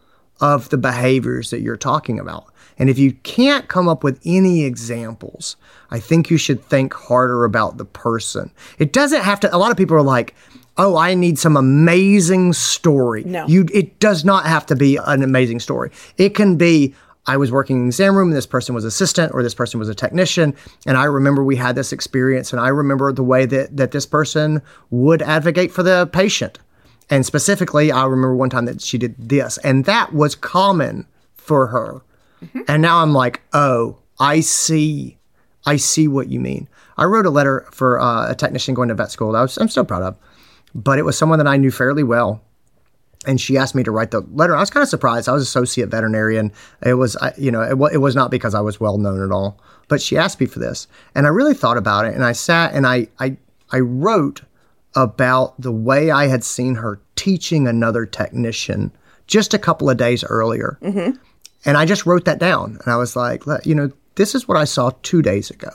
of 0.40 0.68
the 0.70 0.78
behaviors 0.78 1.50
that 1.50 1.60
you're 1.60 1.76
talking 1.76 2.18
about. 2.18 2.46
And 2.78 2.88
if 2.88 2.98
you 2.98 3.12
can't 3.12 3.68
come 3.68 3.88
up 3.88 4.02
with 4.02 4.20
any 4.24 4.64
examples, 4.64 5.56
I 5.90 6.00
think 6.00 6.30
you 6.30 6.38
should 6.38 6.64
think 6.64 6.94
harder 6.94 7.44
about 7.44 7.76
the 7.76 7.84
person. 7.84 8.50
It 8.78 8.92
doesn't 8.92 9.20
have 9.22 9.40
to, 9.40 9.54
a 9.54 9.58
lot 9.58 9.70
of 9.70 9.76
people 9.76 9.96
are 9.96 10.02
like, 10.02 10.34
oh, 10.78 10.96
I 10.96 11.14
need 11.14 11.38
some 11.38 11.58
amazing 11.58 12.54
story. 12.54 13.24
No. 13.24 13.46
You, 13.46 13.66
it 13.74 13.98
does 13.98 14.24
not 14.24 14.46
have 14.46 14.64
to 14.66 14.76
be 14.76 14.96
an 14.96 15.22
amazing 15.22 15.60
story. 15.60 15.90
It 16.16 16.30
can 16.30 16.56
be, 16.56 16.94
I 17.26 17.36
was 17.36 17.52
working 17.52 17.76
in 17.76 17.82
the 17.82 17.88
exam 17.88 18.16
room 18.16 18.28
and 18.28 18.36
this 18.36 18.46
person 18.46 18.74
was 18.74 18.84
assistant 18.84 19.32
or 19.34 19.42
this 19.42 19.54
person 19.54 19.78
was 19.78 19.88
a 19.88 19.94
technician. 19.94 20.54
And 20.86 20.96
I 20.96 21.04
remember 21.04 21.44
we 21.44 21.56
had 21.56 21.74
this 21.74 21.92
experience 21.92 22.52
and 22.52 22.60
I 22.60 22.68
remember 22.68 23.12
the 23.12 23.22
way 23.22 23.46
that, 23.46 23.76
that 23.76 23.90
this 23.90 24.06
person 24.06 24.62
would 24.90 25.22
advocate 25.22 25.70
for 25.70 25.82
the 25.82 26.08
patient. 26.12 26.58
And 27.10 27.26
specifically, 27.26 27.90
I 27.90 28.04
remember 28.04 28.36
one 28.36 28.50
time 28.50 28.66
that 28.66 28.80
she 28.80 28.96
did 28.96 29.16
this, 29.18 29.58
and 29.58 29.84
that 29.86 30.12
was 30.12 30.36
common 30.36 31.06
for 31.34 31.66
her. 31.66 32.02
And 32.68 32.80
now 32.80 33.02
I'm 33.02 33.12
like, 33.12 33.42
oh, 33.52 33.98
I 34.20 34.40
see. 34.40 35.18
I 35.66 35.76
see 35.76 36.06
what 36.06 36.28
you 36.28 36.38
mean. 36.38 36.68
I 36.96 37.04
wrote 37.04 37.26
a 37.26 37.30
letter 37.30 37.66
for 37.72 38.00
uh, 38.00 38.30
a 38.30 38.34
technician 38.34 38.74
going 38.74 38.88
to 38.88 38.94
vet 38.94 39.10
school 39.10 39.32
that 39.32 39.38
I 39.38 39.42
was, 39.42 39.58
I'm 39.58 39.68
still 39.68 39.84
proud 39.84 40.02
of, 40.02 40.16
but 40.74 40.98
it 40.98 41.04
was 41.04 41.18
someone 41.18 41.38
that 41.38 41.48
I 41.48 41.56
knew 41.56 41.70
fairly 41.70 42.02
well. 42.02 42.40
And 43.26 43.40
she 43.40 43.58
asked 43.58 43.74
me 43.74 43.82
to 43.82 43.90
write 43.90 44.12
the 44.12 44.20
letter. 44.32 44.56
I 44.56 44.60
was 44.60 44.70
kind 44.70 44.82
of 44.82 44.88
surprised. 44.88 45.28
I 45.28 45.32
was 45.32 45.42
associate 45.42 45.90
veterinarian. 45.90 46.52
It 46.84 46.94
was, 46.94 47.16
I- 47.16 47.34
you 47.36 47.50
know, 47.50 47.60
it, 47.60 47.94
it 47.94 47.98
was 47.98 48.16
not 48.16 48.30
because 48.30 48.54
I 48.54 48.60
was 48.60 48.80
well 48.80 48.96
known 48.96 49.22
at 49.22 49.30
all. 49.30 49.58
But 49.88 50.00
she 50.00 50.16
asked 50.16 50.40
me 50.40 50.46
for 50.46 50.60
this, 50.60 50.86
and 51.14 51.26
I 51.26 51.30
really 51.30 51.52
thought 51.52 51.76
about 51.76 52.06
it. 52.06 52.14
And 52.14 52.24
I 52.24 52.32
sat 52.32 52.72
and 52.74 52.86
I, 52.86 53.08
I, 53.18 53.36
I 53.72 53.80
wrote 53.80 54.42
about 54.94 55.60
the 55.60 55.72
way 55.72 56.10
I 56.10 56.28
had 56.28 56.44
seen 56.44 56.76
her 56.76 57.00
teaching 57.16 57.66
another 57.68 58.06
technician 58.06 58.92
just 59.26 59.52
a 59.52 59.58
couple 59.58 59.90
of 59.90 59.96
days 59.96 60.24
earlier. 60.24 60.78
Mm-hmm. 60.80 61.16
And 61.64 61.76
I 61.76 61.84
just 61.84 62.06
wrote 62.06 62.24
that 62.24 62.38
down. 62.38 62.78
And 62.82 62.92
I 62.92 62.96
was 62.96 63.16
like, 63.16 63.42
you 63.64 63.74
know, 63.74 63.90
this 64.14 64.34
is 64.34 64.48
what 64.48 64.56
I 64.56 64.64
saw 64.64 64.90
two 65.02 65.22
days 65.22 65.50
ago. 65.50 65.70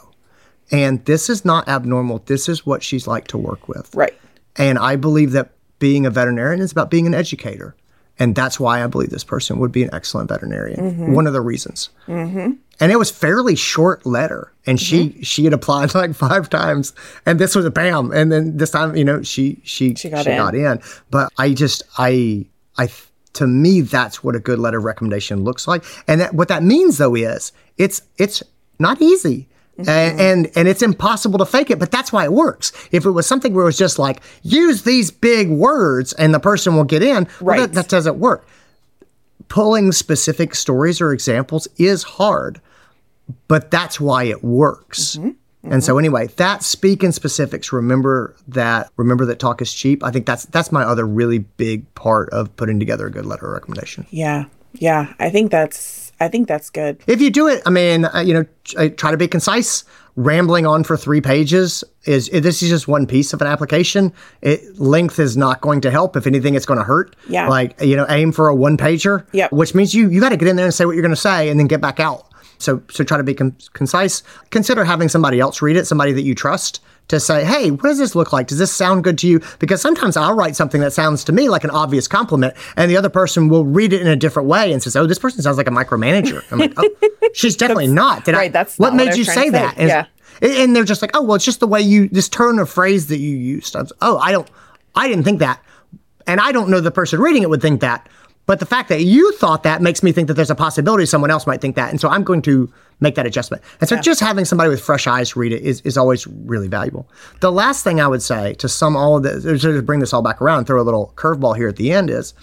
And 0.72 1.06
this 1.06 1.30
is 1.30 1.46
not 1.46 1.68
abnormal. 1.68 2.24
This 2.26 2.50
is 2.50 2.66
what 2.66 2.84
she's 2.84 3.08
like 3.08 3.28
to 3.28 3.38
work 3.38 3.68
with. 3.68 3.94
Right. 3.94 4.18
And 4.56 4.80
I 4.80 4.96
believe 4.96 5.32
that 5.34 5.52
being 5.80 6.06
a 6.06 6.10
veterinarian 6.10 6.62
is 6.62 6.72
about 6.72 6.90
being 6.90 7.08
an 7.08 7.14
educator. 7.14 7.76
And 8.18 8.34
that's 8.34 8.60
why 8.60 8.84
I 8.84 8.88
believe 8.88 9.10
this 9.10 9.26
person 9.26 9.60
would 9.60 9.74
be 9.74 9.84
an 9.84 9.90
excellent 9.94 10.30
veterinarian. 10.30 11.14
One 11.14 11.28
of 11.28 11.34
the 11.34 11.42
reasons. 11.42 11.90
Mm-hmm. 12.08 12.54
And 12.80 12.92
it 12.92 12.98
was 12.98 13.12
fairly 13.12 13.56
short 13.56 14.06
letter, 14.06 14.52
and 14.66 14.80
she 14.80 15.22
she 15.22 15.46
had 15.46 15.54
applied 15.54 15.96
like 15.96 16.14
five 16.14 16.50
times, 16.50 16.94
and 17.26 17.40
this 17.40 17.56
was 17.56 17.66
a 17.66 17.72
bam. 17.72 18.12
And 18.12 18.32
then 18.32 18.58
this 18.58 18.72
time, 18.72 18.96
you 18.96 19.06
know, 19.06 19.22
she 19.22 19.60
she 19.64 19.96
she 19.96 20.10
got 20.10 20.28
in. 20.28 20.38
got 20.38 20.56
in. 20.56 20.82
But 21.10 21.32
I 21.38 21.54
just 21.54 21.84
I 21.98 22.46
I 22.78 22.90
to 23.34 23.48
me 23.48 23.82
that's 23.82 24.24
what 24.24 24.36
a 24.36 24.40
good 24.40 24.60
letter 24.60 24.78
of 24.78 24.84
recommendation 24.84 25.44
looks 25.44 25.68
like. 25.68 25.84
And 26.08 26.22
that, 26.22 26.34
what 26.34 26.48
that 26.50 26.64
means 26.64 26.98
though 26.98 27.16
is 27.16 27.52
it's 27.78 28.02
it's 28.18 28.44
not 28.80 29.02
easy. 29.02 29.48
Mm-hmm. 29.78 29.90
And, 29.90 30.20
and 30.22 30.52
and 30.56 30.68
it's 30.70 30.82
impossible 30.82 31.38
to 31.40 31.46
fake 31.46 31.70
it, 31.70 31.80
but 31.80 31.92
that's 31.92 32.14
why 32.14 32.24
it 32.24 32.32
works. 32.32 32.72
If 32.92 33.06
it 33.06 33.12
was 33.12 33.28
something 33.28 33.54
where 33.54 33.64
it 33.64 33.66
was 33.66 33.78
just 33.78 34.00
like 34.00 34.22
use 34.42 34.84
these 34.84 35.12
big 35.12 35.50
words 35.50 36.14
and 36.14 36.34
the 36.34 36.40
person 36.40 36.76
will 36.78 36.86
get 36.86 37.04
in, 37.04 37.26
well, 37.42 37.58
Right. 37.58 37.60
that, 37.60 37.74
that 37.74 37.88
doesn't 37.90 38.18
work. 38.18 38.48
Pulling 39.50 39.92
specific 39.92 40.56
stories 40.56 41.02
or 41.02 41.12
examples 41.12 41.68
is 41.78 42.04
hard, 42.04 42.60
but 43.48 43.70
that's 43.70 44.00
why 44.00 44.24
it 44.24 44.44
works. 44.44 45.20
And 45.64 45.84
so 45.84 45.98
anyway, 45.98 46.28
that 46.38 46.62
speak 46.64 47.04
in 47.04 47.12
specifics. 47.12 47.74
Remember 47.74 48.36
that. 48.48 48.92
Remember 48.98 49.26
that 49.26 49.40
talk 49.40 49.62
is 49.62 49.74
cheap. 49.74 50.04
I 50.04 50.12
think 50.12 50.26
that's 50.26 50.46
that's 50.46 50.72
my 50.72 50.84
other 50.84 51.06
really 51.06 51.40
big 51.40 51.92
part 51.96 52.30
of 52.30 52.56
putting 52.56 52.80
together 52.80 53.08
a 53.08 53.12
good 53.12 53.26
letter 53.26 53.48
of 53.48 53.54
recommendation. 53.54 54.06
Yeah. 54.10 54.46
Yeah. 54.74 55.14
I 55.20 55.30
think 55.32 55.52
that's 55.52 56.05
I 56.20 56.28
think 56.28 56.48
that's 56.48 56.70
good. 56.70 57.02
If 57.08 57.22
you 57.22 57.30
do 57.30 57.48
it, 57.48 57.62
I 57.66 57.70
mean, 57.70 58.06
uh, 58.06 58.20
you 58.20 58.34
know, 58.34 58.46
uh, 58.78 58.90
try 58.90 59.12
to 59.12 59.18
be 59.18 59.28
concise. 59.28 59.84
Rambling 60.18 60.66
on 60.66 60.86
for 60.86 60.96
three 60.96 61.20
pages 61.20 61.84
is 62.06 62.30
this 62.30 62.64
is 62.64 62.70
just 62.70 62.88
one 62.88 63.06
piece 63.06 63.34
of 63.34 63.42
an 63.42 63.48
application. 63.48 64.14
It, 64.42 64.80
length 64.80 65.20
is 65.20 65.36
not 65.36 65.60
going 65.60 65.82
to 65.82 65.92
help. 65.92 66.16
If 66.16 66.26
anything, 66.26 66.56
it's 66.56 66.66
going 66.66 66.78
to 66.78 66.86
hurt. 66.86 67.18
Yeah. 67.28 67.50
Like 67.50 67.82
you 67.82 67.98
know, 67.98 68.06
aim 68.08 68.32
for 68.32 68.48
a 68.48 68.56
one 68.56 68.78
pager. 68.78 69.26
Yep. 69.34 69.52
Which 69.52 69.76
means 69.76 69.94
you 69.94 70.10
you 70.10 70.22
got 70.22 70.30
to 70.30 70.38
get 70.38 70.48
in 70.48 70.56
there 70.56 70.64
and 70.64 70.74
say 70.74 70.86
what 70.86 70.94
you're 70.94 71.02
going 71.02 71.10
to 71.10 71.18
say, 71.18 71.50
and 71.50 71.60
then 71.60 71.68
get 71.68 71.82
back 71.82 72.00
out. 72.00 72.32
So 72.60 72.82
so 72.90 73.04
try 73.04 73.18
to 73.18 73.24
be 73.24 73.34
con- 73.34 73.58
concise. 73.74 74.24
Consider 74.52 74.86
having 74.86 75.10
somebody 75.10 75.42
else 75.42 75.62
read 75.62 75.76
it, 75.76 75.86
somebody 75.86 76.14
that 76.14 76.22
you 76.22 76.34
trust. 76.34 76.80
To 77.10 77.20
say, 77.20 77.46
hey, 77.46 77.70
what 77.70 77.84
does 77.84 78.00
this 78.00 78.16
look 78.16 78.34
like? 78.34 78.48
Does 78.48 78.58
this 78.58 78.72
sound 78.74 79.04
good 79.04 79.20
to 79.20 79.28
you? 79.28 79.40
Because 79.60 79.80
sometimes 79.80 80.18
I'll 80.18 80.34
write 80.34 80.56
something 80.56 80.82
that 80.82 80.92
sounds 80.92 81.24
to 81.26 81.32
me 81.32 81.50
like 81.50 81.64
an 81.64 81.70
obvious 81.70 82.08
compliment, 82.08 82.56
and 82.78 82.90
the 82.90 82.98
other 82.98 83.10
person 83.10 83.48
will 83.48 83.64
read 83.64 83.94
it 83.94 84.02
in 84.02 84.08
a 84.08 84.16
different 84.16 84.50
way 84.50 84.74
and 84.74 84.82
says, 84.82 84.96
"Oh, 84.96 85.06
this 85.06 85.20
person 85.20 85.44
sounds 85.44 85.58
like 85.58 85.68
a 85.68 85.72
micromanager." 85.72 86.44
I'm 86.52 86.58
like, 86.58 86.74
"Oh, 86.78 86.90
she's 87.36 87.56
definitely 87.56 87.88
not." 87.90 88.26
Did 88.26 88.34
I? 88.34 88.38
right, 88.40 88.52
that's 88.54 88.80
what 88.80 88.94
what 88.94 88.98
made 88.98 89.10
I 89.12 89.16
you 89.18 89.24
say 89.24 89.52
that? 89.52 89.76
And- 89.78 89.88
Yeah. 89.88 90.06
and- 90.42 90.52
and 90.52 90.76
they're 90.76 90.84
just 90.84 91.04
like, 91.04 91.12
"Oh, 91.16 91.22
well, 91.22 91.36
it's 91.36 91.46
just 91.46 91.60
the 91.60 91.68
way 91.68 91.80
you 91.80 92.10
this 92.10 92.28
turn 92.28 92.58
of 92.58 92.72
phrase 92.72 93.06
that 93.08 93.20
you 93.20 93.36
used." 93.38 93.76
I 93.76 93.82
was, 93.84 93.94
oh, 94.02 94.18
I 94.18 94.32
don't, 94.32 94.50
I 94.96 95.08
didn't 95.08 95.26
think 95.26 95.38
that, 95.42 95.62
and 96.26 96.40
I 96.42 96.52
don't 96.52 96.70
know 96.70 96.80
the 96.82 96.90
person 96.90 97.20
reading 97.20 97.44
it 97.44 97.52
would 97.52 97.62
think 97.62 97.82
that. 97.82 98.10
But 98.48 98.60
the 98.60 98.66
fact 98.66 98.90
that 98.90 99.04
you 99.04 99.32
thought 99.34 99.62
that 99.62 99.82
makes 99.82 100.02
me 100.02 100.12
think 100.12 100.28
that 100.28 100.34
there's 100.34 100.50
a 100.52 100.56
possibility 100.56 101.06
someone 101.06 101.30
else 101.30 101.46
might 101.46 101.62
think 101.62 101.76
that, 101.76 101.92
and 101.92 102.02
so 102.02 102.10
I'm 102.10 102.24
going 102.24 102.42
to 102.44 102.72
make 103.00 103.16
that 103.16 103.26
adjustment. 103.26 103.62
And 103.82 103.90
so 103.90 103.98
just 103.98 104.20
having 104.20 104.46
somebody 104.46 104.70
with 104.70 104.82
fresh 104.82 105.06
eyes 105.08 105.36
read 105.36 105.52
it 105.52 105.62
is, 105.62 105.82
is 105.82 105.98
always 105.98 106.26
really 106.28 106.68
valuable. 106.68 107.10
The 107.42 107.52
last 107.52 107.84
thing 107.84 108.00
I 108.00 108.08
would 108.08 108.22
say 108.22 108.54
to 108.56 108.70
sum 108.70 108.96
all 108.96 109.18
of 109.18 109.24
this, 109.24 109.62
to 109.62 109.82
bring 109.82 110.00
this 110.00 110.14
all 110.14 110.22
back 110.22 110.42
around, 110.42 110.66
throw 110.66 110.82
a 110.82 110.84
little 110.84 111.14
curveball 111.16 111.56
here 111.56 111.68
at 111.68 111.76
the 111.76 111.92
end 111.92 112.10
is, 112.10 112.34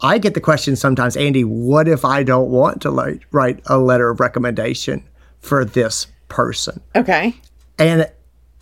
I 0.00 0.18
get 0.18 0.34
the 0.34 0.40
question 0.40 0.76
sometimes, 0.76 1.16
Andy, 1.16 1.42
what 1.44 1.88
if 1.88 2.04
I 2.04 2.22
don't 2.22 2.50
want 2.50 2.82
to 2.82 2.90
like 2.90 3.26
write 3.32 3.60
a 3.66 3.78
letter 3.78 4.10
of 4.10 4.20
recommendation 4.20 5.02
for 5.40 5.64
this 5.64 6.06
person? 6.28 6.80
Okay. 6.94 7.34
And 7.78 8.10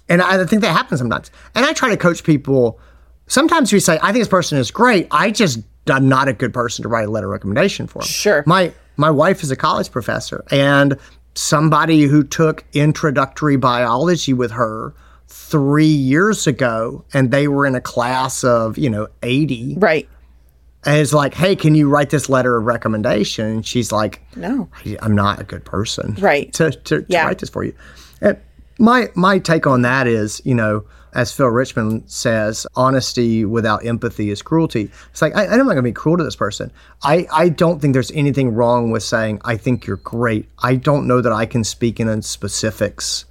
and 0.09 0.23
I 0.23 0.45
think 0.45 0.63
that 0.63 0.73
happens 0.73 1.01
sometimes. 1.01 1.31
And 1.55 1.67
I 1.67 1.73
try 1.73 1.91
to 1.91 1.97
coach 1.97 2.23
people. 2.23 2.79
Sometimes 3.27 3.73
we 3.73 3.81
say, 3.81 3.99
I 4.03 4.13
think 4.13 4.23
this 4.23 4.29
person 4.29 4.57
is 4.57 4.71
great. 4.71 5.09
I 5.11 5.31
just 5.31 5.59
I'm 5.89 6.09
not 6.09 6.29
a 6.29 6.33
good 6.33 6.55
person 6.55 6.83
to 6.85 6.89
write 6.89 7.07
a 7.07 7.11
letter 7.11 7.27
of 7.27 7.33
recommendation 7.33 7.87
for. 7.87 7.99
'em." 8.01 8.07
Sure. 8.07 8.45
My 8.47 8.73
my 8.97 9.11
wife 9.11 9.43
is 9.43 9.51
a 9.51 9.57
college 9.57 9.91
professor 9.91 10.43
and 10.51 10.97
somebody 11.37 12.03
who 12.05 12.23
took 12.25 12.65
introductory 12.73 13.57
biology 13.57 14.33
with 14.33 14.51
her 14.53 14.95
three 15.29 15.85
years 15.87 16.47
ago 16.47 17.05
and 17.13 17.31
they 17.31 17.47
were 17.49 17.67
in 17.67 17.75
a 17.75 17.81
class 17.81 18.43
of, 18.43 18.79
you 18.79 18.89
know, 18.89 19.07
80 19.23 19.77
Right. 19.79 20.09
and 20.85 20.99
it's 20.99 21.13
like, 21.13 21.35
hey, 21.35 21.55
can 21.57 21.75
you 21.75 21.89
write 21.89 22.11
this 22.11 22.29
letter 22.29 22.57
of 22.57 22.65
recommendation? 22.65 23.47
And 23.47 23.67
she's 23.67 23.93
like, 23.93 24.23
No. 24.35 24.69
I'm 25.03 25.15
not 25.15 25.41
a 25.41 25.45
good 25.45 25.65
person, 25.65 26.17
Right. 26.19 26.53
To 26.55 26.71
to, 26.71 27.03
to 27.03 27.07
Yeah. 27.09 27.27
write 27.27 27.39
this 27.39 27.51
for 27.51 27.65
you. 27.65 27.75
And 28.21 28.39
my 28.79 29.09
my 29.15 29.39
take 29.39 29.67
on 29.67 29.83
that 29.83 30.07
is, 30.07 30.41
you 30.45 30.55
know, 30.55 30.85
as 31.15 31.33
Phil 31.33 31.47
Richmond 31.47 32.05
says, 32.07 32.67
honesty 32.75 33.45
without 33.45 33.87
empathy 33.87 34.31
is 34.31 34.43
cruelty. 34.43 34.91
It's 35.11 35.23
like 35.23 35.35
I, 35.35 35.47
I'm 35.47 35.59
not 35.59 35.65
going 35.65 35.77
to 35.77 35.83
be 35.83 35.93
cruel 35.93 36.17
to 36.19 36.25
this 36.25 36.37
person. 36.37 36.71
I 37.03 37.27
I 37.33 37.49
don't 37.49 37.81
think 37.81 37.95
there's 37.95 38.11
anything 38.13 38.55
wrong 38.55 38.91
with 38.91 39.03
saying 39.03 39.41
I 39.45 39.57
think 39.57 39.87
you're 39.87 39.97
great. 39.99 40.49
I 40.59 40.77
don't 40.77 41.07
know 41.07 41.21
that 41.21 41.33
I 41.33 41.47
can 41.47 41.65
speak 41.65 42.01
in 42.01 42.23
specifics 42.23 43.25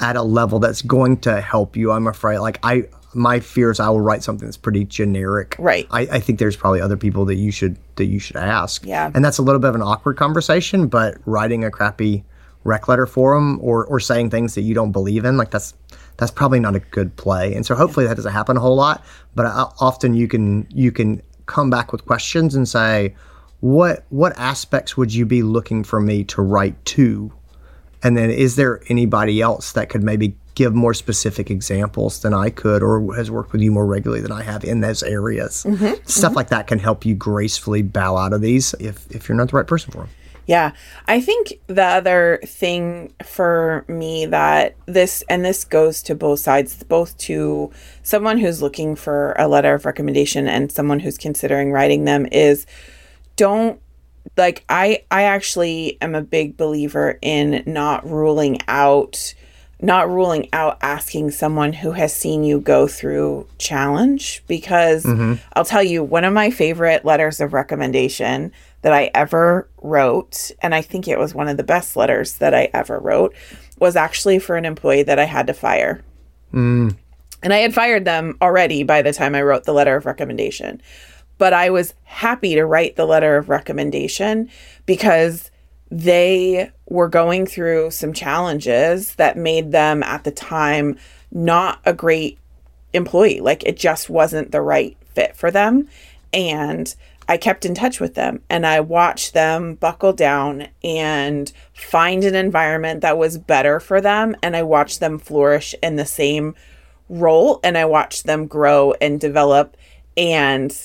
at 0.00 0.16
a 0.16 0.22
level 0.22 0.58
that's 0.58 0.82
going 0.82 1.18
to 1.18 1.40
help 1.40 1.76
you. 1.76 1.92
I'm 1.92 2.06
afraid. 2.06 2.38
Like 2.38 2.58
I. 2.62 2.84
My 3.14 3.40
fear 3.40 3.70
is 3.70 3.78
I 3.78 3.90
will 3.90 4.00
write 4.00 4.22
something 4.22 4.48
that's 4.48 4.56
pretty 4.56 4.86
generic. 4.86 5.54
Right. 5.58 5.86
I, 5.90 6.00
I 6.12 6.18
think 6.18 6.38
there's 6.38 6.56
probably 6.56 6.80
other 6.80 6.96
people 6.96 7.26
that 7.26 7.34
you 7.34 7.52
should 7.52 7.76
that 7.96 8.06
you 8.06 8.18
should 8.18 8.36
ask. 8.36 8.86
Yeah. 8.86 9.10
And 9.14 9.22
that's 9.22 9.36
a 9.36 9.42
little 9.42 9.60
bit 9.60 9.68
of 9.68 9.74
an 9.74 9.82
awkward 9.82 10.16
conversation, 10.16 10.88
but 10.88 11.18
writing 11.26 11.62
a 11.62 11.70
crappy 11.70 12.24
rec 12.64 12.88
letter 12.88 13.06
for 13.06 13.34
them 13.34 13.58
or 13.60 13.84
or 13.86 14.00
saying 14.00 14.30
things 14.30 14.54
that 14.54 14.62
you 14.62 14.74
don't 14.74 14.92
believe 14.92 15.24
in, 15.24 15.36
like 15.36 15.50
that's 15.50 15.74
that's 16.16 16.30
probably 16.30 16.60
not 16.60 16.74
a 16.74 16.80
good 16.80 17.16
play. 17.16 17.54
And 17.54 17.64
so 17.64 17.74
hopefully 17.74 18.06
that 18.06 18.16
doesn't 18.16 18.32
happen 18.32 18.56
a 18.56 18.60
whole 18.60 18.76
lot. 18.76 19.04
But 19.34 19.46
uh, 19.46 19.70
often 19.80 20.14
you 20.14 20.28
can 20.28 20.66
you 20.70 20.92
can 20.92 21.22
come 21.46 21.70
back 21.70 21.92
with 21.92 22.04
questions 22.06 22.54
and 22.54 22.68
say, 22.68 23.14
what 23.60 24.04
what 24.10 24.36
aspects 24.38 24.96
would 24.96 25.12
you 25.12 25.26
be 25.26 25.42
looking 25.42 25.84
for 25.84 26.00
me 26.00 26.24
to 26.24 26.42
write 26.42 26.82
to? 26.86 27.32
And 28.02 28.16
then 28.16 28.30
is 28.30 28.56
there 28.56 28.82
anybody 28.88 29.40
else 29.40 29.72
that 29.72 29.88
could 29.88 30.02
maybe 30.02 30.36
give 30.54 30.74
more 30.74 30.92
specific 30.92 31.50
examples 31.50 32.20
than 32.20 32.34
I 32.34 32.50
could 32.50 32.82
or 32.82 33.14
has 33.14 33.30
worked 33.30 33.52
with 33.52 33.62
you 33.62 33.70
more 33.72 33.86
regularly 33.86 34.20
than 34.20 34.32
I 34.32 34.42
have 34.42 34.64
in 34.64 34.80
those 34.80 35.02
areas? 35.02 35.64
Stuff 36.04 36.34
like 36.36 36.48
that 36.48 36.66
can 36.66 36.78
help 36.78 37.06
you 37.06 37.14
gracefully 37.14 37.80
bow 37.82 38.16
out 38.16 38.32
of 38.32 38.40
these 38.40 38.74
if, 38.74 39.10
if 39.10 39.28
you're 39.28 39.36
not 39.36 39.50
the 39.50 39.56
right 39.56 39.66
person 39.66 39.92
for 39.92 39.98
them. 39.98 40.08
Yeah. 40.46 40.72
I 41.06 41.20
think 41.20 41.54
the 41.68 41.84
other 41.84 42.40
thing 42.44 43.14
for 43.24 43.84
me 43.88 44.26
that 44.26 44.76
this, 44.86 45.22
and 45.28 45.44
this 45.44 45.64
goes 45.64 46.02
to 46.02 46.14
both 46.14 46.40
sides, 46.40 46.82
both 46.82 47.16
to 47.18 47.70
someone 48.02 48.38
who's 48.38 48.60
looking 48.60 48.96
for 48.96 49.32
a 49.38 49.48
letter 49.48 49.74
of 49.74 49.84
recommendation 49.84 50.48
and 50.48 50.72
someone 50.72 51.00
who's 51.00 51.18
considering 51.18 51.72
writing 51.72 52.04
them, 52.04 52.26
is 52.32 52.66
don't 53.36 53.80
like 54.36 54.64
I 54.68 55.04
I 55.10 55.24
actually 55.24 55.98
am 56.00 56.14
a 56.14 56.22
big 56.22 56.56
believer 56.56 57.18
in 57.22 57.62
not 57.66 58.08
ruling 58.08 58.58
out 58.68 59.34
not 59.80 60.08
ruling 60.08 60.48
out 60.52 60.78
asking 60.80 61.32
someone 61.32 61.72
who 61.72 61.90
has 61.90 62.14
seen 62.14 62.44
you 62.44 62.60
go 62.60 62.86
through 62.86 63.48
challenge 63.58 64.44
because 64.46 65.04
mm-hmm. 65.04 65.34
I'll 65.54 65.64
tell 65.64 65.82
you 65.82 66.04
one 66.04 66.22
of 66.24 66.32
my 66.32 66.50
favorite 66.50 67.04
letters 67.04 67.40
of 67.40 67.52
recommendation 67.52 68.52
that 68.82 68.92
I 68.92 69.10
ever 69.14 69.68
wrote 69.80 70.50
and 70.60 70.74
I 70.74 70.82
think 70.82 71.08
it 71.08 71.18
was 71.18 71.34
one 71.34 71.48
of 71.48 71.56
the 71.56 71.62
best 71.62 71.96
letters 71.96 72.34
that 72.38 72.54
I 72.54 72.68
ever 72.74 72.98
wrote 72.98 73.34
was 73.78 73.96
actually 73.96 74.38
for 74.38 74.56
an 74.56 74.64
employee 74.64 75.04
that 75.04 75.18
I 75.18 75.24
had 75.24 75.46
to 75.46 75.54
fire. 75.54 76.02
Mm. 76.52 76.96
And 77.42 77.52
I 77.52 77.58
had 77.58 77.74
fired 77.74 78.04
them 78.04 78.36
already 78.40 78.82
by 78.82 79.02
the 79.02 79.12
time 79.12 79.34
I 79.34 79.42
wrote 79.42 79.64
the 79.64 79.72
letter 79.72 79.96
of 79.96 80.06
recommendation. 80.06 80.80
But 81.38 81.52
I 81.52 81.70
was 81.70 81.94
happy 82.04 82.54
to 82.54 82.64
write 82.64 82.94
the 82.94 83.06
letter 83.06 83.36
of 83.36 83.48
recommendation 83.48 84.50
because 84.86 85.50
they 85.90 86.70
were 86.86 87.08
going 87.08 87.46
through 87.46 87.90
some 87.90 88.12
challenges 88.12 89.16
that 89.16 89.36
made 89.36 89.72
them 89.72 90.02
at 90.02 90.24
the 90.24 90.30
time 90.30 90.96
not 91.30 91.80
a 91.84 91.92
great 91.92 92.38
employee. 92.92 93.40
Like 93.40 93.64
it 93.64 93.76
just 93.76 94.08
wasn't 94.08 94.52
the 94.52 94.60
right 94.60 94.96
fit 95.14 95.36
for 95.36 95.50
them. 95.50 95.88
And 96.32 96.94
I 97.32 97.38
kept 97.38 97.64
in 97.64 97.74
touch 97.74 97.98
with 97.98 98.12
them 98.14 98.42
and 98.50 98.66
I 98.66 98.80
watched 98.80 99.32
them 99.32 99.76
buckle 99.76 100.12
down 100.12 100.68
and 100.84 101.50
find 101.72 102.24
an 102.24 102.34
environment 102.34 103.00
that 103.00 103.16
was 103.16 103.38
better 103.38 103.80
for 103.80 104.02
them. 104.02 104.36
And 104.42 104.54
I 104.54 104.62
watched 104.64 105.00
them 105.00 105.18
flourish 105.18 105.74
in 105.82 105.96
the 105.96 106.04
same 106.04 106.54
role 107.08 107.58
and 107.64 107.78
I 107.78 107.86
watched 107.86 108.24
them 108.26 108.46
grow 108.46 108.92
and 109.00 109.18
develop 109.18 109.78
and 110.14 110.76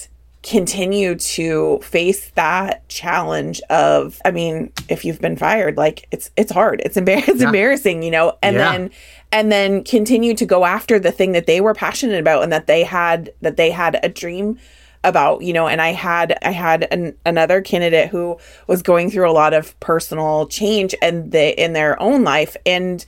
continue 0.42 1.16
to 1.16 1.80
face 1.84 2.30
that 2.36 2.88
challenge 2.88 3.60
of 3.70 4.22
I 4.24 4.32
mean 4.32 4.72
if 4.88 5.04
you've 5.04 5.20
been 5.20 5.36
fired 5.36 5.76
like 5.76 6.08
it's 6.12 6.32
it's 6.38 6.52
hard 6.54 6.82
it's, 6.86 6.96
embar- 6.96 7.28
it's 7.28 7.42
embarrassing 7.42 8.04
you 8.04 8.12
know 8.12 8.38
and 8.42 8.56
Yeah. 8.56 8.72
then 8.72 8.92
and 9.34 9.52
then 9.52 9.84
continue 9.84 10.34
to 10.36 10.46
go 10.46 10.64
after 10.64 10.98
the 11.00 11.12
thing 11.12 11.34
that 11.34 11.48
they 11.48 11.60
were 11.60 11.74
passionate 11.74 12.20
about 12.20 12.44
and 12.44 12.54
that 12.54 12.68
they 12.68 12.84
had 12.86 13.34
that 13.42 13.58
they 13.58 13.72
had 13.72 14.00
a 14.04 14.08
dream 14.08 14.58
about 15.04 15.42
you 15.42 15.54
know 15.54 15.68
and 15.68 15.82
i 15.82 15.90
had 15.90 16.38
i 16.44 16.52
had 16.52 16.88
an, 16.92 17.16
another 17.26 17.62
candidate 17.62 18.10
who 18.10 18.38
was 18.68 18.82
going 18.82 19.10
through 19.10 19.30
a 19.30 19.32
lot 19.32 19.54
of 19.54 19.80
personal 19.80 20.48
change 20.48 20.94
and 21.02 21.34
in 21.34 21.74
their 21.74 22.02
own 22.02 22.24
life 22.24 22.58
and 22.66 23.06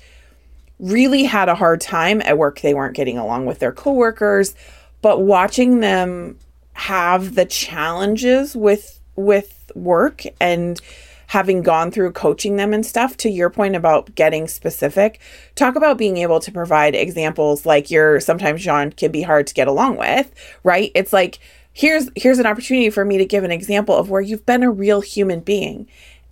really 0.80 1.24
had 1.24 1.50
a 1.50 1.56
hard 1.56 1.82
time 1.82 2.22
at 2.22 2.38
work. 2.38 2.62
They 2.62 2.74
weren't 2.74 2.96
getting 2.96 3.18
along 3.18 3.46
with 3.46 3.60
their 3.60 3.74
coworkers 3.74 4.56
but 5.02 5.22
watching 5.22 5.80
them 5.80 6.38
have 6.74 7.36
the 7.36 7.46
challenges 7.46 8.56
with 8.56 9.00
with 9.16 9.72
work 9.76 10.24
and 10.40 10.80
having 11.28 11.62
gone 11.62 11.92
through 11.92 12.12
coaching 12.12 12.56
them 12.56 12.74
and 12.74 12.86
stuff 12.86 13.16
to 13.16 13.30
your 13.30 13.50
point 13.50 13.76
about 13.76 14.16
getting 14.16 14.48
specific 14.48 15.20
talk 15.56 15.76
about 15.76 15.98
being 15.98 16.18
able 16.18 16.40
to 16.40 16.52
provide 16.52 16.96
examples 16.96 17.66
like 17.66 17.92
your 17.92 18.20
sometimes 18.20 18.64
John 18.64 18.92
can 18.92 19.12
be 19.12 19.22
hard 19.22 19.46
to 19.48 19.54
get 19.54 19.68
along 19.68 19.98
with 19.98 20.34
right? 20.64 20.92
It's 20.96 21.14
like 21.14 21.40
here's 21.80 22.10
here's 22.14 22.40
an 22.40 22.46
opportunity 22.46 22.90
for 22.90 23.06
me 23.06 23.18
to 23.18 23.26
give 23.26 23.46
an 23.46 23.52
example 23.52 23.96
of 23.96 24.10
where 24.10 24.20
you've 24.20 24.46
been 24.46 24.64
a 24.64 24.70
real 24.70 25.00
human 25.00 25.40
being 25.40 25.88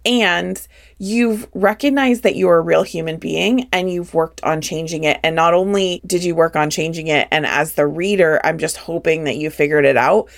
and 0.05 0.67
you've 0.97 1.47
recognized 1.53 2.23
that 2.23 2.35
you're 2.35 2.57
a 2.57 2.61
real 2.61 2.83
human 2.83 3.15
being 3.15 3.65
and 3.71 3.89
you've 3.89 4.13
worked 4.13 4.43
on 4.43 4.59
changing 4.59 5.05
it. 5.05 5.21
And 5.23 5.37
not 5.37 5.53
only 5.53 6.01
did 6.05 6.21
you 6.25 6.35
work 6.35 6.57
on 6.57 6.69
changing 6.69 7.07
it, 7.07 7.29
and 7.31 7.45
as 7.45 7.73
the 7.73 7.87
reader, 7.87 8.41
I'm 8.43 8.57
just 8.57 8.75
hoping 8.75 9.23
that 9.23 9.37
you 9.37 9.49
figured 9.49 9.85
it 9.85 9.95
out. 9.95 10.29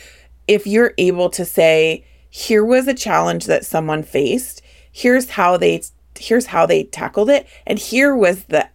If 0.48 0.68
you're 0.68 0.94
able 1.00 1.32
to 1.32 1.44
say, 1.44 2.06
here 2.30 2.64
was 2.64 2.88
a 2.88 2.94
challenge 2.94 3.46
that 3.46 3.66
someone 3.66 4.04
faced, 4.04 4.62
here's 4.92 5.32
how 5.32 5.58
they 5.58 5.82
here's 6.20 6.48
how 6.48 6.68
they 6.68 6.84
tackled 6.84 7.32
it, 7.32 7.48
and 7.66 7.80
here 7.80 8.16
was 8.16 8.44
the 8.44 8.70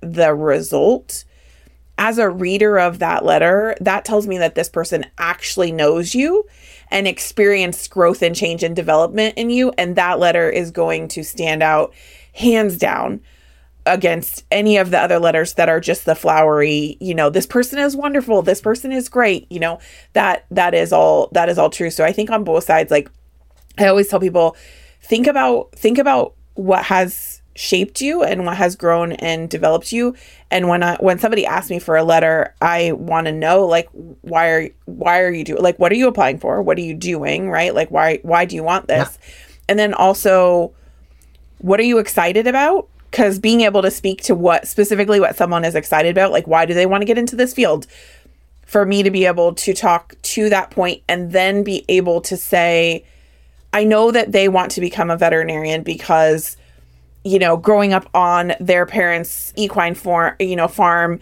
the 0.00 0.32
result 0.32 1.24
as 2.02 2.18
a 2.18 2.28
reader 2.28 2.80
of 2.80 2.98
that 2.98 3.24
letter, 3.24 3.76
that 3.80 4.04
tells 4.04 4.26
me 4.26 4.36
that 4.36 4.56
this 4.56 4.68
person 4.68 5.06
actually 5.18 5.70
knows 5.70 6.16
you 6.16 6.44
and 6.90 7.06
experienced 7.06 7.88
growth 7.90 8.22
and 8.22 8.34
change 8.34 8.64
and 8.64 8.74
development 8.74 9.34
in 9.38 9.50
you. 9.50 9.72
And 9.78 9.94
that 9.94 10.18
letter 10.18 10.50
is 10.50 10.72
going 10.72 11.06
to 11.08 11.22
stand 11.22 11.62
out 11.62 11.94
hands 12.34 12.76
down 12.76 13.20
against 13.86 14.44
any 14.50 14.78
of 14.78 14.90
the 14.90 14.98
other 14.98 15.20
letters 15.20 15.54
that 15.54 15.68
are 15.68 15.78
just 15.78 16.04
the 16.04 16.16
flowery, 16.16 16.96
you 17.00 17.14
know, 17.14 17.30
this 17.30 17.46
person 17.46 17.78
is 17.78 17.94
wonderful, 17.94 18.42
this 18.42 18.60
person 18.60 18.90
is 18.90 19.08
great, 19.08 19.46
you 19.48 19.60
know, 19.60 19.78
that 20.12 20.44
that 20.50 20.74
is 20.74 20.92
all 20.92 21.28
that 21.30 21.48
is 21.48 21.56
all 21.56 21.70
true. 21.70 21.90
So 21.90 22.04
I 22.04 22.10
think 22.10 22.30
on 22.30 22.42
both 22.42 22.64
sides, 22.64 22.90
like 22.90 23.08
I 23.78 23.86
always 23.86 24.08
tell 24.08 24.18
people, 24.18 24.56
think 25.02 25.28
about 25.28 25.70
think 25.76 25.98
about 25.98 26.34
what 26.54 26.84
has 26.84 27.31
shaped 27.54 28.00
you 28.00 28.22
and 28.22 28.46
what 28.46 28.56
has 28.56 28.76
grown 28.76 29.12
and 29.12 29.50
developed 29.50 29.92
you. 29.92 30.14
And 30.50 30.68
when 30.68 30.82
I 30.82 30.96
when 30.96 31.18
somebody 31.18 31.44
asks 31.44 31.70
me 31.70 31.78
for 31.78 31.96
a 31.96 32.04
letter 32.04 32.54
I 32.60 32.92
want 32.92 33.26
to 33.26 33.32
know 33.32 33.66
like 33.66 33.88
why 34.22 34.48
are 34.48 34.68
why 34.86 35.20
are 35.20 35.30
you 35.30 35.44
doing 35.44 35.62
like 35.62 35.78
what 35.78 35.92
are 35.92 35.96
you 35.96 36.08
applying 36.08 36.38
for? 36.38 36.62
What 36.62 36.78
are 36.78 36.82
you 36.82 36.94
doing 36.94 37.50
right? 37.50 37.74
Like 37.74 37.90
why 37.90 38.20
why 38.22 38.44
do 38.44 38.56
you 38.56 38.62
want 38.62 38.88
this? 38.88 39.18
And 39.68 39.78
then 39.78 39.94
also 39.94 40.72
what 41.58 41.78
are 41.78 41.84
you 41.84 41.98
excited 41.98 42.46
about? 42.46 42.88
Because 43.10 43.38
being 43.38 43.60
able 43.60 43.82
to 43.82 43.90
speak 43.90 44.22
to 44.22 44.34
what 44.34 44.66
specifically 44.66 45.20
what 45.20 45.36
someone 45.36 45.64
is 45.64 45.74
excited 45.74 46.10
about 46.10 46.32
like 46.32 46.46
why 46.46 46.64
do 46.64 46.74
they 46.74 46.86
want 46.86 47.02
to 47.02 47.06
get 47.06 47.18
into 47.18 47.36
this 47.36 47.52
field? 47.52 47.86
For 48.64 48.86
me 48.86 49.02
to 49.02 49.10
be 49.10 49.26
able 49.26 49.54
to 49.54 49.74
talk 49.74 50.14
to 50.22 50.48
that 50.48 50.70
point 50.70 51.02
and 51.06 51.32
then 51.32 51.62
be 51.62 51.84
able 51.88 52.22
to 52.22 52.36
say 52.38 53.04
I 53.74 53.84
know 53.84 54.10
that 54.10 54.32
they 54.32 54.48
want 54.48 54.70
to 54.72 54.80
become 54.80 55.10
a 55.10 55.16
veterinarian 55.16 55.82
because 55.82 56.56
you 57.24 57.38
know, 57.38 57.56
growing 57.56 57.92
up 57.92 58.08
on 58.14 58.54
their 58.60 58.86
parents' 58.86 59.52
equine 59.56 59.94
farm, 59.94 60.34
you 60.40 60.56
know, 60.56 60.68
farm 60.68 61.20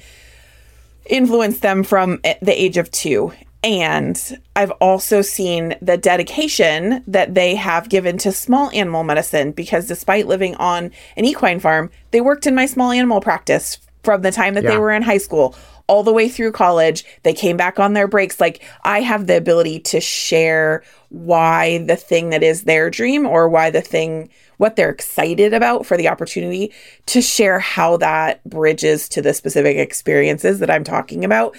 influenced 1.06 1.62
them 1.62 1.82
from 1.82 2.20
the 2.22 2.52
age 2.52 2.76
of 2.76 2.90
two. 2.90 3.32
And 3.62 4.40
I've 4.56 4.70
also 4.72 5.20
seen 5.20 5.74
the 5.82 5.98
dedication 5.98 7.04
that 7.06 7.34
they 7.34 7.54
have 7.56 7.90
given 7.90 8.16
to 8.18 8.32
small 8.32 8.70
animal 8.70 9.04
medicine 9.04 9.52
because 9.52 9.86
despite 9.86 10.26
living 10.26 10.54
on 10.56 10.90
an 11.16 11.24
equine 11.26 11.60
farm, 11.60 11.90
they 12.10 12.22
worked 12.22 12.46
in 12.46 12.54
my 12.54 12.64
small 12.64 12.90
animal 12.90 13.20
practice 13.20 13.78
from 14.02 14.22
the 14.22 14.32
time 14.32 14.54
that 14.54 14.64
they 14.64 14.78
were 14.78 14.90
in 14.90 15.02
high 15.02 15.18
school 15.18 15.54
all 15.88 16.02
the 16.02 16.12
way 16.12 16.28
through 16.28 16.52
college. 16.52 17.04
They 17.22 17.34
came 17.34 17.58
back 17.58 17.78
on 17.78 17.92
their 17.92 18.08
breaks. 18.08 18.40
Like 18.40 18.62
I 18.84 19.00
have 19.00 19.26
the 19.26 19.36
ability 19.36 19.80
to 19.80 20.00
share 20.00 20.82
why 21.10 21.78
the 21.78 21.96
thing 21.96 22.30
that 22.30 22.42
is 22.42 22.62
their 22.62 22.88
dream 22.88 23.26
or 23.26 23.48
why 23.48 23.70
the 23.70 23.82
thing 23.82 24.30
what 24.60 24.76
they're 24.76 24.90
excited 24.90 25.54
about 25.54 25.86
for 25.86 25.96
the 25.96 26.06
opportunity 26.06 26.70
to 27.06 27.22
share 27.22 27.58
how 27.58 27.96
that 27.96 28.44
bridges 28.44 29.08
to 29.08 29.22
the 29.22 29.32
specific 29.32 29.78
experiences 29.78 30.58
that 30.58 30.70
I'm 30.70 30.84
talking 30.84 31.24
about. 31.24 31.56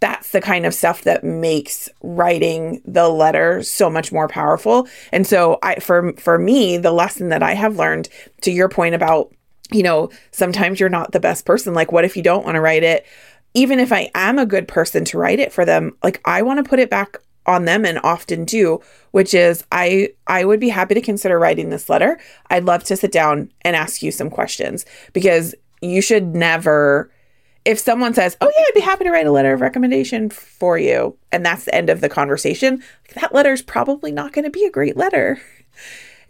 That's 0.00 0.32
the 0.32 0.40
kind 0.42 0.66
of 0.66 0.74
stuff 0.74 1.04
that 1.04 1.24
makes 1.24 1.88
writing 2.02 2.82
the 2.84 3.08
letter 3.08 3.62
so 3.62 3.88
much 3.88 4.12
more 4.12 4.28
powerful. 4.28 4.86
And 5.12 5.26
so 5.26 5.60
I 5.62 5.76
for 5.76 6.12
for 6.18 6.38
me, 6.38 6.76
the 6.76 6.92
lesson 6.92 7.30
that 7.30 7.42
I 7.42 7.54
have 7.54 7.76
learned 7.76 8.10
to 8.42 8.50
your 8.50 8.68
point 8.68 8.94
about, 8.94 9.32
you 9.72 9.82
know, 9.82 10.10
sometimes 10.30 10.78
you're 10.78 10.90
not 10.90 11.12
the 11.12 11.20
best 11.20 11.46
person. 11.46 11.72
Like 11.72 11.90
what 11.90 12.04
if 12.04 12.18
you 12.18 12.22
don't 12.22 12.44
want 12.44 12.56
to 12.56 12.60
write 12.60 12.82
it? 12.82 13.06
Even 13.54 13.80
if 13.80 13.92
I 13.94 14.10
am 14.14 14.38
a 14.38 14.44
good 14.44 14.68
person 14.68 15.06
to 15.06 15.18
write 15.18 15.38
it 15.38 15.54
for 15.54 15.64
them, 15.64 15.96
like 16.04 16.20
I 16.26 16.42
want 16.42 16.62
to 16.62 16.68
put 16.68 16.80
it 16.80 16.90
back 16.90 17.16
on 17.46 17.64
them 17.64 17.84
and 17.84 17.98
often 18.02 18.44
do 18.44 18.80
which 19.10 19.34
is 19.34 19.64
i 19.72 20.08
i 20.26 20.44
would 20.44 20.60
be 20.60 20.68
happy 20.68 20.94
to 20.94 21.00
consider 21.00 21.38
writing 21.38 21.70
this 21.70 21.88
letter. 21.88 22.18
I'd 22.50 22.64
love 22.64 22.84
to 22.84 22.96
sit 22.96 23.12
down 23.12 23.50
and 23.62 23.76
ask 23.76 24.02
you 24.02 24.10
some 24.10 24.30
questions 24.30 24.84
because 25.12 25.54
you 25.80 26.00
should 26.00 26.34
never 26.34 27.10
if 27.64 27.78
someone 27.78 28.14
says 28.14 28.36
oh 28.40 28.50
yeah 28.56 28.64
i'd 28.68 28.74
be 28.74 28.80
happy 28.80 29.04
to 29.04 29.10
write 29.10 29.26
a 29.26 29.32
letter 29.32 29.52
of 29.52 29.60
recommendation 29.60 30.30
for 30.30 30.78
you 30.78 31.16
and 31.30 31.44
that's 31.44 31.64
the 31.64 31.74
end 31.74 31.90
of 31.90 32.00
the 32.00 32.08
conversation 32.08 32.82
that 33.14 33.34
letter's 33.34 33.62
probably 33.62 34.12
not 34.12 34.32
going 34.32 34.44
to 34.44 34.50
be 34.50 34.64
a 34.64 34.70
great 34.70 34.96
letter 34.96 35.40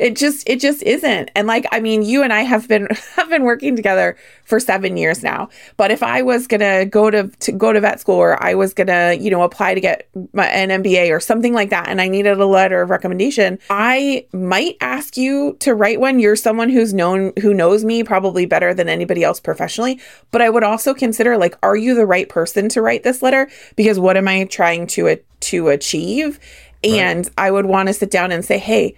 it 0.03 0.17
just 0.17 0.49
it 0.49 0.61
just 0.61 0.83
isn't. 0.83 1.31
And 1.37 1.47
like 1.47 1.67
i 1.71 1.81
mean 1.81 2.03
you 2.03 2.23
and 2.23 2.33
i 2.33 2.41
have 2.41 2.67
been 2.67 2.89
have 3.17 3.31
been 3.31 3.45
working 3.45 3.77
together 3.77 4.17
for 4.45 4.59
seven 4.59 4.97
years 4.97 5.23
now. 5.23 5.49
But 5.77 5.91
if 5.91 6.03
i 6.03 6.23
was 6.23 6.47
gonna 6.47 6.85
go 6.85 7.11
to, 7.11 7.29
to 7.29 7.53
go 7.53 7.73
to 7.73 7.81
vet 7.81 8.01
school 8.01 8.17
or 8.17 8.43
i 8.43 8.55
was 8.55 8.75
gonna 8.75 9.15
you 9.15 9.31
know 9.31 9.43
apply 9.43 9.75
to 9.75 9.81
get 9.81 10.09
my, 10.33 10.47
an 10.47 10.83
mba 10.83 11.11
or 11.11 11.21
something 11.21 11.55
like 11.55 11.71
that 11.71 11.89
and 11.89 12.01
i 12.01 12.09
needed 12.09 12.39
a 12.39 12.47
letter 12.47 12.83
of 12.83 12.91
recommendation 12.91 13.59
i 13.71 14.27
might 14.33 14.77
ask 14.81 15.17
you 15.17 15.57
to 15.61 15.75
write 15.75 16.01
one. 16.01 16.19
You're 16.19 16.37
someone 16.37 16.69
who's 16.69 16.93
known 16.93 17.33
who 17.41 17.55
knows 17.55 17.85
me 17.85 18.03
probably 18.03 18.47
better 18.47 18.75
than 18.75 18.89
anybody 18.89 19.23
else 19.23 19.39
professionally. 19.39 20.01
But 20.33 20.43
i 20.43 20.51
would 20.51 20.65
also 20.65 20.95
consider 20.95 21.39
like 21.39 21.57
are 21.63 21.77
you 21.77 21.95
the 21.95 22.07
right 22.07 22.29
person 22.29 22.69
to 22.71 22.83
write 22.83 23.05
this 23.05 23.23
letter? 23.23 23.49
Because 23.77 24.01
what 24.01 24.17
am 24.17 24.27
i 24.27 24.45
trying 24.45 24.87
to 24.89 25.19
to 25.41 25.69
achieve? 25.69 26.41
And 26.83 27.31
i 27.39 27.51
would 27.51 27.67
want 27.67 27.87
to 27.87 27.93
sit 27.93 28.11
down 28.11 28.33
and 28.33 28.45
say 28.45 28.59
hey 28.59 28.97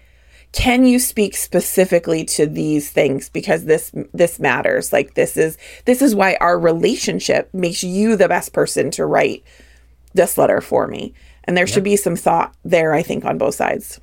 can 0.55 0.85
you 0.87 0.99
speak 0.99 1.37
specifically 1.37 2.25
to 2.25 2.47
these 2.47 2.89
things 2.91 3.29
because 3.29 3.65
this 3.65 3.91
this 4.15 4.39
matters 4.39 4.93
like 4.93 5.15
this 5.15 5.37
is 5.37 5.59
this 5.85 6.01
is 6.01 6.15
why 6.15 6.37
our 6.41 6.59
relationship 6.59 7.53
makes 7.53 7.83
you 7.83 8.17
the 8.17 8.29
best 8.29 8.53
person 8.53 8.91
to 8.93 9.05
write 9.05 9.43
this 10.15 10.39
letter 10.39 10.61
for 10.61 10.87
me 10.87 11.13
and 11.45 11.57
there 11.57 11.67
should 11.67 11.83
be 11.85 11.97
some 11.97 12.15
thought 12.17 12.55
there 12.65 12.95
i 12.95 13.03
think 13.03 13.25
on 13.25 13.37
both 13.37 13.55
sides 13.57 14.01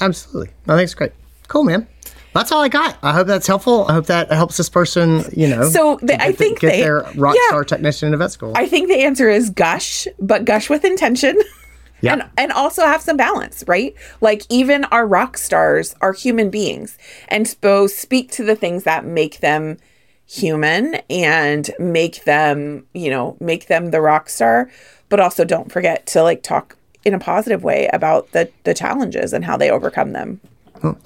Absolutely. 0.00 0.52
I 0.66 0.74
think 0.74 0.82
it's 0.86 0.94
great. 0.94 1.12
Cool, 1.46 1.62
man. 1.62 1.86
That's 2.32 2.50
all 2.50 2.60
I 2.60 2.68
got. 2.68 2.98
I 3.00 3.12
hope 3.12 3.28
that's 3.28 3.46
helpful. 3.46 3.86
I 3.88 3.92
hope 3.92 4.06
that 4.06 4.28
helps 4.32 4.56
this 4.56 4.68
person, 4.68 5.22
you 5.36 5.46
know. 5.46 5.68
So 5.68 6.00
the- 6.02 6.20
I 6.20 6.32
the- 6.32 6.36
think 6.36 6.58
get 6.58 6.72
they- 6.72 6.80
their 6.82 7.02
rock 7.14 7.36
yeah. 7.36 7.46
star 7.46 7.62
technician 7.62 8.06
into 8.08 8.18
vet 8.18 8.32
school. 8.32 8.52
I 8.56 8.66
think 8.66 8.88
the 8.88 9.04
answer 9.04 9.30
is 9.30 9.50
gush, 9.50 10.08
but 10.18 10.44
gush 10.44 10.68
with 10.68 10.84
intention. 10.84 11.38
Yeah. 12.04 12.12
And 12.12 12.30
and 12.36 12.52
also 12.52 12.82
have 12.82 13.02
some 13.02 13.16
balance, 13.16 13.64
right? 13.66 13.94
Like 14.20 14.42
even 14.48 14.84
our 14.86 15.06
rock 15.06 15.38
stars 15.38 15.94
are 16.00 16.12
human 16.12 16.50
beings 16.50 16.98
and 17.28 17.48
supposed 17.48 17.96
speak 17.96 18.30
to 18.32 18.44
the 18.44 18.56
things 18.56 18.84
that 18.84 19.04
make 19.04 19.40
them 19.40 19.78
human 20.26 20.96
and 21.10 21.70
make 21.78 22.24
them, 22.24 22.86
you 22.94 23.10
know, 23.10 23.36
make 23.40 23.66
them 23.66 23.90
the 23.90 24.00
rock 24.00 24.28
star, 24.28 24.70
but 25.08 25.20
also 25.20 25.44
don't 25.44 25.70
forget 25.70 26.06
to 26.08 26.22
like 26.22 26.42
talk 26.42 26.76
in 27.04 27.14
a 27.14 27.18
positive 27.18 27.62
way 27.62 27.88
about 27.92 28.32
the 28.32 28.50
the 28.64 28.74
challenges 28.74 29.32
and 29.32 29.44
how 29.44 29.56
they 29.56 29.70
overcome 29.70 30.12
them. 30.12 30.40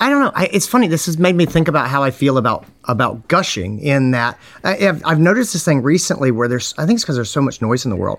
I 0.00 0.08
don't 0.08 0.20
know. 0.20 0.32
I, 0.34 0.48
it's 0.52 0.66
funny. 0.66 0.88
This 0.88 1.06
has 1.06 1.18
made 1.18 1.36
me 1.36 1.46
think 1.46 1.68
about 1.68 1.88
how 1.88 2.02
I 2.02 2.10
feel 2.10 2.36
about 2.36 2.64
about 2.84 3.28
gushing. 3.28 3.78
In 3.80 4.10
that, 4.10 4.38
I, 4.64 4.74
have 4.76 5.02
I've 5.04 5.20
noticed 5.20 5.52
this 5.52 5.64
thing 5.64 5.82
recently 5.82 6.30
where 6.30 6.48
there's. 6.48 6.74
I 6.78 6.86
think 6.86 6.96
it's 6.96 7.04
because 7.04 7.16
there's 7.16 7.30
so 7.30 7.42
much 7.42 7.62
noise 7.62 7.84
in 7.84 7.90
the 7.90 7.96
world, 7.96 8.18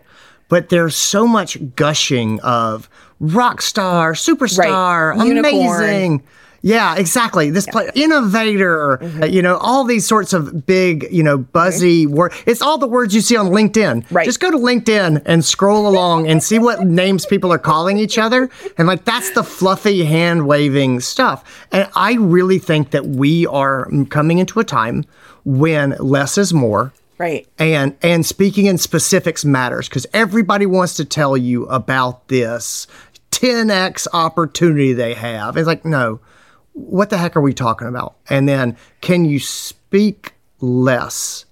but 0.50 0.70
there's 0.70 0.96
so 0.96 1.26
much 1.26 1.58
gushing 1.76 2.40
of 2.42 2.90
rock 3.20 3.62
star, 3.62 4.14
superstar, 4.14 5.16
Right. 5.16 5.38
Amazing. 5.38 6.24
Yeah, 6.62 6.98
exactly. 6.98 7.52
This 7.52 7.66
play, 7.68 7.90
innovator, 7.96 9.00
Mm-hmm. 9.02 9.24
uh, 9.24 9.26
you 9.28 9.42
know, 9.42 9.56
all 9.58 9.86
these 9.86 10.06
sorts 10.06 10.34
of 10.34 10.66
big, 10.66 11.08
you 11.10 11.24
know, 11.24 11.38
buzzy 11.38 12.06
word. 12.06 12.34
It's 12.46 12.62
all 12.62 12.78
the 12.78 12.88
words 12.88 13.16
you 13.16 13.22
see 13.22 13.38
on 13.38 13.48
LinkedIn. 13.48 14.06
Right. 14.12 14.26
Just 14.26 14.42
go 14.42 14.52
to 14.52 14.58
LinkedIn 14.58 15.22
and 15.26 15.46
scroll 15.46 15.88
along 15.88 16.28
and 16.28 16.44
see 16.44 16.60
what 16.60 16.82
names 16.86 17.26
people 17.26 17.54
are 17.54 17.58
calling 17.60 17.98
each 17.98 18.18
other. 18.18 18.50
And 18.78 18.90
like, 18.90 19.06
that's 19.06 19.30
the 19.32 19.44
fluffy 19.44 20.04
hand 20.04 20.48
waving 20.48 21.00
stuff. 21.00 21.66
And 21.72 21.88
I 21.96 22.16
really 22.16 22.60
think 22.60 22.92
that 22.92 23.06
we 23.06 23.46
are 23.48 23.90
coming 24.10 24.40
into 24.40 24.60
a 24.60 24.66
time 24.66 25.06
when 25.46 25.92
less 26.00 26.38
is 26.38 26.54
more 26.54 26.92
Right. 27.20 27.46
and 27.60 27.98
and 28.02 28.26
speaking 28.26 28.66
in 28.66 28.78
specifics 28.78 29.44
matters 29.44 29.90
because 29.90 30.08
everybody 30.14 30.66
wants 30.66 30.94
to 30.96 31.06
tell 31.06 31.36
you 31.36 31.66
about 31.66 32.30
this 32.30 32.88
10x 33.32 34.08
opportunity 34.14 34.94
they 34.94 35.14
have. 35.14 35.58
It's 35.58 35.68
like 35.68 35.84
no 35.84 36.22
what 36.74 37.10
the 37.10 37.18
heck 37.18 37.36
are 37.36 37.42
we 37.42 37.54
talking 37.54 37.88
about? 37.88 38.16
And 38.30 38.48
then 38.48 38.78
can 39.02 39.26
you 39.26 39.40
speak 39.40 40.34
less 40.62 41.46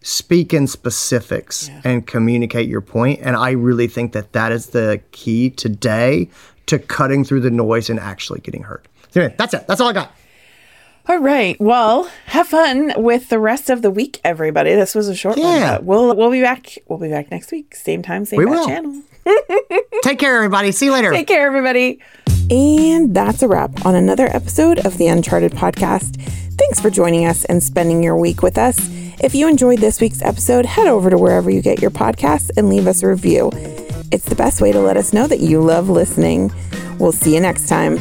speak 0.00 0.54
in 0.54 0.66
specifics 0.66 1.68
and 1.84 2.06
communicate 2.06 2.68
your 2.68 2.80
point? 2.80 3.20
And 3.22 3.36
i 3.36 3.50
really 3.50 3.88
think 3.88 4.12
that 4.12 4.32
that 4.32 4.52
is 4.52 4.68
the 4.68 5.02
key 5.10 5.50
today 5.50 6.30
to 6.66 6.78
cutting 6.78 7.24
through 7.24 7.40
the 7.40 7.50
noise 7.50 7.90
and 7.90 8.00
actually 8.00 8.40
getting 8.40 8.62
heard. 8.62 8.86
So 9.10 9.20
anyway, 9.20 9.34
that's 9.38 9.52
it. 9.54 9.66
That's 9.66 9.80
all 9.80 9.88
i 9.88 9.92
got 9.92 10.12
All 11.08 11.18
right. 11.18 11.56
Well, 11.60 12.10
have 12.26 12.48
fun 12.48 12.92
with 12.96 13.28
the 13.28 13.38
rest 13.38 13.70
of 13.70 13.82
the 13.82 13.90
week, 13.90 14.20
everybody. 14.24 14.74
This 14.74 14.94
was 14.94 15.08
a 15.08 15.14
short 15.14 15.36
one. 15.38 15.46
Yeah. 15.60 15.76
but 15.76 15.84
We'll 15.84 16.16
we'll 16.16 16.30
be 16.30 16.42
back. 16.42 16.78
We'll 16.88 16.98
be 16.98 17.08
back 17.08 17.30
next 17.30 17.52
week. 17.52 17.74
Same 17.76 18.02
time, 18.02 18.24
same 18.24 18.38
We 18.38 18.44
will. 18.46 18.66
channel. 18.66 19.02
take 20.02 20.18
care 20.20 20.36
everybody 20.36 20.70
see 20.70 20.86
you 20.86 20.92
later 20.92 21.10
Take 21.10 21.26
care, 21.26 21.46
everybody. 21.46 22.00
And 22.50 23.12
that's 23.14 23.42
a 23.42 23.48
wrap 23.48 23.84
on 23.84 23.96
another 23.96 24.26
episode 24.26 24.78
of 24.86 24.98
the 24.98 25.08
Uncharted 25.08 25.52
podcast. 25.52 26.20
Thanks 26.58 26.80
for 26.80 26.90
joining 26.90 27.26
us 27.26 27.44
and 27.44 27.60
spending 27.62 28.02
your 28.04 28.16
week 28.16 28.42
with 28.42 28.56
us. 28.56 28.78
If 29.20 29.34
you 29.34 29.48
enjoyed 29.48 29.80
this 29.80 30.00
week's 30.00 30.22
episode, 30.22 30.64
head 30.64 30.86
over 30.86 31.10
to 31.10 31.18
wherever 31.18 31.50
you 31.50 31.60
get 31.60 31.82
your 31.82 31.90
podcasts 31.90 32.50
and 32.56 32.68
leave 32.68 32.86
us 32.86 33.02
a 33.02 33.08
review. 33.08 33.50
It's 34.12 34.26
the 34.26 34.36
best 34.36 34.60
way 34.60 34.70
to 34.72 34.80
let 34.80 34.96
us 34.96 35.12
know 35.12 35.26
that 35.26 35.40
you 35.40 35.60
love 35.60 35.88
listening. 35.88 36.52
We'll 36.98 37.12
see 37.12 37.34
you 37.34 37.40
next 37.40 37.68
time. 37.68 37.96